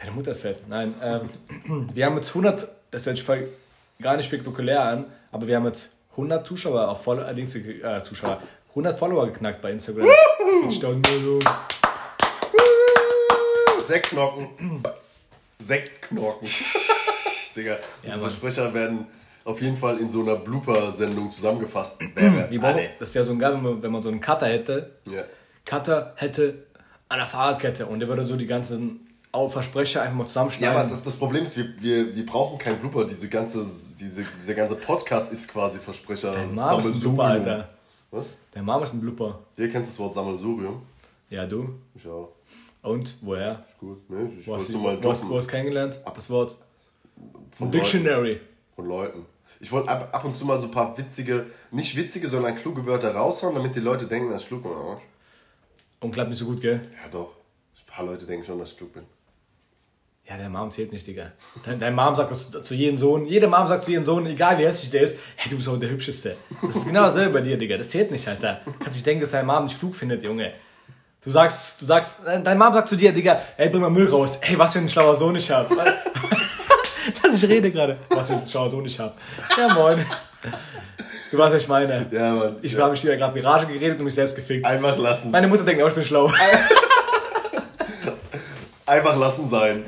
Deine 0.02 0.14
Mutter 0.16 0.32
ist 0.32 0.42
fett. 0.42 0.68
Nein, 0.68 0.96
ähm, 1.04 1.88
wir 1.94 2.06
haben 2.08 2.16
jetzt 2.16 2.30
100, 2.30 2.68
das 2.90 3.06
hört 3.06 3.18
sich 3.18 3.26
voll 3.26 3.48
gar 4.02 4.18
nicht 4.18 4.26
spektakulär 4.26 4.84
an, 4.84 5.06
aber 5.32 5.48
wir 5.48 5.56
haben 5.56 5.66
jetzt 5.66 5.92
100 6.12 6.46
Zuschauer 6.46 6.88
auf 6.90 7.04
Follow, 7.04 7.22
äh, 7.22 7.36
Dings, 7.36 7.56
äh, 7.56 8.02
Zuschauer, 8.04 8.42
100 8.70 8.98
Follower 8.98 9.28
geknackt 9.28 9.62
bei 9.62 9.72
Instagram. 9.72 10.08
40.000 10.64 11.12
Millionen. 11.12 11.44
Sektknocken. 13.80 14.50
Sektknocken. 15.60 16.50
Digga, 17.56 17.78
diese 18.04 18.14
Mann. 18.14 18.32
Versprecher 18.32 18.74
werden 18.74 19.06
auf 19.44 19.62
jeden 19.62 19.78
Fall 19.78 20.00
in 20.00 20.10
so 20.10 20.22
einer 20.22 20.36
Blooper-Sendung 20.36 21.32
zusammengefasst. 21.32 22.00
Brauchen, 22.00 22.64
alle. 22.64 22.90
das 22.98 23.14
wäre 23.14 23.24
so 23.24 23.34
ein 23.34 23.40
geil, 23.40 23.54
wenn 23.54 23.64
man, 23.64 23.84
wenn 23.84 23.92
man 23.92 24.02
so 24.02 24.10
einen 24.10 24.20
Cutter 24.20 24.48
hätte. 24.48 24.96
Ja. 25.12 25.26
Cutter 25.64 26.14
hätte 26.16 26.66
an 27.08 27.20
der 27.20 27.28
Fahrradkette 27.28 27.86
und 27.86 28.00
der 28.00 28.08
würde 28.08 28.24
so 28.24 28.36
die 28.36 28.48
ganzen 28.48 29.11
Au- 29.34 29.48
Versprecher 29.48 30.02
einfach 30.02 30.16
mal 30.16 30.24
Ja, 30.24 30.28
zusammenschneiden. 30.28 30.78
aber 30.78 30.90
das, 30.90 31.04
das 31.04 31.16
Problem 31.18 31.44
ist, 31.44 31.56
wir, 31.58 31.74
wir, 31.82 32.16
wir 32.16 32.26
brauchen 32.26 32.58
keinen 32.58 32.78
Blooper. 32.80 33.06
Diese 33.06 33.30
ganze, 33.30 33.66
diese, 34.00 34.24
dieser 34.24 34.54
ganze 34.54 34.76
Podcast 34.76 35.32
ist 35.32 35.52
quasi 35.52 35.80
Versprecher. 35.80 36.32
Dein 36.34 36.54
Mom 36.54 36.80
ist 36.80 36.86
ein. 36.88 37.00
Blooper, 37.00 37.24
Alter. 37.24 37.70
Was? 38.12 38.30
Der 38.54 38.62
Mom 38.64 38.84
ist 38.84 38.94
ein 38.94 39.00
Blooper. 39.02 39.40
Dir 39.58 39.70
kennst 39.70 39.90
das 39.90 40.00
Wort 40.00 40.14
Sammelsurium? 40.14 40.82
Ja, 41.30 41.46
du. 41.46 41.70
Ich 41.96 42.06
auch. 42.08 42.30
Und? 42.84 43.16
Woher? 43.22 43.64
Gut, 43.80 44.10
ne? 44.10 44.32
Ich 44.38 44.46
Wo 44.48 44.56
hast 44.56 44.68
du 44.70 44.78
mal 44.80 45.02
wo 45.02 45.10
hast, 45.10 45.30
wo 45.30 45.38
hast 45.38 45.48
kennengelernt? 45.48 46.02
Das 46.16 46.30
Wort. 46.30 46.58
von 47.52 47.68
Leuten. 47.68 47.72
Dictionary. 47.72 48.42
Von 48.76 48.88
Leuten. 48.88 49.26
Ich 49.60 49.72
wollte 49.72 49.90
ab, 49.90 50.10
ab 50.12 50.26
und 50.26 50.36
zu 50.36 50.44
mal 50.46 50.58
so 50.58 50.66
ein 50.66 50.72
paar 50.72 50.98
witzige, 50.98 51.46
nicht 51.70 51.96
witzige, 51.96 52.28
sondern 52.28 52.56
kluge 52.56 52.86
Wörter 52.86 53.14
raushauen, 53.16 53.54
damit 53.54 53.76
die 53.76 53.80
Leute 53.80 54.08
denken, 54.08 54.32
dass 54.32 54.42
ich 54.42 54.48
klug 54.48 54.64
bin. 54.64 54.72
Und 56.00 56.12
klappt 56.12 56.30
nicht 56.32 56.40
so 56.40 56.46
gut, 56.46 56.60
gell? 56.60 56.82
Ja, 57.02 57.10
doch. 57.12 57.30
Ein 57.78 57.86
paar 57.86 58.06
Leute 58.06 58.26
denken 58.26 58.46
schon, 58.46 58.58
dass 58.58 58.72
ich 58.72 58.78
klug 58.78 58.92
bin. 58.94 59.04
Ja, 60.28 60.38
deine 60.38 60.50
Mom 60.50 60.72
zählt 60.72 60.92
nicht, 60.92 61.06
Digga. 61.06 61.32
Deine, 61.66 61.78
deine 61.78 61.96
Mom 61.96 62.16
sagt 62.16 62.40
zu, 62.40 62.62
zu 62.62 62.74
jedem 62.74 62.98
Sohn, 62.98 63.26
jede 63.26 63.48
Mom 63.48 63.68
sagt 63.68 63.84
zu 63.84 63.92
jedem 63.92 64.06
Sohn, 64.06 64.26
egal 64.28 64.58
wie 64.58 64.66
hässlich 64.66 64.92
der 64.92 65.02
ist, 65.02 65.18
hey, 65.36 65.50
du 65.50 65.58
bist 65.58 65.68
auch 65.68 65.78
der 65.78 65.90
Hübscheste. 65.90 66.38
Das 66.62 66.76
ist 66.76 66.86
genau 66.86 67.04
dasselbe 67.04 67.34
bei 67.34 67.42
dir, 67.42 67.58
Digga. 67.58 67.78
Das 67.78 67.90
zählt 67.90 68.12
nicht, 68.12 68.28
Alter. 68.28 68.62
Du 68.66 68.72
kannst 68.72 68.96
nicht 68.96 69.06
denken, 69.06 69.22
dass 69.22 69.32
deine 69.32 69.46
Mom 69.46 69.68
dich 69.68 69.78
klug 69.78 69.96
findet, 69.96 70.24
Junge. 70.24 70.54
Du 71.24 71.32
sagst, 71.32 71.82
du 71.82 71.86
sagst, 71.86 72.22
deine 72.26 72.56
Mom 72.56 72.74
sagt 72.74 72.88
zu 72.88 72.96
dir, 72.96 73.12
Digga, 73.12 73.42
ey, 73.58 73.70
bring 73.70 73.82
mal 73.82 73.90
Müll 73.90 74.10
raus. 74.10 74.38
Ey, 74.42 74.58
was 74.58 74.74
für 74.74 74.80
ein 74.80 74.90
schlauer 74.90 75.16
Sohn 75.16 75.36
ich 75.36 75.52
hab. 75.52 75.70
Was 77.24 77.44
ich 77.44 77.50
rede 77.50 77.72
gerade. 77.72 77.98
Was 78.10 78.28
für 78.28 78.34
ein 78.34 78.46
schlauer 78.46 78.70
Sohn 78.70 78.86
ich 78.86 79.00
hab. 79.00 79.18
Ja, 79.58 79.74
moin. 79.74 80.06
Du 81.32 81.38
weißt, 81.38 81.56
was 81.56 81.62
ich 81.62 81.68
meine. 81.68 82.08
Ja, 82.12 82.34
Mann. 82.34 82.58
Ich 82.62 82.74
ja. 82.74 82.82
habe 82.82 82.92
mich 82.92 83.02
wieder 83.04 83.16
gerade 83.16 83.40
in 83.40 83.46
Rage 83.46 83.68
geredet 83.68 84.00
und 84.00 84.04
mich 84.04 84.14
selbst 84.14 84.36
gefickt. 84.36 84.66
Einfach 84.66 84.98
lassen. 84.98 85.32
Meine 85.32 85.48
Mutter 85.48 85.64
denkt 85.64 85.82
auch, 85.82 85.88
ich 85.88 85.96
bin 85.96 86.04
schlau. 86.04 86.30
Einfach 88.86 89.16
lassen 89.16 89.48
sein. 89.48 89.86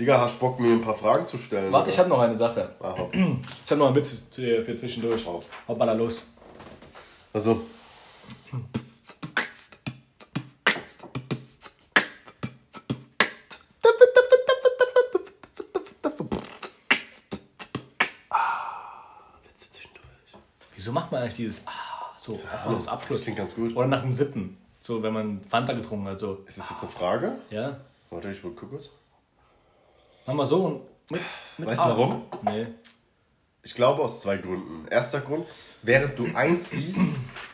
Digga, 0.00 0.18
hast 0.18 0.40
Bock, 0.40 0.58
mir 0.58 0.72
ein 0.72 0.80
paar 0.80 0.94
Fragen 0.94 1.26
zu 1.26 1.36
stellen? 1.36 1.70
Warte, 1.70 1.90
ich 1.90 1.98
habe 1.98 2.08
noch 2.08 2.20
eine 2.20 2.34
Sache. 2.34 2.74
Ah, 2.80 2.96
hopp. 2.96 3.14
Ich 3.14 3.70
habe 3.70 3.76
noch 3.78 3.88
einen 3.88 3.96
Witz 3.96 4.14
für, 4.30 4.64
für 4.64 4.74
zwischendurch. 4.74 5.26
Hau. 5.26 5.42
Haut 5.68 5.78
mal 5.78 5.84
da 5.84 5.92
los. 5.92 6.26
Also. 7.34 7.66
Zwischendurch. 19.54 20.06
Wieso 20.76 20.92
macht 20.92 21.12
man 21.12 21.20
eigentlich 21.20 21.34
dieses 21.34 21.66
Ah, 21.66 21.72
so 22.16 22.40
ja, 22.42 22.70
als 22.70 22.88
Abschluss? 22.88 23.18
Das 23.18 23.24
klingt 23.24 23.36
ganz 23.36 23.54
gut. 23.54 23.76
Oder 23.76 23.88
nach 23.88 24.00
dem 24.00 24.14
Sippen. 24.14 24.56
So, 24.80 25.02
wenn 25.02 25.12
man 25.12 25.42
Fanta 25.42 25.74
getrunken 25.74 26.08
hat. 26.08 26.20
So. 26.20 26.42
Ist 26.46 26.56
das 26.56 26.70
jetzt 26.70 26.84
eine 26.84 26.90
Frage? 26.90 27.32
Ja. 27.50 27.76
Warte, 28.08 28.30
ich 28.30 28.40
gucke 28.40 28.64
kurz. 28.66 28.92
Mach 30.26 30.34
mal 30.34 30.46
so 30.46 30.62
und 30.62 31.10
mit, 31.10 31.20
mit 31.58 31.68
Weißt 31.68 31.84
du 31.84 31.88
warum? 31.88 32.22
Nee. 32.42 32.66
Ich 33.62 33.74
glaube 33.74 34.02
aus 34.02 34.20
zwei 34.22 34.36
Gründen. 34.38 34.88
Erster 34.88 35.20
Grund, 35.20 35.46
während 35.82 36.18
du 36.18 36.26
einziehst, 36.34 37.00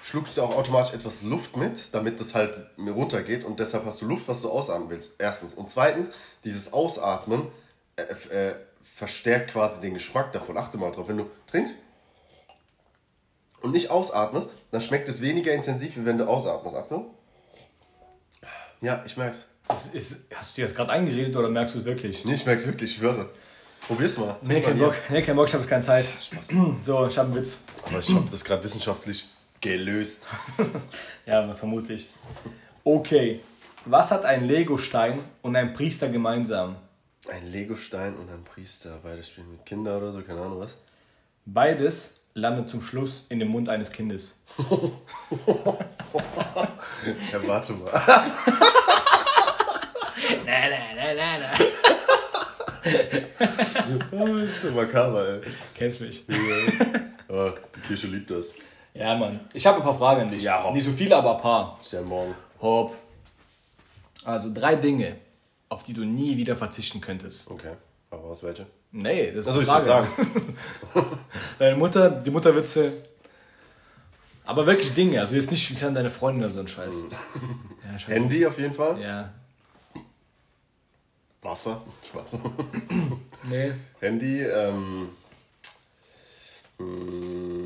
schluckst 0.03 0.37
du 0.37 0.43
auch 0.43 0.57
automatisch 0.57 0.95
etwas 0.95 1.23
Luft 1.23 1.57
mit, 1.57 1.93
damit 1.95 2.21
das 2.21 2.35
halt 2.35 2.55
runtergeht 2.79 3.45
und 3.45 3.59
deshalb 3.59 3.85
hast 3.87 4.03
du 4.03 4.07
Luft, 4.07 4.29
was 4.29 4.43
du 4.43 4.51
ausatmen 4.51 4.89
willst. 4.89 5.17
Erstens. 5.19 5.55
Und 5.55 5.69
zweitens, 5.69 6.09
dieses 6.45 6.73
Ausatmen 6.73 7.49
äh, 7.97 8.03
äh, 8.03 8.55
verstärkt 8.83 9.51
quasi 9.51 9.81
den 9.81 9.95
Geschmack 9.95 10.33
davon. 10.33 10.57
Achte 10.57 10.79
mal 10.79 10.93
drauf. 10.93 11.09
Wenn 11.09 11.19
du 11.19 11.31
trinkst 11.49 11.75
und 13.63 13.73
nicht 13.73 13.91
ausatmest, 13.91 14.51
dann 14.71 14.81
schmeckt 14.81 15.09
es 15.09 15.21
weniger 15.21 15.53
intensiv, 15.53 15.97
wie 15.97 16.05
wenn 16.05 16.19
du 16.19 16.29
ausatmest. 16.29 16.77
Achtung. 16.77 17.11
Ja, 18.81 19.03
ich 19.05 19.17
merk's. 19.17 19.47
Ist, 19.93 20.21
hast 20.35 20.53
du 20.53 20.61
dir 20.61 20.67
das 20.67 20.75
gerade 20.75 20.91
eingeredet 20.91 21.35
oder 21.37 21.49
merkst 21.49 21.75
du 21.75 21.81
es 21.81 21.85
wirklich? 21.85 22.25
Nee, 22.25 22.35
ich 22.35 22.47
merk's 22.47 22.67
wirklich, 22.67 22.91
ich 22.91 22.97
schwöre. 22.97 23.29
Probier's 23.87 24.17
mal. 24.19 24.37
Nee, 24.43 24.61
kein. 24.61 24.79
Bock. 24.79 24.95
Nee, 25.09 25.23
kein 25.23 25.37
Bock, 25.37 25.47
ich 25.49 25.55
habe 25.55 25.63
jetzt 25.63 25.71
keine 25.71 25.83
Zeit. 25.83 26.09
So, 26.81 27.07
ich 27.07 27.19
habe 27.19 27.29
einen 27.29 27.37
Witz. 27.37 27.57
Aber 27.87 27.99
ich 27.99 28.09
habe 28.11 28.27
das 28.31 28.45
gerade 28.45 28.63
wissenschaftlich 28.65 29.27
gelöst. 29.61 30.27
Ja, 31.27 31.53
vermutlich. 31.55 32.09
Okay. 32.85 33.41
Was 33.85 34.13
hat 34.13 34.25
ein 34.25 34.47
Legostein 34.47 35.19
und 35.43 35.57
ein 35.57 35.73
Priester 35.73 36.09
gemeinsam? 36.09 36.77
Ein 37.29 37.51
Legostein 37.51 38.17
und 38.17 38.31
ein 38.31 38.45
Priester. 38.45 38.99
Beide 39.03 39.25
spielen 39.25 39.51
mit 39.51 39.67
Kindern 39.67 39.97
oder 40.01 40.13
so, 40.13 40.23
keine 40.23 40.41
Ahnung 40.41 40.61
was. 40.61 40.77
Beides 41.45 42.21
landet 42.35 42.71
zum 42.71 42.83
Schluss 42.83 43.27
in 43.29 43.41
dem 43.41 43.49
Mund 43.49 43.69
eines 43.69 43.91
Kindes. 43.91 44.39
Ja, 47.33 47.47
warte 47.47 47.73
mal. 47.73 47.91
Na, 50.47 50.69
na, 50.71 50.79
na, 50.97 51.15
na, 51.15 51.39
na. 51.39 51.49
Oh, 54.13 54.37
ist 54.37 54.63
so 54.63 54.71
makaber, 54.71 55.29
ey. 55.29 55.41
Kennst 55.75 56.01
mich. 56.01 56.25
Oh, 57.29 57.51
die 57.75 57.81
Kirche 57.81 58.07
liebt 58.07 58.31
das. 58.31 58.55
Ja, 58.95 59.17
Mann. 59.17 59.41
Ich 59.53 59.67
habe 59.67 59.79
ein 59.79 59.83
paar 59.83 59.99
Fragen 59.99 60.23
an 60.23 60.31
dich. 60.31 60.43
Ja, 60.43 60.63
hopp. 60.63 60.75
Nicht 60.75 60.85
so 60.85 60.93
viele, 60.93 61.17
aber 61.17 61.37
ein 61.37 61.43
paar. 61.43 61.81
Stern 61.87 62.05
morgen. 62.05 62.35
Hopp. 62.61 62.95
Also 64.25 64.53
drei 64.55 64.77
Dinge, 64.77 65.17
auf 65.69 65.83
die 65.83 65.93
du 65.93 66.05
nie 66.05 66.37
wieder 66.37 66.57
verzichten 66.57 67.01
könntest. 67.01 67.51
Okay. 67.51 67.73
Aber 68.11 68.31
was 68.31 68.43
welche? 68.45 68.67
Nee, 68.93 69.33
das 69.33 69.47
ist 69.47 69.53
Also 69.53 69.71
eine 69.71 69.81
ich 69.81 69.87
sagen. 69.87 70.09
Deine 71.59 71.77
Mutter, 71.77 72.09
die 72.11 72.31
Mutterwitze. 72.31 72.93
Aber 74.45 74.65
wirklich 74.65 74.95
Dinge. 74.95 75.21
Also 75.21 75.35
jetzt 75.35 75.51
nicht, 75.51 75.69
wie 75.71 75.75
kann 75.75 75.93
deine 75.95 76.09
Freundin 76.09 76.45
oder 76.45 76.53
so 76.53 76.61
ein 76.61 76.69
Scheiß. 76.69 77.05
Ja, 77.91 77.99
schon. 77.99 78.13
Handy 78.15 78.47
auf 78.47 78.59
jeden 78.59 78.73
Fall. 78.75 79.01
Ja. 79.01 79.31
Wasser. 81.47 81.83
Spaß. 82.09 82.39
Nee. 83.45 83.73
Handy, 84.01 84.43
ähm. 84.43 85.11
mm, 86.79 87.57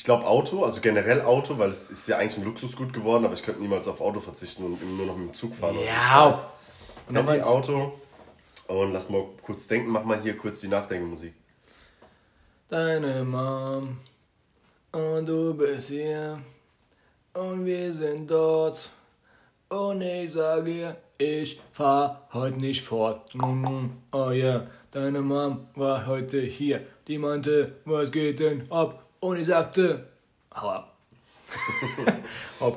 Ich 0.00 0.04
glaube 0.04 0.26
Auto, 0.26 0.64
also 0.64 0.80
generell 0.80 1.20
Auto, 1.20 1.58
weil 1.58 1.68
es 1.68 1.90
ist 1.90 2.08
ja 2.08 2.16
eigentlich 2.16 2.38
ein 2.38 2.44
Luxusgut 2.44 2.94
geworden, 2.94 3.26
aber 3.26 3.34
ich 3.34 3.42
könnte 3.42 3.60
niemals 3.60 3.86
auf 3.86 4.00
Auto 4.00 4.20
verzichten 4.20 4.64
und 4.64 4.96
nur 4.96 5.06
noch 5.06 5.14
mit 5.14 5.28
dem 5.28 5.34
Zug 5.34 5.54
fahren. 5.54 5.76
Ja. 5.78 6.50
Handy. 7.12 7.42
Auto. 7.42 7.92
Und 8.68 8.92
lass 8.94 9.10
mal 9.10 9.26
kurz 9.42 9.66
denken, 9.66 9.90
mach 9.90 10.04
mal 10.04 10.22
hier 10.22 10.38
kurz 10.38 10.62
die 10.62 10.68
Nachdenkenmusik. 10.68 11.34
Deine 12.70 13.24
Mom. 13.24 13.98
Und 14.92 15.26
du 15.26 15.52
bist 15.52 15.88
hier. 15.88 16.40
Und 17.34 17.66
wir 17.66 17.92
sind 17.92 18.30
dort. 18.30 18.88
Und 19.70 20.02
ich 20.02 20.32
sage 20.32 20.70
ihr, 20.70 20.96
ich 21.18 21.60
fahr 21.72 22.26
heute 22.32 22.56
nicht 22.56 22.84
fort. 22.84 23.32
Mm, 23.34 23.86
Oh 24.10 24.30
ja, 24.32 24.66
deine 24.90 25.20
Mom 25.20 25.68
war 25.76 26.06
heute 26.06 26.40
hier. 26.40 26.84
Die 27.06 27.18
meinte, 27.18 27.76
was 27.84 28.10
geht 28.10 28.40
denn 28.40 28.70
ab? 28.70 29.04
Und 29.20 29.38
ich 29.38 29.46
sagte, 29.46 30.08
hau 30.54 30.68
ab. 30.70 30.96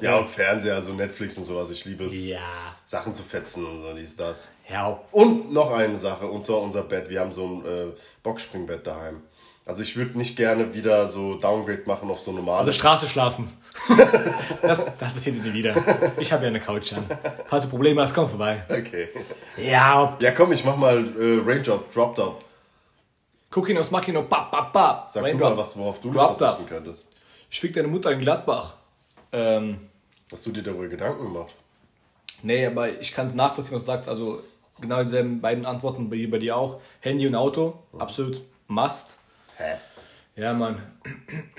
Ja, 0.02 0.18
und 0.20 0.30
Fernseher, 0.30 0.76
also 0.76 0.94
Netflix 0.94 1.38
und 1.38 1.44
sowas. 1.46 1.70
Ich 1.72 1.84
liebe 1.86 2.06
es, 2.06 2.30
Ja. 2.30 2.40
Sachen 2.86 3.14
zu 3.14 3.22
fetzen 3.24 3.66
und 3.66 3.82
so, 3.82 3.94
dies, 3.94 4.16
das. 4.16 4.52
Ja. 4.70 5.00
Und 5.12 5.52
noch 5.52 5.72
eine 5.72 5.98
Sache, 5.98 6.28
und 6.28 6.44
zwar 6.44 6.62
unser 6.62 6.84
Bett. 6.84 7.10
Wir 7.10 7.20
haben 7.22 7.34
so 7.34 7.46
ein 7.46 7.66
äh, 7.66 7.88
Boxspringbett 8.22 8.86
daheim. 8.88 9.22
Also 9.66 9.82
ich 9.82 9.96
würde 9.96 10.18
nicht 10.18 10.36
gerne 10.36 10.74
wieder 10.74 11.08
so 11.08 11.36
Downgrade 11.36 11.84
machen 11.86 12.10
auf 12.10 12.20
so 12.20 12.34
normales. 12.34 12.68
Also 12.68 12.72
Straße 12.74 13.08
schlafen. 13.08 13.50
das, 14.62 14.84
das 15.00 15.14
passiert 15.14 15.42
nie 15.44 15.54
wieder. 15.54 15.74
Ich 16.20 16.34
habe 16.34 16.44
ja 16.44 16.50
eine 16.50 16.60
Couch 16.60 16.92
an. 16.94 17.06
Falls 17.46 17.64
du 17.64 17.70
Probleme 17.70 18.02
hast, 18.02 18.14
komm 18.14 18.28
vorbei. 18.30 18.64
okay. 18.70 19.08
Ja. 19.58 20.18
Ja, 20.20 20.32
komm, 20.32 20.52
ich 20.52 20.66
mach 20.66 20.76
mal 20.76 20.98
äh, 21.18 21.42
Raindrop, 21.46 21.94
Drop 21.94 22.14
Top. 22.16 22.44
Coquinos 23.50 23.90
Machino, 23.92 24.24
pa, 24.24 24.42
pa, 24.42 24.64
pa. 24.64 25.08
Sag 25.12 25.24
Raindrop. 25.24 25.52
mal, 25.52 25.58
was, 25.58 25.78
worauf 25.78 26.02
du 26.02 26.12
Drop 26.12 26.38
verzichten 26.38 26.68
könntest. 26.68 27.08
Ich 27.50 27.60
fick 27.62 27.74
deine 27.74 27.88
Mutter 27.88 28.12
in 28.12 28.20
Gladbach. 28.20 28.76
Ähm, 29.32 29.80
Hast 30.32 30.46
du 30.46 30.52
dir 30.52 30.64
darüber 30.64 30.88
Gedanken 30.88 31.32
gemacht? 31.32 31.54
nee, 32.42 32.66
aber 32.66 33.00
ich 33.00 33.14
kann 33.14 33.28
es 33.28 33.34
nachvollziehen, 33.34 33.76
was 33.76 33.84
du 33.84 33.88
sagst. 33.88 34.10
Also 34.10 34.42
genau 34.82 35.02
dieselben 35.04 35.40
beiden 35.40 35.66
Antworten 35.66 36.10
bei, 36.10 36.28
bei 36.28 36.40
dir 36.40 36.58
auch. 36.58 36.82
Handy 37.00 37.26
und 37.28 37.36
Auto, 37.36 37.80
absolut 37.98 38.42
must. 38.68 39.16
Hä? 39.58 39.76
Ja, 40.36 40.54
Mann. 40.54 40.82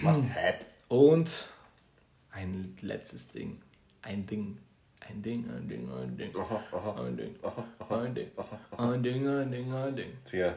Must 0.03 0.25
have. 0.35 0.59
Und 0.89 1.31
ein 2.33 2.77
letztes 2.81 3.29
Ding. 3.29 3.61
Ein 4.03 4.27
Ding. 4.27 4.59
Ein 5.09 5.23
Ding, 5.23 5.49
ein 5.49 5.69
Ding, 5.69 5.89
ein 5.93 6.17
Ding. 6.17 6.31
Ein 6.37 7.17
Ding. 7.17 7.37
Ein 7.89 8.15
Ding. 8.15 8.31
Ein 8.77 9.03
Ding, 9.03 9.29
ein 9.29 9.51
Ding, 9.51 9.73
ein 9.73 9.97
Ding. 9.97 10.13
Digga, 10.31 10.55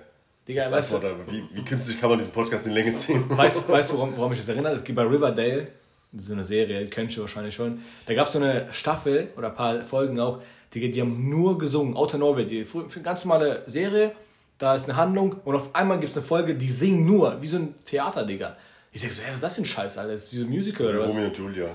Digga, 0.47 0.71
weißt 0.71 0.93
du, 0.93 1.01
wie, 1.27 1.43
wie 1.53 1.65
künstlich 1.65 1.99
kann 1.99 2.09
man 2.09 2.17
diesen 2.17 2.31
Podcast 2.31 2.65
in 2.65 2.71
Länge 2.71 2.95
ziehen? 2.95 3.25
Weißt, 3.29 3.69
weißt 3.69 3.91
du, 3.91 3.97
woran, 3.97 4.15
woran 4.15 4.29
mich 4.29 4.39
das 4.39 4.49
erinnert? 4.49 4.73
Es 4.73 4.83
gibt 4.83 4.95
bei 4.95 5.03
Riverdale, 5.03 5.67
so 6.15 6.33
eine 6.33 6.43
Serie, 6.43 6.87
kennst 6.87 7.17
du 7.17 7.21
wahrscheinlich 7.21 7.53
schon. 7.53 7.83
Da 8.05 8.13
gab 8.13 8.27
es 8.27 8.33
so 8.33 8.39
eine 8.39 8.71
Staffel 8.71 9.29
oder 9.37 9.49
ein 9.49 9.55
paar 9.55 9.81
Folgen 9.81 10.19
auch, 10.19 10.41
die, 10.73 10.89
die 10.89 11.01
haben 11.01 11.29
nur 11.29 11.57
gesungen. 11.57 11.95
Outer 11.95 12.17
Norway, 12.17 12.45
die 12.45 12.65
ganz 13.03 13.25
normale 13.25 13.63
Serie, 13.67 14.13
da 14.57 14.75
ist 14.75 14.85
eine 14.89 14.97
Handlung 14.97 15.35
und 15.45 15.55
auf 15.55 15.75
einmal 15.75 15.99
gibt 15.99 16.09
es 16.11 16.17
eine 16.17 16.25
Folge, 16.25 16.55
die 16.55 16.69
singen 16.69 17.05
nur, 17.05 17.41
wie 17.41 17.47
so 17.47 17.57
ein 17.57 17.75
Theater, 17.85 18.25
Digga. 18.25 18.57
Ich 18.91 19.01
sag 19.01 19.11
so, 19.11 19.21
hey, 19.21 19.29
was 19.29 19.37
ist 19.37 19.43
das 19.43 19.53
für 19.53 19.61
ein 19.61 19.65
Scheiß, 19.65 19.97
Alter? 19.97 20.11
Das 20.13 20.23
ist 20.23 20.33
wie 20.33 20.37
so 20.37 20.45
ein 20.45 20.49
Musical 20.49 20.87
oder 20.87 21.01
was? 21.01 21.11
Romeo 21.11 21.27
und 21.27 21.37
Julia. 21.37 21.67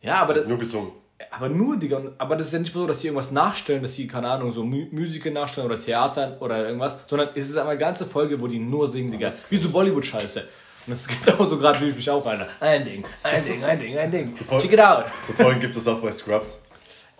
Ja, 0.00 0.16
aber, 0.16 0.34
das, 0.34 0.48
Nur 0.48 0.58
gesungen. 0.58 0.92
aber 1.30 1.48
nur, 1.48 1.76
Digga. 1.76 2.00
Aber 2.18 2.36
das 2.36 2.48
ist 2.48 2.52
ja 2.54 2.58
nicht 2.60 2.72
so, 2.72 2.86
dass 2.86 3.00
sie 3.00 3.08
irgendwas 3.08 3.30
nachstellen, 3.30 3.82
dass 3.82 3.94
sie, 3.94 4.06
keine 4.06 4.30
Ahnung, 4.30 4.52
so 4.52 4.64
Mu 4.64 4.86
Musical 4.90 5.32
nachstellen 5.32 5.70
oder 5.70 5.78
Theater 5.78 6.36
oder 6.40 6.66
irgendwas, 6.66 7.00
sondern 7.06 7.28
es 7.34 7.50
ist 7.50 7.56
eine 7.56 7.76
ganze 7.76 8.06
Folge, 8.06 8.40
wo 8.40 8.46
die 8.46 8.58
nur 8.58 8.88
singen, 8.88 9.10
Digga. 9.10 9.30
Wie 9.50 9.56
so 9.58 9.70
Bollywood-Scheiße. 9.70 10.40
Und 10.86 10.90
das 10.90 11.02
ist 11.02 11.24
genauso 11.24 11.58
gerade 11.58 11.80
wie 11.80 11.90
ich 11.90 11.96
mich 11.96 12.10
auch, 12.10 12.24
Alter. 12.24 12.48
Ein 12.58 12.84
Ding, 12.84 13.04
ein 13.22 13.44
Ding, 13.44 13.62
ein 13.62 13.78
Ding, 13.78 13.98
ein 13.98 14.10
Ding. 14.10 14.34
Check 14.34 14.72
it 14.72 14.80
out. 14.80 15.04
So 15.26 15.32
Folgen 15.34 15.60
gibt 15.60 15.76
es 15.76 15.86
auch 15.86 16.00
bei 16.00 16.10
Scrubs. 16.10 16.64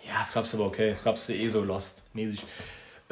Ja, 0.05 0.25
Scrubs 0.25 0.53
aber 0.55 0.65
okay. 0.65 0.93
Scrubs 0.93 1.29
ist 1.29 1.35
eh 1.35 1.47
so 1.47 1.61
lost-mäßig. 1.63 2.43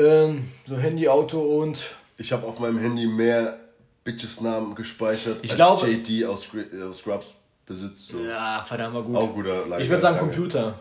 Ähm, 0.01 0.49
so 0.67 0.77
Handy, 0.77 1.07
Auto 1.07 1.39
und. 1.61 1.83
Ich 2.17 2.31
habe 2.31 2.45
auf 2.47 2.59
meinem 2.59 2.79
Handy 2.79 3.05
mehr 3.07 3.57
Bitches-Namen 4.03 4.75
gespeichert, 4.75 5.37
Ich 5.41 5.51
als 5.51 5.55
glaube- 5.57 5.87
JD 5.87 6.25
aus, 6.25 6.49
äh, 6.55 6.83
aus 6.83 6.99
Scrubs 6.99 7.33
besitzt. 7.65 8.07
So. 8.07 8.19
Ja, 8.19 8.63
verdammt 8.67 8.93
mal 8.95 9.03
gut. 9.03 9.15
Auch 9.15 9.33
guter 9.33 9.79
ich 9.79 9.89
würde 9.89 10.01
sagen 10.01 10.15
lange- 10.17 10.27
Computer. 10.31 10.73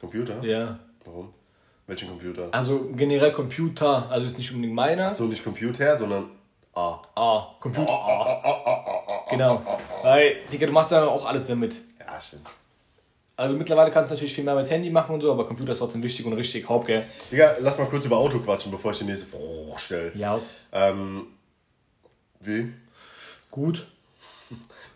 Computer? 0.00 0.42
Ja. 0.42 0.78
Warum? 1.04 1.32
Welchen 1.86 2.08
Computer? 2.08 2.48
Also 2.52 2.88
generell 2.94 3.32
Computer, 3.32 4.06
also 4.10 4.26
ist 4.26 4.38
nicht 4.38 4.50
unbedingt 4.52 4.74
meiner. 4.74 5.06
Achso, 5.08 5.24
nicht 5.24 5.44
Computer, 5.44 5.96
sondern 5.96 6.30
A. 6.74 7.00
Ah, 7.14 7.48
Computer. 7.60 7.90
Ah. 7.92 9.26
Genau. 9.30 9.62
Weil, 10.02 10.36
Digga, 10.52 10.66
du 10.66 10.72
machst 10.72 10.92
ja 10.92 11.04
auch 11.06 11.26
alles 11.26 11.46
damit. 11.46 11.74
Ja, 12.00 12.20
stimmt. 12.20 12.46
Also 13.42 13.56
mittlerweile 13.56 13.90
kannst 13.90 14.08
du 14.08 14.14
natürlich 14.14 14.32
viel 14.32 14.44
mehr 14.44 14.54
mit 14.54 14.70
Handy 14.70 14.88
machen 14.88 15.16
und 15.16 15.20
so, 15.20 15.32
aber 15.32 15.44
Computer 15.44 15.72
ist 15.72 15.78
trotzdem 15.78 16.00
wichtig 16.00 16.24
und 16.24 16.32
richtig 16.34 16.68
Haupt, 16.68 16.86
gell? 16.86 17.04
Digga, 17.28 17.56
lass 17.58 17.76
mal 17.76 17.88
kurz 17.88 18.04
über 18.04 18.16
Auto 18.16 18.38
quatschen, 18.38 18.70
bevor 18.70 18.92
ich 18.92 18.98
die 18.98 19.04
nächste 19.04 19.26
Frage 19.26 19.78
stelle. 19.78 20.12
Ja. 20.14 20.38
Ähm, 20.70 21.26
wie? 22.38 22.72
Gut. 23.50 23.88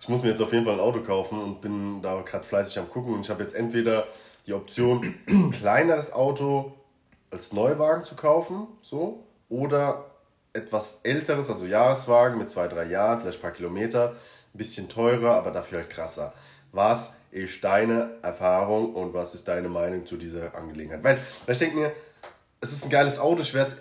Ich 0.00 0.08
muss 0.08 0.22
mir 0.22 0.28
jetzt 0.28 0.40
auf 0.40 0.52
jeden 0.52 0.64
Fall 0.64 0.74
ein 0.74 0.80
Auto 0.80 1.00
kaufen 1.00 1.42
und 1.42 1.60
bin 1.60 2.00
da 2.02 2.22
gerade 2.22 2.44
fleißig 2.44 2.78
am 2.78 2.88
gucken. 2.88 3.14
Und 3.14 3.22
ich 3.22 3.30
habe 3.30 3.42
jetzt 3.42 3.56
entweder 3.56 4.06
die 4.46 4.52
Option, 4.52 5.16
ein 5.26 5.50
kleineres 5.50 6.12
Auto 6.12 6.72
als 7.32 7.52
Neuwagen 7.52 8.04
zu 8.04 8.14
kaufen, 8.14 8.68
so, 8.80 9.24
oder 9.48 10.04
etwas 10.52 11.00
älteres, 11.02 11.50
also 11.50 11.66
Jahreswagen 11.66 12.38
mit 12.38 12.48
zwei, 12.48 12.68
drei 12.68 12.84
Jahren, 12.84 13.18
vielleicht 13.20 13.40
ein 13.40 13.42
paar 13.42 13.50
Kilometer, 13.50 14.10
ein 14.54 14.58
bisschen 14.58 14.88
teurer, 14.88 15.32
aber 15.32 15.50
dafür 15.50 15.78
halt 15.78 15.90
krasser. 15.90 16.32
Was 16.70 17.16
ist 17.30 17.62
deine 17.62 18.10
Erfahrung 18.22 18.94
und 18.94 19.14
was 19.14 19.34
ist 19.34 19.46
deine 19.48 19.68
Meinung 19.68 20.06
zu 20.06 20.16
dieser 20.16 20.54
Angelegenheit? 20.54 21.02
Weil, 21.02 21.18
weil 21.44 21.52
ich 21.54 21.58
denke 21.58 21.76
mir, 21.76 21.92
es 22.60 22.72
ist 22.72 22.84
ein 22.84 22.90
geiles 22.90 23.18
Auto, 23.18 23.42
ich 23.42 23.52
werde 23.54 23.72
es 23.72 23.78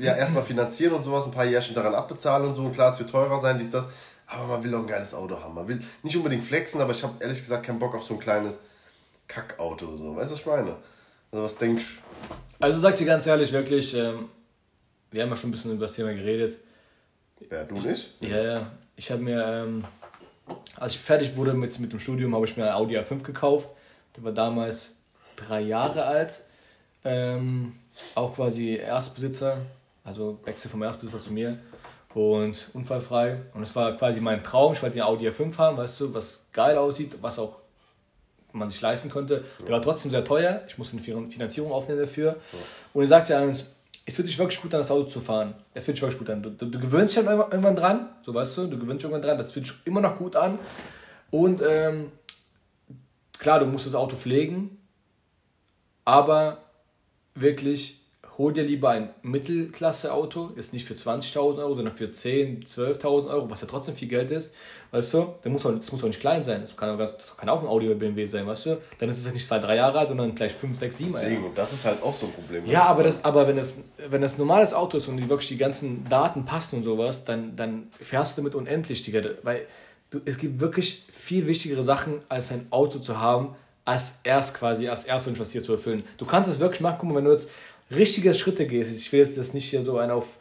ja 0.00 0.16
erstmal 0.16 0.42
finanzieren 0.42 0.94
und 0.94 1.02
sowas, 1.02 1.26
ein 1.26 1.32
paar 1.32 1.44
Jährchen 1.44 1.74
daran 1.74 1.94
abbezahlen 1.94 2.46
und 2.46 2.54
so. 2.54 2.62
Und 2.62 2.72
klar, 2.72 2.92
es 2.92 2.98
wird 2.98 3.10
teurer 3.10 3.40
sein, 3.40 3.58
dies, 3.58 3.70
das. 3.70 3.88
Aber 4.26 4.46
man 4.46 4.64
will 4.64 4.74
auch 4.74 4.80
ein 4.80 4.86
geiles 4.86 5.14
Auto 5.14 5.38
haben. 5.38 5.54
Man 5.54 5.68
will 5.68 5.82
nicht 6.02 6.16
unbedingt 6.16 6.44
flexen, 6.44 6.80
aber 6.80 6.92
ich 6.92 7.02
habe 7.02 7.14
ehrlich 7.20 7.38
gesagt 7.38 7.64
keinen 7.64 7.78
Bock 7.78 7.94
auf 7.94 8.04
so 8.04 8.14
ein 8.14 8.20
kleines 8.20 8.60
Kackauto. 9.28 9.96
So. 9.96 10.16
Weißt 10.16 10.30
du, 10.30 10.34
was 10.34 10.40
ich 10.40 10.46
meine? 10.46 10.76
Also, 11.30 11.44
was 11.44 11.56
denkst 11.56 12.00
du? 12.28 12.64
Also 12.64 12.80
sag 12.80 12.96
dir 12.96 13.06
ganz 13.06 13.26
ehrlich, 13.26 13.52
wirklich, 13.52 13.94
ähm, 13.94 14.28
wir 15.10 15.22
haben 15.22 15.30
ja 15.30 15.36
schon 15.36 15.50
ein 15.50 15.52
bisschen 15.52 15.72
über 15.72 15.86
das 15.86 15.94
Thema 15.94 16.14
geredet. 16.14 16.58
Wer, 17.48 17.64
du 17.64 17.80
nicht? 17.80 18.14
Ja, 18.20 18.42
ja. 18.42 18.70
Ich 18.96 19.10
habe 19.10 19.22
mir, 19.22 19.44
ähm, 19.44 19.84
als 20.76 20.92
ich 20.92 21.00
fertig 21.00 21.36
wurde 21.36 21.54
mit, 21.54 21.78
mit 21.78 21.92
dem 21.92 22.00
Studium, 22.00 22.34
habe 22.34 22.46
ich 22.46 22.56
mir 22.56 22.64
ein 22.64 22.72
Audi 22.72 22.98
A5 22.98 23.22
gekauft. 23.22 23.68
Der 24.16 24.24
war 24.24 24.32
damals 24.32 24.96
drei 25.36 25.60
Jahre 25.60 26.04
alt. 26.04 26.42
Ähm, 27.04 27.74
auch 28.14 28.34
quasi 28.34 28.76
Erstbesitzer, 28.76 29.58
also 30.04 30.38
Wechsel 30.44 30.70
vom 30.70 30.82
Erstbesitzer 30.82 31.22
zu 31.22 31.32
mir 31.32 31.58
und 32.14 32.68
unfallfrei. 32.74 33.42
Und 33.54 33.62
es 33.62 33.74
war 33.74 33.96
quasi 33.96 34.20
mein 34.20 34.42
Traum. 34.42 34.72
Ich 34.72 34.82
wollte 34.82 34.94
den 34.94 35.02
Audi 35.02 35.28
A5 35.28 35.52
fahren, 35.52 35.76
weißt 35.76 36.00
du, 36.00 36.14
was 36.14 36.46
geil 36.52 36.76
aussieht, 36.76 37.16
was 37.20 37.38
auch 37.38 37.56
man 38.52 38.70
sich 38.70 38.80
leisten 38.80 39.08
konnte. 39.08 39.44
Der 39.60 39.70
war 39.70 39.80
trotzdem 39.80 40.10
sehr 40.10 40.24
teuer. 40.24 40.62
Ich 40.68 40.76
musste 40.76 40.96
eine 40.96 41.30
Finanzierung 41.30 41.72
aufnehmen 41.72 42.00
dafür. 42.00 42.36
Und 42.92 43.02
er 43.02 43.08
sagte 43.08 43.36
eins, 43.36 43.66
es 44.04 44.16
fühlt 44.16 44.26
sich 44.26 44.38
wirklich 44.38 44.60
gut 44.60 44.74
an, 44.74 44.80
das 44.80 44.90
Auto 44.90 45.08
zu 45.08 45.20
fahren. 45.20 45.54
Es 45.74 45.84
fühlt 45.84 45.96
sich 45.96 46.02
wirklich 46.02 46.18
gut 46.18 46.30
an. 46.30 46.42
Du, 46.42 46.50
du, 46.50 46.66
du 46.66 46.78
gewöhnst 46.78 47.16
dich 47.16 47.24
halt 47.24 47.38
irgendwann 47.52 47.76
dran, 47.76 48.08
so 48.22 48.34
weißt 48.34 48.58
du, 48.58 48.66
du 48.66 48.78
gewöhnst 48.78 49.04
dich 49.04 49.10
irgendwann 49.10 49.28
dran, 49.28 49.38
das 49.38 49.52
fühlt 49.52 49.66
sich 49.66 49.76
immer 49.84 50.00
noch 50.00 50.18
gut 50.18 50.36
an. 50.36 50.58
Und 51.30 51.62
ähm, 51.66 52.10
klar, 53.38 53.60
du 53.60 53.66
musst 53.66 53.86
das 53.86 53.94
Auto 53.94 54.16
pflegen, 54.16 54.78
aber 56.04 56.58
wirklich 57.34 58.01
hol 58.38 58.52
dir 58.52 58.62
lieber 58.62 58.90
ein 58.90 59.10
Mittelklasse-Auto, 59.22 60.52
ist 60.56 60.72
nicht 60.72 60.86
für 60.86 60.94
20.000 60.94 61.58
Euro, 61.58 61.74
sondern 61.74 61.94
für 61.94 62.06
10.000, 62.06 62.66
12.000 63.00 63.28
Euro, 63.28 63.50
was 63.50 63.60
ja 63.60 63.68
trotzdem 63.68 63.94
viel 63.94 64.08
Geld 64.08 64.30
ist, 64.30 64.54
weißt 64.90 65.14
du, 65.14 65.34
das 65.42 65.52
muss 65.52 65.66
auch, 65.66 65.72
das 65.76 65.92
muss 65.92 66.02
auch 66.02 66.08
nicht 66.08 66.20
klein 66.20 66.42
sein, 66.42 66.62
das 66.62 66.74
kann, 66.74 66.96
das 66.98 67.36
kann 67.36 67.48
auch 67.48 67.60
ein 67.60 67.68
Audi 67.68 67.86
oder 67.86 67.96
BMW 67.96 68.24
sein, 68.24 68.46
weißt 68.46 68.66
du, 68.66 68.78
dann 68.98 69.08
ist 69.08 69.18
es 69.18 69.26
ja 69.26 69.32
nicht 69.32 69.46
zwei, 69.46 69.58
drei 69.58 69.76
Jahre 69.76 69.98
alt, 69.98 70.08
sondern 70.08 70.34
gleich 70.34 70.52
5, 70.52 70.78
6, 70.78 70.98
7 70.98 71.12
Deswegen, 71.12 71.44
und 71.44 71.58
das 71.58 71.72
ist 71.72 71.84
halt 71.84 72.02
auch 72.02 72.14
so 72.14 72.26
ein 72.26 72.32
Problem. 72.32 72.66
Ja, 72.66 72.84
aber, 72.84 73.02
das, 73.02 73.24
aber 73.24 73.46
wenn, 73.46 73.58
es, 73.58 73.84
wenn 74.08 74.22
das 74.22 74.36
ein 74.36 74.38
normales 74.38 74.72
Auto 74.72 74.96
ist 74.96 75.08
und 75.08 75.18
die 75.18 75.28
wirklich 75.28 75.48
die 75.48 75.58
ganzen 75.58 76.08
Daten 76.08 76.44
passen 76.44 76.76
und 76.76 76.84
sowas, 76.84 77.24
dann, 77.24 77.54
dann 77.54 77.88
fährst 78.00 78.36
du 78.36 78.42
damit 78.42 78.54
unendlich, 78.54 79.02
Digga, 79.02 79.22
weil 79.42 79.66
du, 80.10 80.20
es 80.24 80.38
gibt 80.38 80.60
wirklich 80.60 81.04
viel 81.12 81.46
wichtigere 81.46 81.82
Sachen, 81.82 82.22
als 82.28 82.50
ein 82.50 82.66
Auto 82.70 82.98
zu 82.98 83.20
haben, 83.20 83.56
als 83.84 84.20
erst 84.22 84.54
quasi, 84.54 84.88
als 84.88 85.04
Erstwunsch, 85.04 85.40
was 85.40 85.50
hier 85.50 85.62
zu 85.62 85.72
erfüllen. 85.72 86.04
Du 86.16 86.24
kannst 86.24 86.50
es 86.50 86.60
wirklich 86.60 86.80
machen, 86.80 86.96
guck 87.00 87.08
mal, 87.08 87.16
wenn 87.16 87.24
du 87.24 87.32
jetzt 87.32 87.48
richtige 87.92 88.34
Schritte 88.34 88.66
gehst, 88.66 88.94
ich 88.94 89.12
will 89.12 89.20
jetzt 89.20 89.36
das 89.38 89.54
nicht 89.54 89.68
hier 89.68 89.82
so 89.82 89.98
ein 89.98 90.10
auf, 90.10 90.36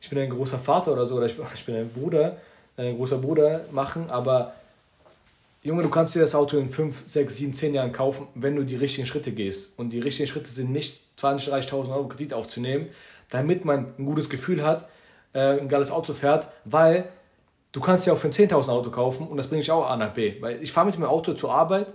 ich 0.00 0.08
bin 0.08 0.18
ein 0.18 0.30
großer 0.30 0.58
Vater 0.58 0.92
oder 0.92 1.06
so, 1.06 1.16
oder 1.16 1.26
ich, 1.26 1.36
ich 1.54 1.64
bin 1.64 1.76
ein 1.76 1.88
Bruder, 1.88 2.38
ein 2.76 2.96
großer 2.96 3.18
Bruder 3.18 3.64
machen, 3.70 4.10
aber 4.10 4.54
Junge, 5.64 5.82
du 5.82 5.88
kannst 5.88 6.14
dir 6.14 6.20
das 6.20 6.34
Auto 6.34 6.58
in 6.58 6.70
5, 6.70 7.06
6, 7.06 7.36
7, 7.36 7.54
10 7.54 7.74
Jahren 7.74 7.90
kaufen, 7.90 8.26
wenn 8.34 8.54
du 8.54 8.64
die 8.64 8.76
richtigen 8.76 9.06
Schritte 9.06 9.32
gehst. 9.32 9.70
Und 9.78 9.94
die 9.94 9.98
richtigen 9.98 10.28
Schritte 10.28 10.50
sind 10.50 10.70
nicht 10.70 11.00
20, 11.16 11.54
30.000 11.54 11.90
Euro 11.90 12.06
Kredit 12.06 12.34
aufzunehmen, 12.34 12.88
damit 13.30 13.64
man 13.64 13.94
ein 13.98 14.04
gutes 14.04 14.28
Gefühl 14.28 14.62
hat, 14.62 14.86
äh, 15.32 15.58
ein 15.58 15.68
geiles 15.70 15.90
Auto 15.90 16.12
fährt, 16.12 16.48
weil 16.66 17.08
du 17.72 17.80
kannst 17.80 18.06
ja 18.06 18.12
auch 18.12 18.18
für 18.18 18.28
ein 18.28 18.34
10.000 18.34 18.68
Auto 18.68 18.90
kaufen 18.90 19.26
und 19.26 19.38
das 19.38 19.46
bringe 19.46 19.62
ich 19.62 19.70
auch 19.70 19.88
A 19.88 19.96
nach 19.96 20.12
B. 20.12 20.34
Weil 20.42 20.62
ich 20.62 20.70
fahre 20.70 20.84
mit 20.84 20.96
dem 20.96 21.04
Auto 21.04 21.32
zur 21.32 21.54
Arbeit, 21.54 21.94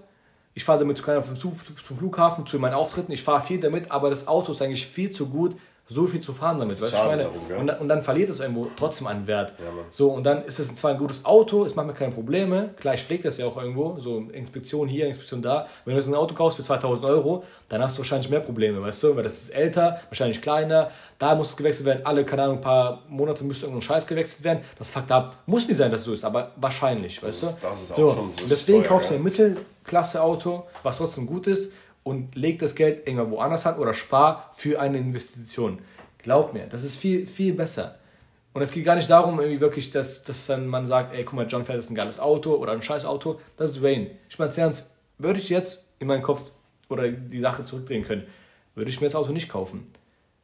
ich 0.53 0.63
fahre 0.63 0.79
damit 0.79 0.97
zum, 0.97 1.15
zum 1.37 1.97
Flughafen, 1.97 2.45
zu 2.45 2.59
meinen 2.59 2.73
Auftritten, 2.73 3.11
ich 3.11 3.23
fahre 3.23 3.41
viel 3.41 3.59
damit, 3.59 3.91
aber 3.91 4.09
das 4.09 4.27
Auto 4.27 4.51
ist 4.51 4.61
eigentlich 4.61 4.85
viel 4.85 5.11
zu 5.11 5.27
gut, 5.27 5.55
so 5.89 6.05
viel 6.05 6.21
zu 6.21 6.33
fahren 6.33 6.59
damit. 6.59 6.79
Weißt, 6.79 6.93
meine? 6.93 7.23
Darum, 7.23 7.37
ja. 7.49 7.57
und, 7.57 7.67
dann, 7.67 7.79
und, 7.79 7.89
dann 7.89 8.03
verliert 8.03 8.29
es 8.29 8.39
irgendwo 8.39 8.67
trotzdem 8.77 9.07
an 9.07 9.25
Wert. 9.25 9.53
Ja, 9.57 9.65
so, 9.89 10.11
und 10.11 10.23
dann 10.23 10.45
ist 10.45 10.59
es 10.59 10.75
zwar 10.75 10.91
ein 10.91 10.97
gutes 10.97 11.25
Auto, 11.25 11.65
es 11.65 11.75
macht 11.75 11.87
mir 11.87 11.93
keine 11.93 12.13
Probleme, 12.13 12.69
klar, 12.79 12.93
ich 12.93 13.01
pflege 13.01 13.23
das 13.23 13.37
ja 13.39 13.47
auch 13.47 13.57
irgendwo, 13.57 13.97
so 13.99 14.19
Inspektion 14.31 14.87
hier, 14.87 15.07
Inspektion 15.07 15.41
da. 15.41 15.67
Wenn 15.85 15.95
du 15.95 15.99
jetzt 15.99 16.07
ein 16.07 16.15
Auto 16.15 16.35
kaufst 16.35 16.57
für 16.57 16.63
2000 16.63 17.05
Euro, 17.05 17.43
dann 17.69 17.81
hast 17.81 17.97
du 17.97 17.99
wahrscheinlich 17.99 18.29
mehr 18.29 18.39
Probleme, 18.39 18.81
weißt 18.81 19.03
du, 19.03 19.15
weil 19.15 19.23
das 19.23 19.41
ist 19.41 19.49
älter, 19.49 19.99
wahrscheinlich 20.09 20.41
kleiner, 20.41 20.91
da 21.17 21.33
muss 21.33 21.49
es 21.49 21.57
gewechselt 21.57 21.87
werden, 21.87 22.05
alle, 22.05 22.23
keine 22.23 22.43
Ahnung, 22.43 22.57
ein 22.57 22.61
paar 22.61 23.01
Monate 23.07 23.43
müsste 23.43 23.65
irgendein 23.65 23.81
Scheiß 23.81 24.05
gewechselt 24.05 24.43
werden. 24.43 24.63
Das 24.77 24.91
fuckt 24.91 25.11
ab. 25.11 25.37
Muss 25.47 25.67
nicht 25.67 25.77
sein, 25.77 25.91
dass 25.91 26.01
es 26.01 26.05
so 26.05 26.13
ist, 26.13 26.23
aber 26.23 26.51
wahrscheinlich, 26.55 27.21
weißt 27.21 27.43
das 27.43 27.59
du? 27.59 27.67
das 27.67 27.81
ist 27.81 27.95
so, 27.95 28.09
auch 28.09 28.15
schon 28.15 28.31
so. 28.33 28.45
Deswegen 28.47 28.83
kaufst 28.83 29.09
du 29.09 29.15
ein 29.15 29.23
Mittelklasse-Auto, 29.23 30.63
was 30.83 30.97
trotzdem 30.97 31.25
gut 31.25 31.47
ist 31.47 31.71
und 32.09 32.35
leg 32.35 32.59
das 32.59 32.75
Geld 32.75 33.05
irgendwann 33.05 33.31
woanders 33.31 33.67
an 33.67 33.77
oder 33.77 33.93
spar 33.93 34.51
für 34.55 34.79
eine 34.79 34.97
Investition. 34.97 35.79
Glaub 36.17 36.53
mir, 36.53 36.65
das 36.67 36.83
ist 36.83 36.97
viel, 36.97 37.27
viel 37.27 37.53
besser. 37.53 37.99
Und 38.51 38.63
es 38.63 38.71
geht 38.71 38.83
gar 38.83 38.95
nicht 38.95 39.09
darum, 39.09 39.39
irgendwie 39.39 39.61
wirklich, 39.61 39.91
dass, 39.91 40.23
dass 40.23 40.47
dann 40.47 40.67
man 40.67 40.87
sagt, 40.87 41.13
ey, 41.13 41.23
guck 41.23 41.35
mal, 41.35 41.45
John 41.47 41.65
fährt 41.65 41.77
ist 41.77 41.91
ein 41.91 41.95
geiles 41.95 42.19
Auto 42.19 42.55
oder 42.55 42.71
ein 42.71 42.81
scheiß 42.81 43.05
Auto. 43.05 43.39
Das 43.57 43.69
ist 43.69 43.83
Wayne. 43.83 44.09
Ich 44.27 44.39
meine, 44.39 44.51
ernst, 44.57 44.89
würde 45.19 45.39
ich 45.39 45.49
jetzt 45.49 45.85
in 45.99 46.07
meinen 46.07 46.23
Kopf 46.23 46.49
oder 46.89 47.07
die 47.09 47.39
Sache 47.39 47.63
zurückdrehen 47.63 48.03
können, 48.03 48.25
würde 48.73 48.89
ich 48.89 48.99
mir 48.99 49.07
das 49.07 49.15
Auto 49.15 49.31
nicht 49.31 49.49
kaufen. 49.49 49.91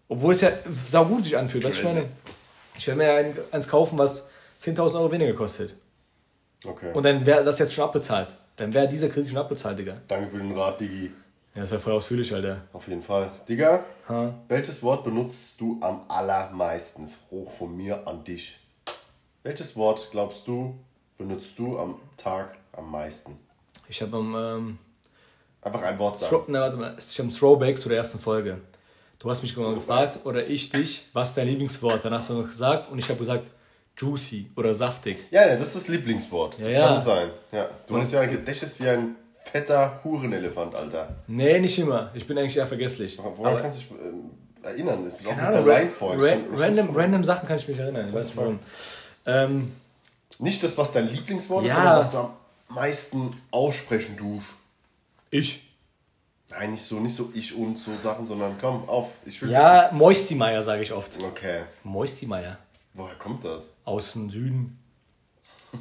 Obwohl 0.08 0.34
es 0.34 0.42
ja 0.42 0.52
saugut 0.86 1.26
sich 1.26 1.36
anfühlt. 1.36 1.66
Ich 1.66 1.84
meine, 1.84 2.06
ich 2.78 2.86
werde 2.86 2.98
mir 3.00 3.12
ein, 3.12 3.38
eins 3.52 3.68
kaufen, 3.68 3.98
was 3.98 4.30
10.000 4.62 4.96
Euro 4.96 5.12
weniger 5.12 5.34
kostet. 5.34 5.74
Okay. 6.64 6.92
Und 6.94 7.04
dann 7.04 7.26
wäre 7.26 7.44
das 7.44 7.58
jetzt 7.58 7.74
schon 7.74 7.86
abbezahlt. 7.86 8.30
Dann 8.56 8.72
wäre 8.74 8.88
dieser 8.88 9.10
Kredit 9.10 9.30
schon 9.30 9.40
abbezahlt, 9.40 9.80
Digga. 9.80 9.98
Danke 10.08 10.32
für 10.32 10.38
den 10.38 10.58
Rat, 10.58 10.80
Digi. 10.80 11.12
Ja, 11.56 11.62
das 11.62 11.72
war 11.72 11.80
voll 11.80 11.94
ausführlich, 11.94 12.34
Alter. 12.34 12.62
Auf 12.74 12.88
jeden 12.88 13.02
Fall. 13.02 13.32
Digga, 13.48 13.86
Ha? 14.10 14.34
welches 14.50 14.84
Wort 14.84 15.04
benutzt 15.04 15.60
du 15.62 15.78
am 15.82 16.02
allermeisten? 16.10 17.10
Hoch 17.32 17.50
von 17.52 17.76
mir 17.76 18.06
an 18.08 18.24
dich. 18.24 18.60
Welches 19.44 19.76
Wort 19.76 20.10
glaubst 20.12 20.48
du, 20.48 20.78
benutzt 21.18 21.58
du 21.58 21.78
am 21.80 21.96
Tag 22.18 22.58
am 22.74 22.92
meisten? 22.92 23.40
Ich 23.88 24.02
habe 24.02 24.18
am 24.18 24.36
ähm, 24.36 24.78
Einfach 25.62 25.82
ein 25.84 25.98
Wort 25.98 26.20
sagen. 26.20 26.30
Throw, 26.36 26.44
na, 26.48 26.62
warte 26.62 26.78
mal, 26.78 26.96
ich 27.00 27.18
habe 27.20 27.30
ein 27.30 27.32
Throwback 27.32 27.80
zu 27.82 27.88
der 27.90 28.00
ersten 28.00 28.20
Folge. 28.20 28.60
Du 29.18 29.30
hast 29.30 29.42
mich 29.42 29.56
mal 29.56 29.74
gefragt, 29.74 30.20
oder 30.26 30.48
ich 30.48 30.70
dich, 30.70 31.08
was 31.14 31.30
ist 31.30 31.38
dein 31.38 31.48
Lieblingswort? 31.48 32.04
Dann 32.04 32.14
hast 32.14 32.30
du 32.30 32.34
noch 32.34 32.46
gesagt 32.48 32.92
und 32.92 33.00
ich 33.00 33.08
habe 33.10 33.18
gesagt, 33.18 33.50
juicy 33.98 34.52
oder 34.58 34.76
saftig. 34.76 35.18
Ja, 35.32 35.48
ja, 35.48 35.56
das 35.56 35.68
ist 35.70 35.76
das 35.78 35.88
Lieblingswort. 35.88 36.60
Das 36.60 36.66
Ja, 36.68 36.72
ja. 36.72 36.88
kann 36.90 37.02
sein. 37.02 37.30
Ja. 37.52 37.70
Du 37.88 37.98
hast 37.98 38.12
ja 38.12 38.20
ein 38.22 38.30
Gedächtnis 38.30 38.80
wie 38.82 38.90
ein 38.90 39.16
fetter 39.52 40.00
Hurenelefant, 40.04 40.76
Alter. 40.76 41.16
Nee, 41.28 41.60
nicht 41.60 41.78
immer. 41.80 42.12
Ich 42.14 42.26
bin 42.28 42.38
eigentlich 42.38 42.58
eher 42.58 42.68
vergesslich. 42.68 43.18
Woran 43.18 43.54
Aber- 43.54 43.62
kannst 43.62 43.90
du 43.90 43.94
dich 43.96 44.04
ähm, 44.06 44.30
erinnern? 44.64 45.00
Auch 45.00 45.04
mit 45.04 45.24
Keine 45.24 45.36
der 45.42 45.48
Ahnung, 45.50 45.70
ra 45.70 45.74
ra 45.76 45.82
Ich 45.82 46.54
ich 46.54 46.60
random, 46.62 46.96
random 46.96 47.24
Sachen 47.24 47.48
kann 47.48 47.58
ich 47.58 47.68
mich 47.68 47.78
erinnern. 47.78 48.10
Ich 48.10 48.14
weiß 48.14 48.26
nicht 48.28 48.38
warum. 48.38 48.60
Ähm, 49.26 49.74
Nicht 50.40 50.62
das, 50.64 50.78
was 50.78 50.92
dein 50.92 51.10
Lieblingswort 51.10 51.64
ist, 51.66 51.70
Ja. 51.70 51.76
sondern 51.76 51.98
was 52.00 52.12
du 52.12 52.18
am 52.18 52.34
meisten 52.70 53.42
aussprechen 53.52 54.18
tust. 54.18 54.48
ich. 55.32 55.62
Nein, 56.52 56.72
nicht 56.72 56.84
so, 56.84 57.00
nicht 57.00 57.16
so 57.16 57.32
ich 57.34 57.56
und 57.56 57.78
so 57.78 57.92
Sachen, 58.02 58.26
sondern 58.28 58.56
komm, 58.62 58.88
auf. 58.88 59.08
Ich 59.26 59.42
will 59.42 59.50
Ja, 59.50 59.90
Moistimeier 59.92 60.62
sage 60.62 60.84
ich 60.84 60.94
oft. 60.94 61.12
Okay. 61.22 61.64
Moistimeier. 61.84 62.58
Woher 62.94 63.16
kommt 63.16 63.44
das? 63.44 63.74
Aus 63.84 64.14
dem 64.14 64.30
Süden. 64.30 64.78
Du 65.74 65.80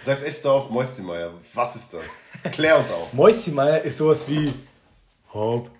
sagst 0.00 0.24
echt 0.24 0.40
so 0.42 0.50
auf 0.52 0.70
Moistimeier. 0.70 1.30
Was 1.54 1.76
ist 1.76 1.92
das? 1.94 2.02
Klär 2.50 2.78
uns 2.78 2.90
auf. 2.90 3.12
Moistimeier 3.12 3.82
ist 3.82 3.98
sowas 3.98 4.28
wie 4.28 4.52
Hopp. 5.32 5.70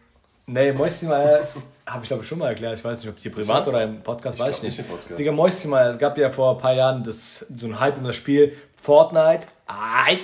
Nee, 0.46 0.72
Moistimeier 0.72 1.48
habe 1.86 2.02
ich 2.02 2.09
glaube 2.09 2.22
ich 2.22 2.28
schon 2.28 2.38
mal 2.38 2.48
erklärt. 2.48 2.78
Ich 2.78 2.84
weiß 2.84 3.00
nicht, 3.02 3.11
ob 3.11 3.18
hier 3.18 3.32
privat 3.32 3.66
oder 3.68 3.82
im 3.82 4.02
Podcast, 4.02 4.38
weiß 4.38 4.56
ich 4.56 4.62
nicht. 4.62 4.78
nicht 4.78 4.90
Podcast. 4.90 5.18
Digga, 5.18 5.32
Moistimeier, 5.32 5.88
es 5.90 5.98
gab 5.98 6.16
ja 6.18 6.30
vor 6.30 6.52
ein 6.52 6.56
paar 6.56 6.74
Jahren 6.74 7.04
das, 7.04 7.46
so 7.54 7.66
ein 7.66 7.78
Hype 7.78 7.98
um 7.98 8.04
das 8.04 8.16
Spiel 8.16 8.56
Fortnite. 8.76 9.46
Alright. 9.66 10.20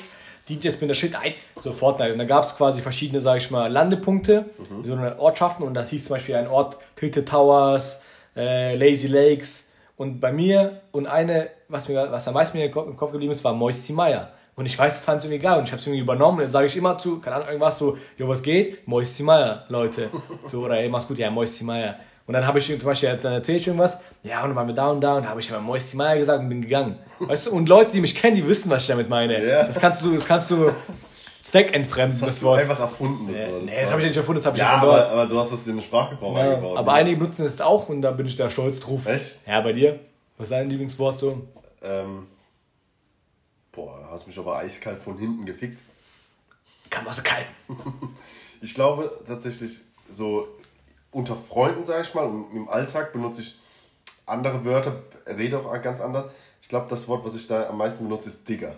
DJs 0.48 0.76
bin 0.76 0.88
der 0.88 0.94
Shit 0.94 1.14
ein. 1.16 1.34
So 1.56 1.72
Fortnite. 1.72 2.12
Und 2.12 2.18
da 2.18 2.24
gab 2.24 2.44
es 2.44 2.54
quasi 2.56 2.82
verschiedene, 2.82 3.20
sag 3.20 3.38
ich 3.38 3.50
mal, 3.50 3.70
Landepunkte, 3.72 4.46
so 4.84 4.92
eine 4.92 5.18
Ortschaften. 5.18 5.64
Und 5.64 5.74
das 5.74 5.88
hieß 5.90 6.04
zum 6.04 6.16
Beispiel 6.16 6.34
ein 6.34 6.48
Ort 6.48 6.76
Tilted 6.96 7.28
Towers, 7.28 8.02
äh, 8.36 8.76
Lazy 8.76 9.06
Lakes. 9.06 9.68
Und 9.96 10.20
bei 10.20 10.32
mir 10.32 10.82
und 10.92 11.06
eine, 11.06 11.48
was, 11.68 11.88
mir, 11.88 12.10
was 12.10 12.28
am 12.28 12.34
meisten 12.34 12.58
mir 12.58 12.66
im 12.66 12.72
Kopf 12.72 12.86
im 12.88 12.96
Kopf 12.96 13.12
geblieben 13.12 13.32
ist, 13.32 13.42
war 13.44 13.54
Moisty 13.54 13.92
Meyer. 13.92 14.32
Und 14.56 14.66
ich 14.66 14.78
weiß, 14.78 14.98
es 15.00 15.04
fand 15.04 15.18
es 15.18 15.24
irgendwie 15.24 15.38
egal. 15.40 15.58
Und 15.58 15.64
ich 15.64 15.72
habe 15.72 15.80
es 15.80 15.86
irgendwie 15.86 16.02
übernommen. 16.02 16.38
Und 16.38 16.44
dann 16.44 16.50
sage 16.52 16.66
ich 16.66 16.76
immer 16.76 16.96
zu, 16.98 17.18
keine 17.20 17.36
Ahnung, 17.36 17.48
irgendwas 17.48 17.78
so, 17.78 17.96
jo, 18.16 18.28
was 18.28 18.42
geht? 18.42 18.86
Moisty 18.86 19.22
Meyer, 19.24 19.64
Leute. 19.68 20.08
So, 20.46 20.60
oder 20.64 20.78
ey, 20.78 20.88
mach's 20.88 21.08
gut, 21.08 21.18
ja, 21.18 21.30
Moisty 21.30 21.64
Meyer. 21.64 21.96
Und 22.26 22.32
dann 22.34 22.46
habe 22.46 22.58
ich 22.58 22.66
zum 22.66 22.78
Beispiel, 22.78 23.18
dann 23.20 23.34
erzähle 23.34 23.58
ich 23.58 23.66
irgendwas, 23.66 24.00
ja, 24.22 24.42
und 24.42 24.48
dann 24.50 24.56
waren 24.56 24.66
wir 24.68 24.74
da 24.74 24.90
und 24.90 25.00
da, 25.02 25.16
und 25.16 25.28
habe 25.28 25.40
ich 25.40 25.50
immer 25.50 25.60
Moisty 25.60 25.96
Meyer 25.96 26.16
gesagt 26.16 26.40
und 26.40 26.48
bin 26.48 26.62
gegangen. 26.62 26.98
Weißt 27.18 27.46
du, 27.48 27.50
und 27.52 27.68
Leute, 27.68 27.90
die 27.92 28.00
mich 28.00 28.14
kennen, 28.14 28.36
die 28.36 28.48
wissen, 28.48 28.70
was 28.70 28.82
ich 28.82 28.88
damit 28.88 29.08
meine. 29.10 29.44
Ja. 29.46 29.64
Das 29.64 29.78
kannst 29.78 30.02
du, 30.04 30.14
das 30.14 30.24
kannst 30.24 30.50
du 30.50 30.70
zweckentfremden, 31.42 32.20
Das 32.20 32.28
das, 32.36 32.42
Wort. 32.42 32.60
einfach 32.60 32.80
erfunden, 32.80 33.28
das 33.32 33.42
Wort. 33.42 33.64
nee, 33.64 33.72
das 33.80 33.90
habe 33.90 34.00
ich 34.00 34.08
nicht 34.08 34.16
erfunden, 34.16 34.38
das 34.38 34.46
habe 34.46 34.56
ich 34.56 34.62
Ja, 34.62 34.72
ja 34.76 34.78
aber, 34.82 34.96
dort. 34.96 35.10
aber 35.10 35.26
du 35.26 35.38
hast 35.38 35.52
das 35.52 35.66
in 35.66 35.76
den 35.76 35.82
Sprachgebrauch 35.82 36.36
Ja, 36.38 36.44
eingebaut. 36.54 36.78
aber 36.78 36.92
ne? 36.92 36.98
einige 36.98 37.20
nutzen 37.22 37.44
es 37.44 37.60
auch 37.60 37.88
und 37.88 38.00
da 38.02 38.10
bin 38.12 38.26
ich 38.26 38.36
da 38.36 38.48
stolz 38.48 38.80
drauf. 38.80 39.06
Echt? 39.06 39.46
Ja, 39.46 39.60
bei 39.60 39.72
dir? 39.72 39.98
Was 40.38 40.46
ist 40.46 40.52
dein 40.52 40.70
Lieblingswort 40.70 41.18
so? 41.18 41.42
Ähm, 41.82 42.26
boah, 43.74 44.08
hast 44.10 44.26
mich 44.26 44.38
aber 44.38 44.56
eiskalt 44.56 45.00
von 45.00 45.18
hinten 45.18 45.44
gefickt. 45.46 45.80
Kann 46.90 47.04
man 47.04 47.12
so 47.12 47.22
kalt. 47.22 47.46
Ich 48.60 48.74
glaube 48.74 49.10
tatsächlich, 49.26 49.82
so 50.10 50.48
unter 51.10 51.36
Freunden, 51.36 51.84
sage 51.84 52.02
ich 52.02 52.14
mal, 52.14 52.24
und 52.24 52.50
im 52.54 52.66
Alltag 52.66 53.12
benutze 53.12 53.42
ich 53.42 53.58
andere 54.24 54.64
Wörter, 54.64 55.02
rede 55.26 55.58
auch 55.58 55.82
ganz 55.82 56.00
anders. 56.00 56.26
Ich 56.62 56.68
glaube, 56.70 56.86
das 56.88 57.06
Wort, 57.08 57.26
was 57.26 57.34
ich 57.34 57.46
da 57.46 57.68
am 57.68 57.76
meisten 57.76 58.04
benutze, 58.04 58.30
ist 58.30 58.48
Digger. 58.48 58.74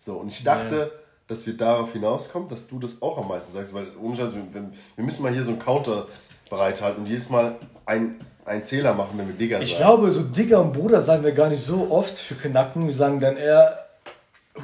So, 0.00 0.14
und 0.14 0.26
ich 0.26 0.42
dachte, 0.42 0.90
dass 1.28 1.46
wir 1.46 1.56
darauf 1.56 1.92
hinauskommen, 1.92 2.48
dass 2.48 2.66
du 2.66 2.80
das 2.80 3.00
auch 3.00 3.16
am 3.18 3.28
meisten 3.28 3.52
sagst, 3.52 3.72
weil 3.74 3.86
ohne 4.02 4.16
Scheiß, 4.16 4.30
wir, 4.34 4.70
wir, 4.96 5.04
müssen 5.04 5.22
mal 5.22 5.32
hier 5.32 5.44
so 5.44 5.50
einen 5.50 5.60
Counter 5.60 6.08
bereithalten 6.50 7.04
und 7.04 7.08
jedes 7.08 7.30
Mal 7.30 7.56
ein, 7.86 8.18
einen 8.44 8.64
Zähler 8.64 8.92
machen, 8.92 9.18
wenn 9.18 9.28
wir 9.28 9.34
Digger 9.36 9.60
Ich 9.60 9.70
sagen. 9.70 9.84
glaube, 9.84 10.10
so 10.10 10.22
Digger 10.22 10.60
und 10.60 10.72
Bruder 10.72 11.00
sagen 11.00 11.22
wir 11.22 11.30
gar 11.30 11.48
nicht 11.48 11.62
so 11.62 11.92
oft 11.92 12.16
für 12.16 12.34
Knacken. 12.34 12.86
Wir 12.86 12.94
sagen 12.94 13.20
dann 13.20 13.36
eher 13.36 13.87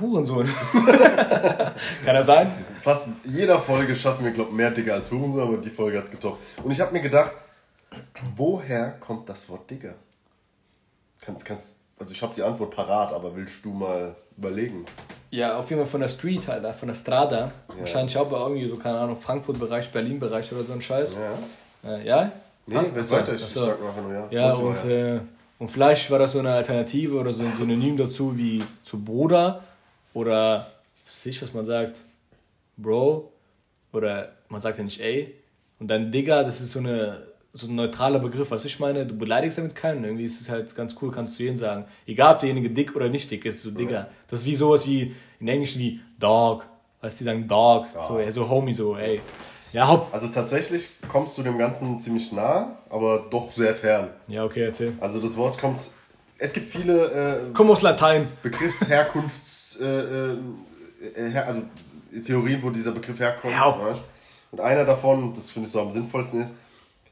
Hurensohn. 0.00 0.48
Kann 2.04 2.14
das 2.14 2.26
sein? 2.26 2.50
Fast 2.82 3.10
jeder 3.24 3.58
Folge 3.60 3.94
schaffen 3.96 4.24
wir, 4.24 4.32
glaube 4.32 4.50
ich, 4.50 4.56
mehr 4.56 4.70
Digger 4.70 4.94
als 4.94 5.10
Hurensohn, 5.10 5.42
aber 5.42 5.56
die 5.56 5.70
Folge 5.70 5.98
hat 5.98 6.04
es 6.04 6.10
getoppt. 6.10 6.38
Und 6.62 6.70
ich 6.70 6.80
habe 6.80 6.92
mir 6.92 7.00
gedacht, 7.00 7.32
woher 8.36 8.92
kommt 9.00 9.28
das 9.28 9.48
Wort 9.48 9.70
Digger? 9.70 9.94
Kannst, 11.20 11.44
kannst, 11.44 11.76
also 11.98 12.12
ich 12.12 12.22
habe 12.22 12.34
die 12.34 12.42
Antwort 12.42 12.74
parat, 12.74 13.12
aber 13.12 13.34
willst 13.34 13.64
du 13.64 13.72
mal 13.72 14.14
überlegen? 14.36 14.84
Ja, 15.30 15.58
auf 15.58 15.68
jeden 15.70 15.82
Fall 15.82 15.90
von 15.90 16.00
der 16.00 16.08
Street, 16.08 16.48
Alter, 16.48 16.74
von 16.74 16.88
der 16.88 16.94
Strada. 16.94 17.50
Wahrscheinlich 17.78 18.16
auch 18.16 18.28
bei 18.28 18.38
irgendwie 18.38 18.68
so, 18.68 18.76
keine 18.76 18.98
Ahnung, 18.98 19.16
Frankfurt-Bereich, 19.16 19.90
Berlin-Bereich 19.90 20.52
oder 20.52 20.64
so 20.64 20.72
ein 20.74 20.82
Scheiß. 20.82 21.16
Ja. 21.82 21.90
Äh, 21.90 22.06
ja? 22.06 22.32
Nee, 22.66 22.76
Passt? 22.76 22.94
wer 22.94 23.10
weiter? 23.10 23.34
Ich, 23.34 23.42
achso. 23.42 23.64
sag 23.64 23.78
einfach 23.80 24.02
nur 24.02 24.12
ja. 24.12 24.26
Ja, 24.30 24.54
und, 24.54 24.84
Äh, 24.84 25.20
und 25.58 25.68
vielleicht 25.68 26.10
war 26.10 26.18
das 26.18 26.32
so 26.32 26.38
eine 26.38 26.52
Alternative 26.52 27.16
oder 27.16 27.32
so 27.32 27.42
ein 27.42 27.52
Synonym 27.58 27.96
dazu 27.96 28.36
wie 28.36 28.62
zu 28.82 29.02
Bruder 29.02 29.62
oder 30.14 30.72
was 31.04 31.26
ich, 31.26 31.42
was 31.42 31.52
man 31.52 31.66
sagt, 31.66 31.96
Bro 32.78 33.30
oder 33.92 34.32
man 34.48 34.60
sagt 34.60 34.78
ja 34.78 34.84
nicht 34.84 35.00
ey. 35.00 35.34
Und 35.78 35.88
dann 35.88 36.10
Digger, 36.10 36.44
das 36.44 36.60
ist 36.60 36.72
so, 36.72 36.78
eine, 36.78 37.26
so 37.52 37.66
ein 37.66 37.74
neutraler 37.74 38.18
Begriff, 38.18 38.50
was 38.50 38.64
ich 38.64 38.80
meine. 38.80 39.04
Du 39.04 39.16
beleidigst 39.16 39.58
damit 39.58 39.74
keinen. 39.74 40.04
Irgendwie 40.04 40.24
ist 40.24 40.40
es 40.40 40.48
halt 40.48 40.74
ganz 40.74 40.96
cool, 41.02 41.10
kannst 41.10 41.38
du 41.38 41.42
jeden 41.42 41.58
sagen. 41.58 41.84
Egal, 42.06 42.34
ob 42.34 42.38
derjenige 42.40 42.70
dick 42.70 42.96
oder 42.96 43.08
nicht 43.08 43.30
dick 43.30 43.44
ist, 43.44 43.62
so 43.62 43.70
Digger. 43.70 44.08
Das 44.28 44.40
ist 44.40 44.46
wie 44.46 44.56
sowas 44.56 44.86
wie 44.86 45.14
in 45.40 45.48
Englisch 45.48 45.76
wie 45.76 46.00
Dog. 46.18 46.66
Weißt 47.00 47.20
du, 47.20 47.24
die 47.24 47.24
sagen 47.24 47.46
Dog. 47.46 47.86
So, 48.08 48.18
ey, 48.18 48.32
so 48.32 48.48
Homie, 48.48 48.72
so, 48.72 48.96
ey. 48.96 49.20
Ja, 49.72 49.88
Haupt. 49.88 50.14
Also 50.14 50.28
tatsächlich 50.28 50.88
kommst 51.08 51.36
du 51.36 51.42
dem 51.42 51.58
Ganzen 51.58 51.98
ziemlich 51.98 52.30
nah, 52.32 52.78
aber 52.88 53.26
doch 53.28 53.50
sehr 53.50 53.74
fern. 53.74 54.10
Ja, 54.28 54.44
okay, 54.44 54.62
erzähl. 54.62 54.92
Also 55.00 55.20
das 55.20 55.36
Wort 55.36 55.58
kommt. 55.58 55.90
Es 56.38 56.52
gibt 56.52 56.70
viele 56.70 57.48
äh, 57.48 57.50
Komm 57.54 57.70
aus 57.70 57.82
Latein. 57.82 58.28
Begriffsherkunfts, 58.42 59.78
äh, 59.80 59.84
äh, 59.84 60.38
äh, 61.16 61.38
also 61.38 61.62
Theorien, 62.24 62.62
wo 62.62 62.70
dieser 62.70 62.92
Begriff 62.92 63.18
herkommt. 63.20 63.54
Ja. 63.54 63.96
Und 64.50 64.60
einer 64.60 64.84
davon, 64.84 65.34
das 65.34 65.50
finde 65.50 65.66
ich 65.66 65.72
so 65.72 65.80
am 65.80 65.90
sinnvollsten 65.90 66.40
ist, 66.40 66.58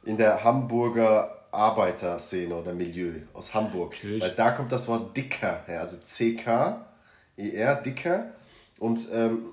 in 0.05 0.17
der 0.17 0.43
Hamburger 0.43 1.43
Arbeiterszene 1.53 2.55
oder 2.55 2.73
Milieu 2.73 3.13
aus 3.35 3.53
Hamburg. 3.53 3.93
Natürlich. 3.93 4.23
Weil 4.23 4.31
da 4.31 4.53
kommt 4.53 4.73
das 4.73 4.89
Wort 4.89 5.17
Dicker 5.17 5.61
her, 5.67 5.81
also 5.81 5.99
C-K-E-R, 6.03 7.75
Dicker. 7.77 8.27
Und 8.79 9.01
ähm, 9.13 9.53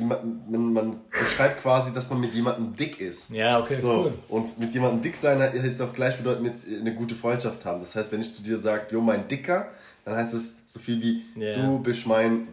man, 0.00 0.72
man 0.72 0.96
beschreibt 1.10 1.62
quasi, 1.62 1.92
dass 1.92 2.08
man 2.10 2.20
mit 2.20 2.34
jemandem 2.34 2.74
dick 2.76 3.00
ist. 3.00 3.30
Ja, 3.30 3.58
okay, 3.60 3.74
ist 3.74 3.82
So, 3.82 4.04
cool. 4.04 4.12
und 4.28 4.58
mit 4.58 4.72
jemandem 4.74 5.00
dick 5.00 5.16
sein 5.16 5.40
jetzt 5.62 5.80
auch 5.82 5.92
gleich 5.92 6.16
bedeutet 6.16 6.42
mit 6.42 6.54
äh, 6.68 6.80
eine 6.80 6.94
gute 6.94 7.14
Freundschaft 7.14 7.64
haben. 7.64 7.80
Das 7.80 7.94
heißt, 7.94 8.12
wenn 8.12 8.20
ich 8.20 8.32
zu 8.32 8.42
dir 8.42 8.58
sage, 8.58 8.86
jo, 8.90 9.00
mein 9.00 9.26
Dicker, 9.28 9.68
dann 10.04 10.16
heißt 10.16 10.34
es 10.34 10.56
so 10.66 10.78
viel 10.78 11.00
wie, 11.02 11.22
Ja. 11.40 11.54
du 11.56 11.78
bist 11.80 12.06
mein 12.06 12.48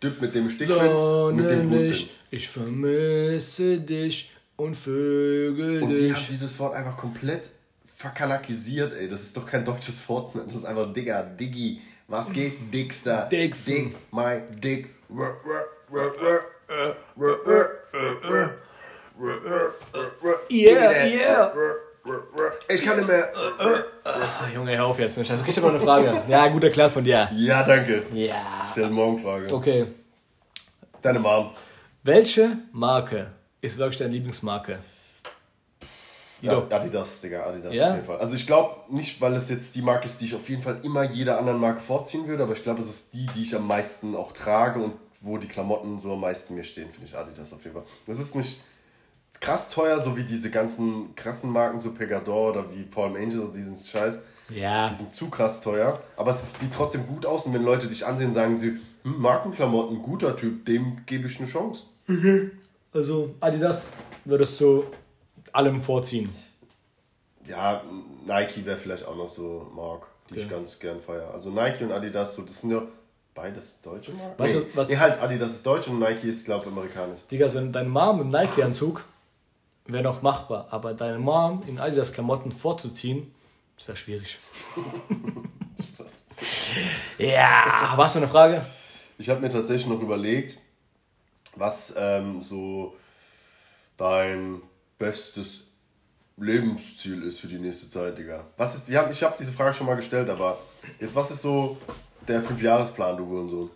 Typ, 0.00 0.20
mit 0.20 0.34
dem 0.34 0.48
ich 0.48 0.58
dick 0.58 0.68
So 0.68 1.32
bin, 1.34 1.36
mit 1.36 1.50
dem 1.50 1.72
ich 1.90 2.10
ich 2.30 2.48
vermisse 2.48 3.78
dich 3.78 4.30
und 4.56 4.74
vögel 4.74 5.82
Und 5.82 5.90
wir 5.90 6.08
haben 6.08 6.14
dich. 6.14 6.28
dieses 6.28 6.58
Wort 6.58 6.74
einfach 6.74 6.96
komplett 6.96 7.50
verkanakisiert, 7.96 8.92
ey. 8.94 9.08
Das 9.08 9.22
ist 9.22 9.36
doch 9.36 9.46
kein 9.46 9.64
deutsches 9.64 10.06
Wort 10.08 10.34
mehr. 10.34 10.44
Das 10.44 10.54
ist 10.54 10.64
einfach 10.64 10.92
Digger, 10.92 11.22
Diggi. 11.22 11.80
Was 12.08 12.32
geht? 12.32 12.52
Dickster. 12.72 13.28
Dixon. 13.30 13.74
Dick, 13.74 13.94
my 14.12 14.40
Dick. 14.62 14.90
Yeah, 20.50 21.06
yeah. 21.06 21.52
Ich 22.68 22.84
kann 22.84 22.96
nicht 22.98 23.08
mehr. 23.08 23.32
Ah, 24.04 24.48
Junge, 24.54 24.76
hör 24.76 24.86
auf 24.86 24.98
jetzt, 24.98 25.16
Mensch. 25.16 25.30
Also, 25.30 25.44
ich 25.46 25.56
habe 25.56 25.66
noch 25.68 25.74
eine 25.74 25.82
Frage. 25.82 26.22
Ja, 26.28 26.48
gut 26.48 26.64
erklärt 26.64 26.92
von 26.92 27.04
dir. 27.04 27.28
Ja, 27.34 27.62
danke. 27.62 28.02
Ja. 28.12 28.68
Stell 28.70 28.90
morgen 28.90 29.22
Frage. 29.22 29.52
Okay. 29.52 29.86
Deine 31.02 31.18
Mom. 31.18 31.50
Welche 32.02 32.58
Marke 32.72 33.32
ist 33.60 33.78
wirklich 33.78 33.98
deine 33.98 34.12
Lieblingsmarke? 34.12 34.78
Ja. 36.40 36.62
Adidas, 36.70 37.20
Digga, 37.20 37.46
Adidas 37.46 37.74
Ja? 37.74 37.88
auf 37.88 37.94
jeden 37.94 38.06
Fall. 38.06 38.18
Also 38.18 38.34
ich 38.34 38.46
glaube 38.46 38.76
nicht, 38.90 39.20
weil 39.20 39.34
es 39.34 39.50
jetzt 39.50 39.74
die 39.74 39.82
Marke 39.82 40.04
ist, 40.04 40.20
die 40.20 40.26
ich 40.26 40.34
auf 40.34 40.48
jeden 40.48 40.62
Fall 40.62 40.78
immer 40.82 41.02
jeder 41.02 41.38
anderen 41.38 41.58
Marke 41.60 41.80
vorziehen 41.80 42.28
würde, 42.28 42.42
aber 42.42 42.52
ich 42.52 42.62
glaube, 42.62 42.80
es 42.80 42.88
ist 42.88 43.14
die, 43.14 43.26
die 43.34 43.42
ich 43.42 43.56
am 43.56 43.66
meisten 43.66 44.14
auch 44.14 44.32
trage 44.32 44.80
und 44.80 44.92
wo 45.20 45.38
die 45.38 45.48
Klamotten 45.48 46.00
so 46.00 46.12
am 46.12 46.20
meisten 46.20 46.54
mir 46.54 46.64
stehen, 46.64 46.90
finde 46.90 47.06
ich 47.08 47.16
Adidas 47.16 47.52
auf 47.52 47.62
jeden 47.64 47.74
Fall. 47.76 47.84
Das 48.06 48.18
ist 48.18 48.34
nicht 48.34 48.62
krass 49.40 49.70
teuer, 49.70 50.00
so 50.00 50.16
wie 50.16 50.24
diese 50.24 50.50
ganzen 50.50 51.14
krassen 51.14 51.50
Marken, 51.50 51.80
so 51.80 51.92
Pegador 51.92 52.50
oder 52.52 52.70
wie 52.72 52.82
Palm 52.84 53.16
Angel 53.16 53.40
oder 53.40 53.52
diesen 53.52 53.84
Scheiß. 53.84 54.22
Ja. 54.50 54.88
Die 54.88 54.94
sind 54.94 55.12
zu 55.12 55.28
krass 55.28 55.60
teuer, 55.60 56.00
aber 56.16 56.30
es 56.30 56.58
sieht 56.58 56.72
trotzdem 56.72 57.06
gut 57.06 57.26
aus 57.26 57.46
und 57.46 57.52
wenn 57.54 57.64
Leute 57.64 57.88
dich 57.88 58.06
ansehen, 58.06 58.32
sagen 58.32 58.56
sie, 58.56 58.78
hm, 59.02 59.20
Markenklamotten, 59.20 60.02
guter 60.02 60.36
Typ, 60.36 60.64
dem 60.66 61.04
gebe 61.04 61.26
ich 61.26 61.38
eine 61.40 61.48
Chance. 61.48 61.82
Also, 62.92 63.34
Adidas 63.40 63.88
würdest 64.24 64.60
du 64.60 64.84
allem 65.52 65.82
vorziehen. 65.82 66.28
Ja, 67.46 67.82
Nike 68.26 68.64
wäre 68.64 68.76
vielleicht 68.78 69.04
auch 69.04 69.16
noch 69.16 69.28
so 69.28 69.70
Mark, 69.74 70.06
die 70.30 70.36
ich 70.36 70.44
Okay. 70.44 70.54
ganz 70.54 70.78
gern 70.78 71.00
feiere. 71.00 71.32
Also 71.32 71.50
Nike 71.50 71.84
und 71.84 71.92
Adidas, 71.92 72.34
so, 72.34 72.42
das 72.42 72.60
sind 72.60 72.70
ja 72.70 72.82
beides 73.36 73.76
deutsche 73.82 74.12
Marken. 74.12 74.38
Weißt 74.42 74.54
du, 74.56 74.58
nee, 74.60 74.66
was- 74.74 74.88
nee, 74.88 74.96
halt 74.96 75.20
Adidas 75.20 75.52
ist 75.52 75.64
deutsch 75.66 75.86
und 75.86 76.00
Nike 76.00 76.24
ist, 76.28 76.44
glaube 76.44 76.64
ich, 76.66 76.72
amerikanisch. 76.72 77.20
Digga, 77.30 77.48
so 77.48 77.60
deine 77.64 77.88
Mom 77.88 78.20
im 78.22 78.28
Nike-Anzug 78.30 79.04
wäre 79.84 80.02
noch 80.02 80.22
machbar, 80.22 80.66
aber 80.70 80.94
deine 80.94 81.18
Mom 81.20 81.62
in 81.68 81.78
Adidas-Klamotten 81.78 82.50
vorzuziehen, 82.50 83.32
das 83.76 83.86
wäre 83.86 83.96
schwierig. 83.96 84.38
Was? 85.98 86.26
Ja, 87.18 87.96
hast 87.96 88.14
du 88.16 88.18
eine 88.18 88.28
Frage? 88.28 88.64
Ich 89.18 89.30
habe 89.30 89.40
mir 89.40 89.48
tatsächlich 89.48 89.86
noch 89.86 90.00
überlegt, 90.02 90.58
was 91.54 91.94
ähm, 91.96 92.42
so 92.42 92.94
dein 93.96 94.60
bestes 94.98 95.62
Lebensziel 96.36 97.22
ist 97.22 97.40
für 97.40 97.46
die 97.46 97.58
nächste 97.58 97.88
Zeit, 97.88 98.18
Digga. 98.18 98.44
Was 98.58 98.74
ist, 98.74 98.90
ich 98.90 98.96
habe 98.96 99.10
ich 99.10 99.22
hab 99.22 99.36
diese 99.38 99.52
Frage 99.52 99.72
schon 99.72 99.86
mal 99.86 99.94
gestellt, 99.94 100.28
aber 100.28 100.58
jetzt, 101.00 101.14
was 101.14 101.30
ist 101.30 101.40
so 101.40 101.78
der 102.28 102.42
Fünfjahresplan, 102.42 103.16
du 103.16 103.26
Hurensohn? 103.26 103.70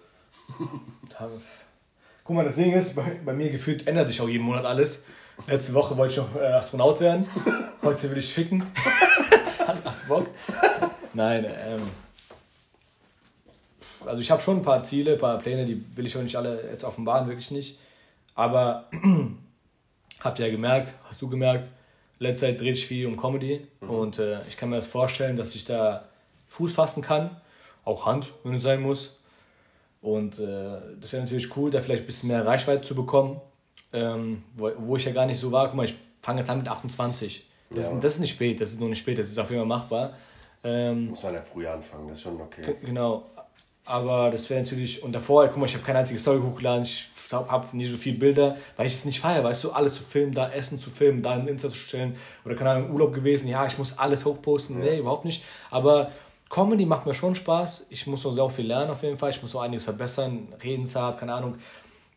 Guck 2.25 2.37
mal, 2.37 2.45
das 2.45 2.57
Ding 2.57 2.73
ist, 2.73 2.95
bei, 2.95 3.21
bei 3.25 3.33
mir 3.33 3.51
gefühlt 3.51 3.87
ändert 3.87 4.09
sich 4.09 4.21
auch 4.21 4.29
jeden 4.29 4.45
Monat 4.45 4.65
alles. 4.65 5.05
Letzte 5.47 5.75
Woche 5.75 5.97
wollte 5.97 6.13
ich 6.13 6.19
noch 6.19 6.37
äh, 6.41 6.47
Astronaut 6.47 7.01
werden. 7.01 7.27
Heute 7.83 8.11
will 8.11 8.19
ich 8.19 8.33
ficken. 8.33 8.65
hast, 9.67 9.85
hast 9.85 10.05
du 10.05 10.09
Bock? 10.09 10.29
Nein, 11.15 11.45
ähm. 11.45 11.81
Also 14.07 14.21
ich 14.21 14.31
habe 14.31 14.43
schon 14.43 14.59
ein 14.59 14.63
paar 14.63 14.83
Ziele, 14.83 15.15
ein 15.15 15.19
paar 15.19 15.39
Pläne, 15.39 15.65
die 15.65 15.85
will 15.97 16.07
ich 16.07 16.17
auch 16.17 16.23
nicht 16.23 16.37
alle 16.37 16.71
jetzt 16.71 16.85
offenbaren, 16.85 17.29
wirklich 17.29 17.51
nicht. 17.51 17.79
Aber 18.35 18.89
habt 20.21 20.39
ihr 20.39 20.47
ja 20.47 20.53
gemerkt, 20.53 20.95
hast 21.09 21.21
du 21.21 21.29
gemerkt, 21.29 21.69
letzte 22.19 22.47
Zeit 22.47 22.61
dreht 22.61 22.77
sich 22.77 22.87
viel 22.87 23.07
um 23.07 23.17
Comedy. 23.17 23.67
Und 23.81 24.19
äh, 24.19 24.41
ich 24.49 24.57
kann 24.57 24.71
mir 24.71 24.77
das 24.77 24.87
vorstellen, 24.87 25.37
dass 25.37 25.55
ich 25.55 25.65
da 25.65 26.05
Fuß 26.49 26.73
fassen 26.73 27.03
kann. 27.03 27.37
Auch 27.85 28.07
Hand, 28.07 28.33
wenn 28.45 28.55
es 28.55 28.63
sein 28.63 28.81
muss. 28.81 29.19
Und 30.03 30.39
äh, 30.39 30.79
das 31.01 31.13
wäre 31.13 31.23
natürlich 31.23 31.55
cool, 31.57 31.71
da 31.71 31.81
vielleicht 31.81 32.05
ein 32.05 32.07
bisschen 32.07 32.29
mehr 32.29 32.47
Reichweite 32.47 32.83
zu 32.83 32.95
bekommen, 32.95 33.41
ähm, 33.93 34.43
wo, 34.57 34.71
wo 34.79 34.97
ich 34.97 35.05
ja 35.05 35.13
gar 35.13 35.27
nicht 35.27 35.39
so 35.39 35.53
war. 35.53 35.67
Guck 35.67 35.77
mal, 35.77 35.85
ich 35.85 35.95
fange 36.23 36.41
jetzt 36.41 36.51
an 36.51 36.59
mit 36.59 36.69
28. 36.69 37.45
Das, 37.71 37.87
ja. 37.87 37.95
ist, 37.95 38.05
das 38.05 38.15
ist 38.15 38.21
nicht 38.21 38.31
spät, 38.31 38.61
das 38.61 38.71
ist 38.73 38.81
nur 38.81 38.89
nicht 38.89 38.99
spät, 38.99 39.19
das 39.19 39.29
ist 39.29 39.39
auf 39.39 39.51
jeden 39.51 39.61
Fall 39.61 39.69
machbar. 39.69 40.15
Ähm, 40.65 41.09
Muss 41.09 41.23
man 41.23 41.35
ja 41.35 41.43
früher 41.43 41.73
anfangen, 41.73 42.09
das 42.09 42.19
ist 42.19 42.23
schon 42.23 42.41
okay. 42.41 42.77
Genau. 42.83 43.25
Aber 43.85 44.31
das 44.31 44.49
wäre 44.51 44.61
natürlich, 44.61 45.03
und 45.03 45.13
davor, 45.13 45.47
guck 45.49 45.57
mal, 45.57 45.67
ich 45.67 45.75
habe 45.75 45.85
keine 45.85 46.01
einzige 46.01 46.19
Story 46.19 46.41
hochgeladen, 46.41 46.85
ich 46.85 47.09
habe 47.33 47.77
nicht 47.77 47.91
so 47.91 47.97
viele 47.97 48.19
Bilder, 48.19 48.57
weil 48.77 48.87
ich 48.87 48.93
es 48.93 49.05
nicht 49.05 49.21
feiere, 49.21 49.45
weißt 49.45 49.65
du, 49.65 49.71
alles 49.71 49.95
zu 49.95 50.03
filmen, 50.03 50.33
da 50.33 50.51
Essen 50.51 50.81
zu 50.81 50.91
filmen, 50.91 51.23
da 51.23 51.33
ein 51.33 51.47
Insta 51.47 51.69
zu 51.69 51.77
stellen 51.77 52.17
oder 52.45 52.55
keine 52.55 52.71
Ahnung, 52.71 52.91
Urlaub 52.93 53.15
gewesen, 53.15 53.49
ja, 53.49 53.67
ich 53.67 53.79
muss 53.79 53.97
alles 53.99 54.25
hochposten, 54.25 54.79
ja. 54.79 54.91
nee, 54.91 54.99
überhaupt 54.99 55.25
nicht. 55.25 55.45
Aber 55.71 56.13
Comedy 56.51 56.85
macht 56.85 57.07
mir 57.07 57.15
schon 57.15 57.35
Spaß, 57.35 57.87
ich 57.91 58.07
muss 58.07 58.25
noch 58.25 58.33
sehr 58.33 58.51
viel 58.51 58.67
lernen 58.67 58.91
auf 58.91 59.03
jeden 59.03 59.17
Fall, 59.17 59.31
ich 59.31 59.41
muss 59.41 59.55
noch 59.55 59.63
einiges 59.63 59.85
verbessern, 59.85 60.49
Redensart, 60.63 61.19
keine 61.19 61.33
Ahnung, 61.33 61.55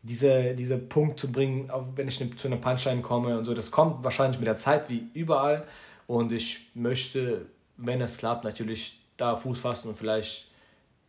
diese, 0.02 0.54
diese 0.54 0.76
Punkt 0.76 1.18
zu 1.18 1.32
bringen, 1.32 1.70
wenn 1.94 2.08
ich 2.08 2.18
zu 2.36 2.48
einer 2.48 2.56
Punchline 2.56 3.00
komme 3.00 3.38
und 3.38 3.44
so, 3.44 3.54
das 3.54 3.70
kommt 3.70 4.04
wahrscheinlich 4.04 4.38
mit 4.38 4.48
der 4.48 4.56
Zeit 4.56 4.90
wie 4.90 5.06
überall 5.14 5.64
und 6.08 6.32
ich 6.32 6.68
möchte, 6.74 7.46
wenn 7.76 8.00
es 8.00 8.18
klappt, 8.18 8.44
natürlich 8.44 8.98
da 9.16 9.36
Fuß 9.36 9.58
fassen 9.58 9.88
und 9.88 9.96
vielleicht 9.96 10.48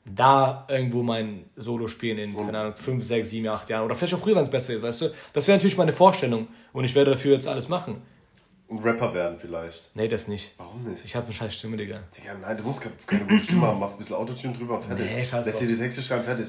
da 0.05 0.65
irgendwo 0.69 1.01
mein 1.01 1.45
Solo 1.55 1.88
spielen 1.88 2.19
in, 2.19 2.36
keine 2.36 2.59
Ahnung, 2.59 2.76
5, 2.76 3.03
6, 3.03 3.28
7, 3.28 3.47
8 3.47 3.69
Jahren. 3.69 3.86
Oder 3.86 3.95
vielleicht 3.95 4.13
auch 4.13 4.19
früher, 4.19 4.36
wenn 4.36 4.43
es 4.43 4.49
besser 4.51 4.76
ist, 4.76 4.84
weißt 4.84 5.01
du? 5.01 5.13
Das 5.34 5.47
wäre 5.47 5.57
natürlich 5.57 5.78
meine 5.78 5.91
Vorstellung. 5.91 6.47
Und 6.73 6.84
ich 6.84 6.93
werde 6.93 7.11
dafür 7.11 7.34
jetzt 7.34 7.47
alles 7.47 7.67
machen. 7.69 8.03
Ein 8.70 8.80
Rapper 8.80 9.13
werden 9.13 9.38
vielleicht. 9.39 9.95
Nee, 9.95 10.07
das 10.07 10.28
nicht. 10.28 10.53
Warum 10.57 10.84
nicht? 10.84 11.05
Ich 11.05 11.16
habe 11.16 11.26
eine 11.26 11.36
scheiß 11.36 11.53
Stimme, 11.53 11.78
Digga. 11.78 11.99
Digga, 12.18 12.34
nein, 12.34 12.57
du 12.57 12.63
musst 12.63 12.82
keine 13.05 13.26
gute 13.26 13.39
Stimme 13.39 13.68
haben. 13.68 13.80
Machst 13.80 13.95
ein 13.95 13.99
bisschen 13.99 14.16
Autotune 14.16 14.53
drüber 14.53 14.76
und 14.76 14.86
fertig. 14.86 15.05
Nee, 15.05 15.24
scheiße. 15.24 15.47
Lässt 15.47 15.61
dir 15.61 15.68
die 15.68 15.78
Texte 15.78 16.01
schreiben, 16.01 16.24
fertig. 16.24 16.47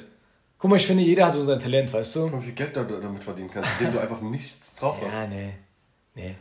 Guck 0.58 0.70
mal, 0.70 0.76
ich 0.76 0.86
finde, 0.86 1.02
jeder 1.02 1.26
hat 1.26 1.34
so 1.34 1.44
sein 1.44 1.58
Talent, 1.58 1.92
weißt 1.92 2.16
du? 2.16 2.20
Guck 2.22 2.32
mal, 2.32 2.40
wie 2.40 2.46
viel 2.46 2.54
Geld 2.54 2.74
du 2.74 2.84
damit 2.84 3.22
verdienen 3.22 3.50
kannst, 3.52 3.70
indem 3.78 3.92
du 3.92 4.00
einfach 4.00 4.20
nichts 4.22 4.76
drauf 4.76 4.96
hast. 5.04 5.12
Ja, 5.12 5.26
nee. 5.26 5.52
Nee. 6.14 6.34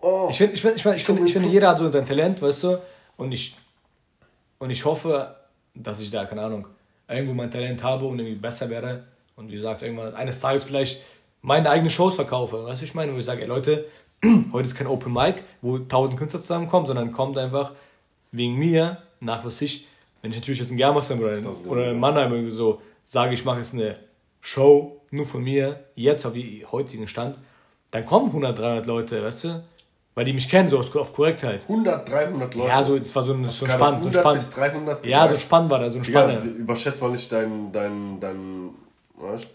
Oh, 0.00 0.28
ich 0.30 0.38
finde, 0.38 0.54
ich, 0.54 0.62
find, 0.62 0.76
ich, 0.76 0.82
find, 0.82 0.96
ich, 0.96 1.04
find, 1.04 1.20
ich 1.26 1.32
finde, 1.32 1.48
jeder 1.48 1.68
hat 1.68 1.78
so 1.78 1.90
sein 1.90 2.06
Talent, 2.06 2.40
weißt 2.40 2.64
du? 2.64 2.78
Und 3.18 3.32
ich, 3.32 3.54
und 4.58 4.70
ich 4.70 4.84
hoffe, 4.84 5.36
dass 5.74 6.00
ich 6.00 6.10
da, 6.10 6.24
keine 6.24 6.42
Ahnung, 6.42 6.66
irgendwo 7.08 7.34
mein 7.34 7.50
Talent 7.50 7.82
habe 7.82 8.06
und 8.06 8.18
irgendwie 8.18 8.38
besser 8.38 8.70
werde 8.70 9.06
und 9.36 9.50
wie 9.50 9.56
gesagt, 9.56 9.82
irgendwann 9.82 10.14
eines 10.14 10.40
Tages 10.40 10.64
vielleicht 10.64 11.02
meine 11.42 11.70
eigenen 11.70 11.90
Shows 11.90 12.14
verkaufe. 12.14 12.64
Weißt 12.64 12.80
du, 12.80 12.84
ich 12.84 12.94
meine, 12.94 13.14
wo 13.14 13.18
ich 13.18 13.24
sage, 13.24 13.42
ey 13.42 13.46
Leute, 13.46 13.86
heute 14.52 14.66
ist 14.66 14.74
kein 14.74 14.86
Open 14.86 15.12
Mic, 15.12 15.42
wo 15.62 15.78
tausend 15.78 16.18
Künstler 16.18 16.40
zusammenkommen, 16.40 16.86
sondern 16.86 17.12
kommt 17.12 17.36
einfach 17.38 17.72
wegen 18.32 18.54
mir, 18.54 18.98
nach 19.20 19.44
was 19.44 19.60
ich, 19.60 19.86
wenn 20.22 20.30
ich 20.30 20.36
natürlich 20.36 20.60
jetzt 20.60 20.70
in 20.70 20.76
Germersheim 20.76 21.20
oder, 21.20 21.38
in, 21.38 21.46
oder 21.46 21.90
in 21.90 22.00
Mannheim 22.00 22.50
so 22.50 22.80
sage, 23.04 23.34
ich 23.34 23.44
mache 23.44 23.58
jetzt 23.58 23.74
eine 23.74 23.98
Show 24.40 25.00
nur 25.10 25.26
von 25.26 25.42
mir, 25.42 25.84
jetzt 25.94 26.26
auf 26.26 26.32
die 26.32 26.64
heutigen 26.70 27.08
Stand, 27.08 27.38
dann 27.90 28.04
kommen 28.04 28.26
100, 28.26 28.58
300 28.58 28.86
Leute, 28.86 29.22
weißt 29.22 29.44
du? 29.44 29.64
Weil 30.14 30.24
die 30.24 30.32
mich 30.32 30.48
kennen, 30.48 30.70
so 30.70 30.78
auf 30.78 31.14
Korrektheit. 31.14 31.62
100, 31.62 32.08
300 32.08 32.54
Leute? 32.54 32.68
Ja, 32.68 32.82
so, 32.82 32.96
es 32.96 33.14
war 33.14 33.22
so, 33.22 33.34
ein, 33.34 33.44
so 33.48 33.66
spannend. 33.66 33.98
100 33.98 34.14
so 34.14 34.20
spannend. 34.20 34.44
bis 34.46 34.50
300? 34.50 35.06
Ja, 35.06 35.28
so 35.28 35.36
spannend 35.36 35.70
war 35.70 35.78
da, 35.78 35.90
so 35.90 35.98
ein 35.98 36.04
Spanne. 36.04 36.34
Ja, 36.34 36.40
überschätzt 36.40 37.02
mal 37.02 37.10
nicht 37.10 37.30
dein, 37.30 37.70
dein, 37.70 38.18
dein, 38.18 38.70
weißt 39.16 39.46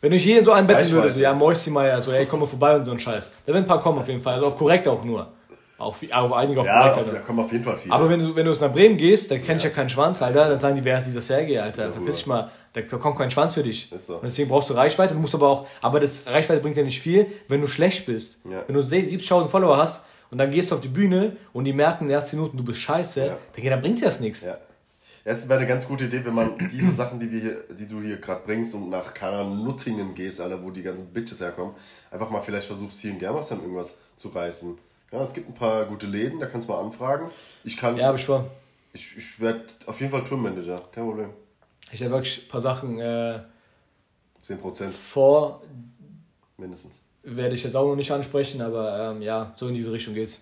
Wenn 0.00 0.12
ich 0.12 0.24
jeden 0.24 0.44
so 0.44 0.52
einbetten 0.52 0.90
würde, 0.90 1.12
so, 1.12 1.20
ja, 1.20 1.32
Moisty 1.34 1.70
Meier, 1.70 2.00
so, 2.00 2.12
ey, 2.12 2.26
komm 2.26 2.40
mal 2.40 2.46
vorbei 2.46 2.76
und 2.76 2.84
so 2.84 2.92
ein 2.92 2.98
Scheiß. 2.98 3.32
Da 3.46 3.52
werden 3.52 3.64
ein 3.64 3.68
paar 3.68 3.82
kommen 3.82 3.98
auf 3.98 4.08
jeden 4.08 4.20
Fall, 4.20 4.34
also 4.34 4.46
auf 4.46 4.56
korrekt 4.56 4.86
auch 4.86 5.02
nur. 5.02 5.32
Auch, 5.78 5.96
auch 6.12 6.32
einige 6.32 6.60
auf 6.60 6.66
ja, 6.66 6.88
korrekt. 6.90 7.06
Ja, 7.06 7.12
da 7.14 7.20
kommen 7.20 7.40
auf 7.40 7.52
jeden 7.52 7.64
Fall 7.64 7.76
viele. 7.76 7.94
Aber 7.94 8.08
wenn 8.08 8.20
du, 8.20 8.34
wenn 8.34 8.44
du 8.44 8.52
nach 8.52 8.72
Bremen 8.72 8.96
gehst, 8.96 9.30
dann 9.30 9.44
kenn 9.44 9.58
ich 9.58 9.64
ja 9.64 9.70
keinen 9.70 9.88
Schwanz, 9.88 10.22
Alter, 10.22 10.48
dann 10.48 10.58
sagen 10.58 10.76
die, 10.76 10.84
wer 10.84 10.98
ist 10.98 11.06
dieser 11.06 11.20
Sergei, 11.20 11.60
Alter, 11.62 11.92
verpiss 11.92 12.18
dich 12.18 12.26
mal. 12.26 12.50
Da, 12.72 12.80
da 12.80 12.96
kommt 12.96 13.16
kein 13.16 13.30
Schwanz 13.30 13.54
für 13.54 13.62
dich. 13.62 13.90
Ist 13.92 14.06
so. 14.06 14.16
Und 14.16 14.24
deswegen 14.24 14.48
brauchst 14.48 14.70
du 14.70 14.74
Reichweite. 14.74 15.14
Du 15.14 15.20
musst 15.20 15.34
aber 15.34 15.48
auch, 15.48 15.66
aber 15.80 16.00
das 16.00 16.24
Reichweite 16.26 16.60
bringt 16.60 16.76
ja 16.76 16.82
nicht 16.82 17.00
viel, 17.00 17.26
wenn 17.48 17.60
du 17.60 17.66
schlecht 17.66 18.06
bist. 18.06 18.38
Ja. 18.44 18.64
Wenn 18.66 18.74
du 18.74 18.82
70.000 18.82 19.48
Follower 19.48 19.76
hast, 19.76 20.04
und 20.30 20.38
dann 20.38 20.50
gehst 20.50 20.70
du 20.70 20.74
auf 20.74 20.80
die 20.80 20.88
Bühne 20.88 21.36
und 21.52 21.64
die 21.64 21.72
merken 21.72 22.04
in 22.04 22.08
den 22.08 22.14
ersten 22.14 22.36
Minuten, 22.36 22.58
du 22.58 22.64
bist 22.64 22.80
scheiße, 22.80 23.26
ja. 23.26 23.36
dann, 23.56 23.64
dann 23.64 23.80
bringt 23.80 24.04
das 24.04 24.20
nichts. 24.20 24.42
Ja. 24.42 24.58
Es 25.24 25.48
wäre 25.48 25.58
eine 25.58 25.68
ganz 25.68 25.86
gute 25.86 26.04
Idee, 26.04 26.24
wenn 26.24 26.34
man 26.34 26.56
diese 26.72 26.92
Sachen, 26.92 27.20
die, 27.20 27.30
wir 27.30 27.40
hier, 27.40 27.64
die 27.74 27.86
du 27.86 28.00
hier 28.00 28.16
gerade 28.16 28.42
bringst 28.44 28.74
und 28.74 28.90
nach 28.90 29.14
keine 29.14 29.44
Nuttingen 29.44 30.14
gehst, 30.14 30.40
Alter, 30.40 30.62
wo 30.62 30.70
die 30.70 30.82
ganzen 30.82 31.06
Bitches 31.06 31.40
herkommen, 31.40 31.74
einfach 32.10 32.30
mal 32.30 32.42
vielleicht 32.42 32.66
versuchst, 32.66 33.00
hier 33.00 33.10
in 33.10 33.18
Germersheim 33.18 33.60
irgendwas 33.60 33.98
zu 34.16 34.28
reißen. 34.28 34.78
Ja, 35.12 35.22
es 35.22 35.32
gibt 35.32 35.48
ein 35.48 35.54
paar 35.54 35.84
gute 35.86 36.06
Läden, 36.06 36.38
da 36.38 36.46
kannst 36.46 36.68
du 36.68 36.72
mal 36.72 36.80
anfragen. 36.80 37.30
Ich 37.64 37.76
kann. 37.76 37.96
Ja, 37.96 38.08
aber 38.08 38.18
ich 38.18 38.28
war. 38.28 38.46
Ich, 38.92 39.16
ich 39.16 39.40
werde 39.40 39.64
auf 39.86 40.00
jeden 40.00 40.12
Fall 40.12 40.24
Tourmanager, 40.24 40.82
kein 40.92 41.04
Problem. 41.04 41.30
Ich 41.92 42.02
habe 42.02 42.12
wirklich 42.12 42.44
ein 42.44 42.48
paar 42.48 42.60
Sachen. 42.60 42.98
Äh, 42.98 43.40
10%. 44.44 44.88
Vor. 44.88 45.62
Mindestens 46.56 46.92
werde 47.36 47.54
ich 47.54 47.64
jetzt 47.64 47.76
auch 47.76 47.86
noch 47.86 47.96
nicht 47.96 48.10
ansprechen, 48.10 48.60
aber 48.60 49.10
ähm, 49.10 49.22
ja, 49.22 49.52
so 49.56 49.68
in 49.68 49.74
diese 49.74 49.92
Richtung 49.92 50.14
geht's. 50.14 50.40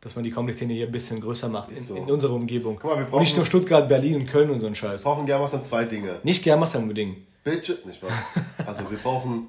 Dass 0.00 0.14
man 0.14 0.24
die 0.24 0.30
Comedy-Szene 0.30 0.72
hier 0.72 0.86
ein 0.86 0.92
bisschen 0.92 1.20
größer 1.20 1.48
macht 1.48 1.70
in, 1.70 1.76
so. 1.76 1.96
in, 1.96 2.04
unserer 2.10 2.32
Umgebung. 2.32 2.78
Guck 2.80 2.90
mal, 2.90 2.98
wir 2.98 3.04
brauchen, 3.04 3.20
nicht 3.20 3.36
nur 3.36 3.44
Stuttgart, 3.44 3.88
Berlin 3.88 4.16
und 4.16 4.26
Köln 4.26 4.48
und 4.50 4.60
so 4.60 4.66
ein 4.66 4.74
Scheiß. 4.74 5.04
Wir 5.04 5.10
brauchen 5.10 5.26
Germersheim 5.26 5.62
zwei 5.62 5.84
Dinge. 5.84 6.20
Nicht 6.22 6.42
Germersheim 6.42 6.82
unbedingt. 6.82 7.18
Bitte, 7.44 7.78
nicht 7.84 8.02
wahr? 8.02 8.10
Also 8.66 8.88
wir 8.90 8.98
brauchen 8.98 9.48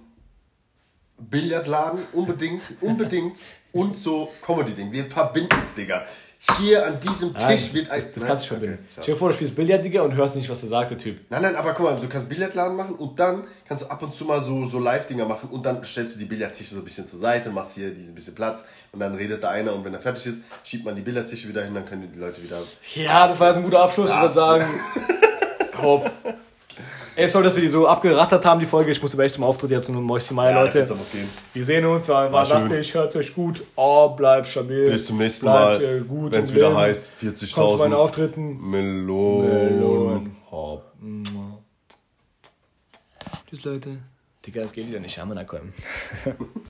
Billardladen 1.17 2.01
unbedingt, 2.13 2.63
unbedingt 2.81 3.39
und 3.71 3.95
so 3.95 4.29
Comedy-Ding. 4.41 4.91
Wir 4.91 5.05
verbinden 5.05 5.57
es, 5.61 5.75
Digga 5.75 6.05
hier 6.57 6.85
an 6.85 6.99
diesem 6.99 7.33
Tisch 7.33 7.43
nein, 7.43 7.73
wird 7.73 7.91
ein. 7.91 8.01
Das, 8.01 8.11
das 8.13 8.25
kannst 8.25 8.45
du 8.45 8.47
verbinden. 8.49 8.79
Okay, 8.79 9.01
Stell 9.01 9.13
dir 9.13 9.19
vor, 9.19 9.29
du 9.29 9.35
spielst 9.35 9.55
Billard, 9.55 9.85
Digga, 9.85 10.01
und 10.01 10.15
hörst 10.15 10.35
nicht, 10.35 10.49
was 10.49 10.63
er 10.63 10.69
sagt, 10.69 10.91
der 10.91 10.97
Typ. 10.97 11.19
Nein, 11.29 11.43
nein, 11.43 11.55
aber 11.55 11.73
guck 11.73 11.85
mal, 11.85 11.95
du 11.95 12.07
kannst 12.07 12.29
Billardladen 12.29 12.75
machen 12.75 12.95
und 12.95 13.19
dann 13.19 13.43
kannst 13.67 13.83
du 13.83 13.87
ab 13.89 14.01
und 14.01 14.15
zu 14.15 14.25
mal 14.25 14.43
so, 14.43 14.65
so 14.65 14.79
Live-Dinger 14.79 15.25
machen 15.25 15.49
und 15.49 15.65
dann 15.65 15.83
stellst 15.83 16.15
du 16.15 16.19
die 16.19 16.25
Billardtische 16.25 16.73
so 16.73 16.81
ein 16.81 16.83
bisschen 16.83 17.07
zur 17.07 17.19
Seite, 17.19 17.51
machst 17.51 17.75
hier 17.75 17.91
diesen 17.91 18.15
bisschen 18.15 18.33
Platz 18.33 18.65
und 18.91 18.99
dann 18.99 19.13
redet 19.13 19.43
da 19.43 19.51
einer 19.51 19.73
und 19.75 19.85
wenn 19.85 19.93
er 19.93 19.99
fertig 19.99 20.25
ist, 20.25 20.43
schiebt 20.63 20.83
man 20.83 20.95
die 20.95 21.01
Billardtische 21.01 21.47
wieder 21.47 21.63
hin, 21.63 21.75
dann 21.75 21.85
können 21.85 22.11
die 22.11 22.19
Leute 22.19 22.41
wieder. 22.43 22.57
Ja, 22.95 23.27
das 23.27 23.39
war 23.39 23.49
jetzt 23.49 23.57
ein 23.57 23.63
guter 23.63 23.83
Abschluss, 23.83 24.09
ich 24.09 24.15
würde 24.15 24.33
sagen. 24.33 24.65
Hopp. 25.81 26.09
Ey, 27.15 27.27
sorry, 27.27 27.43
dass 27.43 27.55
wir 27.55 27.61
die 27.61 27.67
so 27.67 27.87
abgerattert 27.87 28.45
haben, 28.45 28.59
die 28.59 28.65
Folge. 28.65 28.91
Ich 28.91 29.01
musste 29.01 29.21
echt 29.21 29.35
zum 29.35 29.43
Auftritt 29.43 29.71
jetzt 29.71 29.89
und 29.89 30.01
Mäuschen 30.01 30.35
Meier, 30.35 30.51
ja, 30.51 30.63
Leute. 30.63 30.95
Wir 31.53 31.65
sehen 31.65 31.85
uns, 31.85 32.07
war, 32.07 32.31
war 32.31 32.45
dachte 32.45 32.77
ich, 32.77 32.93
hört 32.93 33.15
euch 33.15 33.33
gut. 33.33 33.63
Oh, 33.75 34.09
bleibt 34.09 34.47
stabil. 34.47 34.89
Bis 34.89 35.05
zum 35.05 35.17
nächsten 35.17 35.45
Mal. 35.45 35.81
Äh, 35.81 36.01
Wenn 36.07 36.43
es 36.43 36.53
wieder 36.53 36.75
heißt 36.75 37.09
40.000. 37.21 37.77
meine 37.77 37.97
Auftritten. 37.97 38.69
Melonen. 38.69 39.77
Melonen. 39.77 40.37
Hopp. 40.49 40.85
Tschüss, 43.49 43.65
Leute. 43.65 43.97
Digga, 44.45 44.61
es 44.61 44.71
geht 44.71 44.87
wieder 44.87 44.99
nicht. 44.99 45.19
Haben 45.19 45.35
wir 45.35 45.43
kommen. 45.43 45.73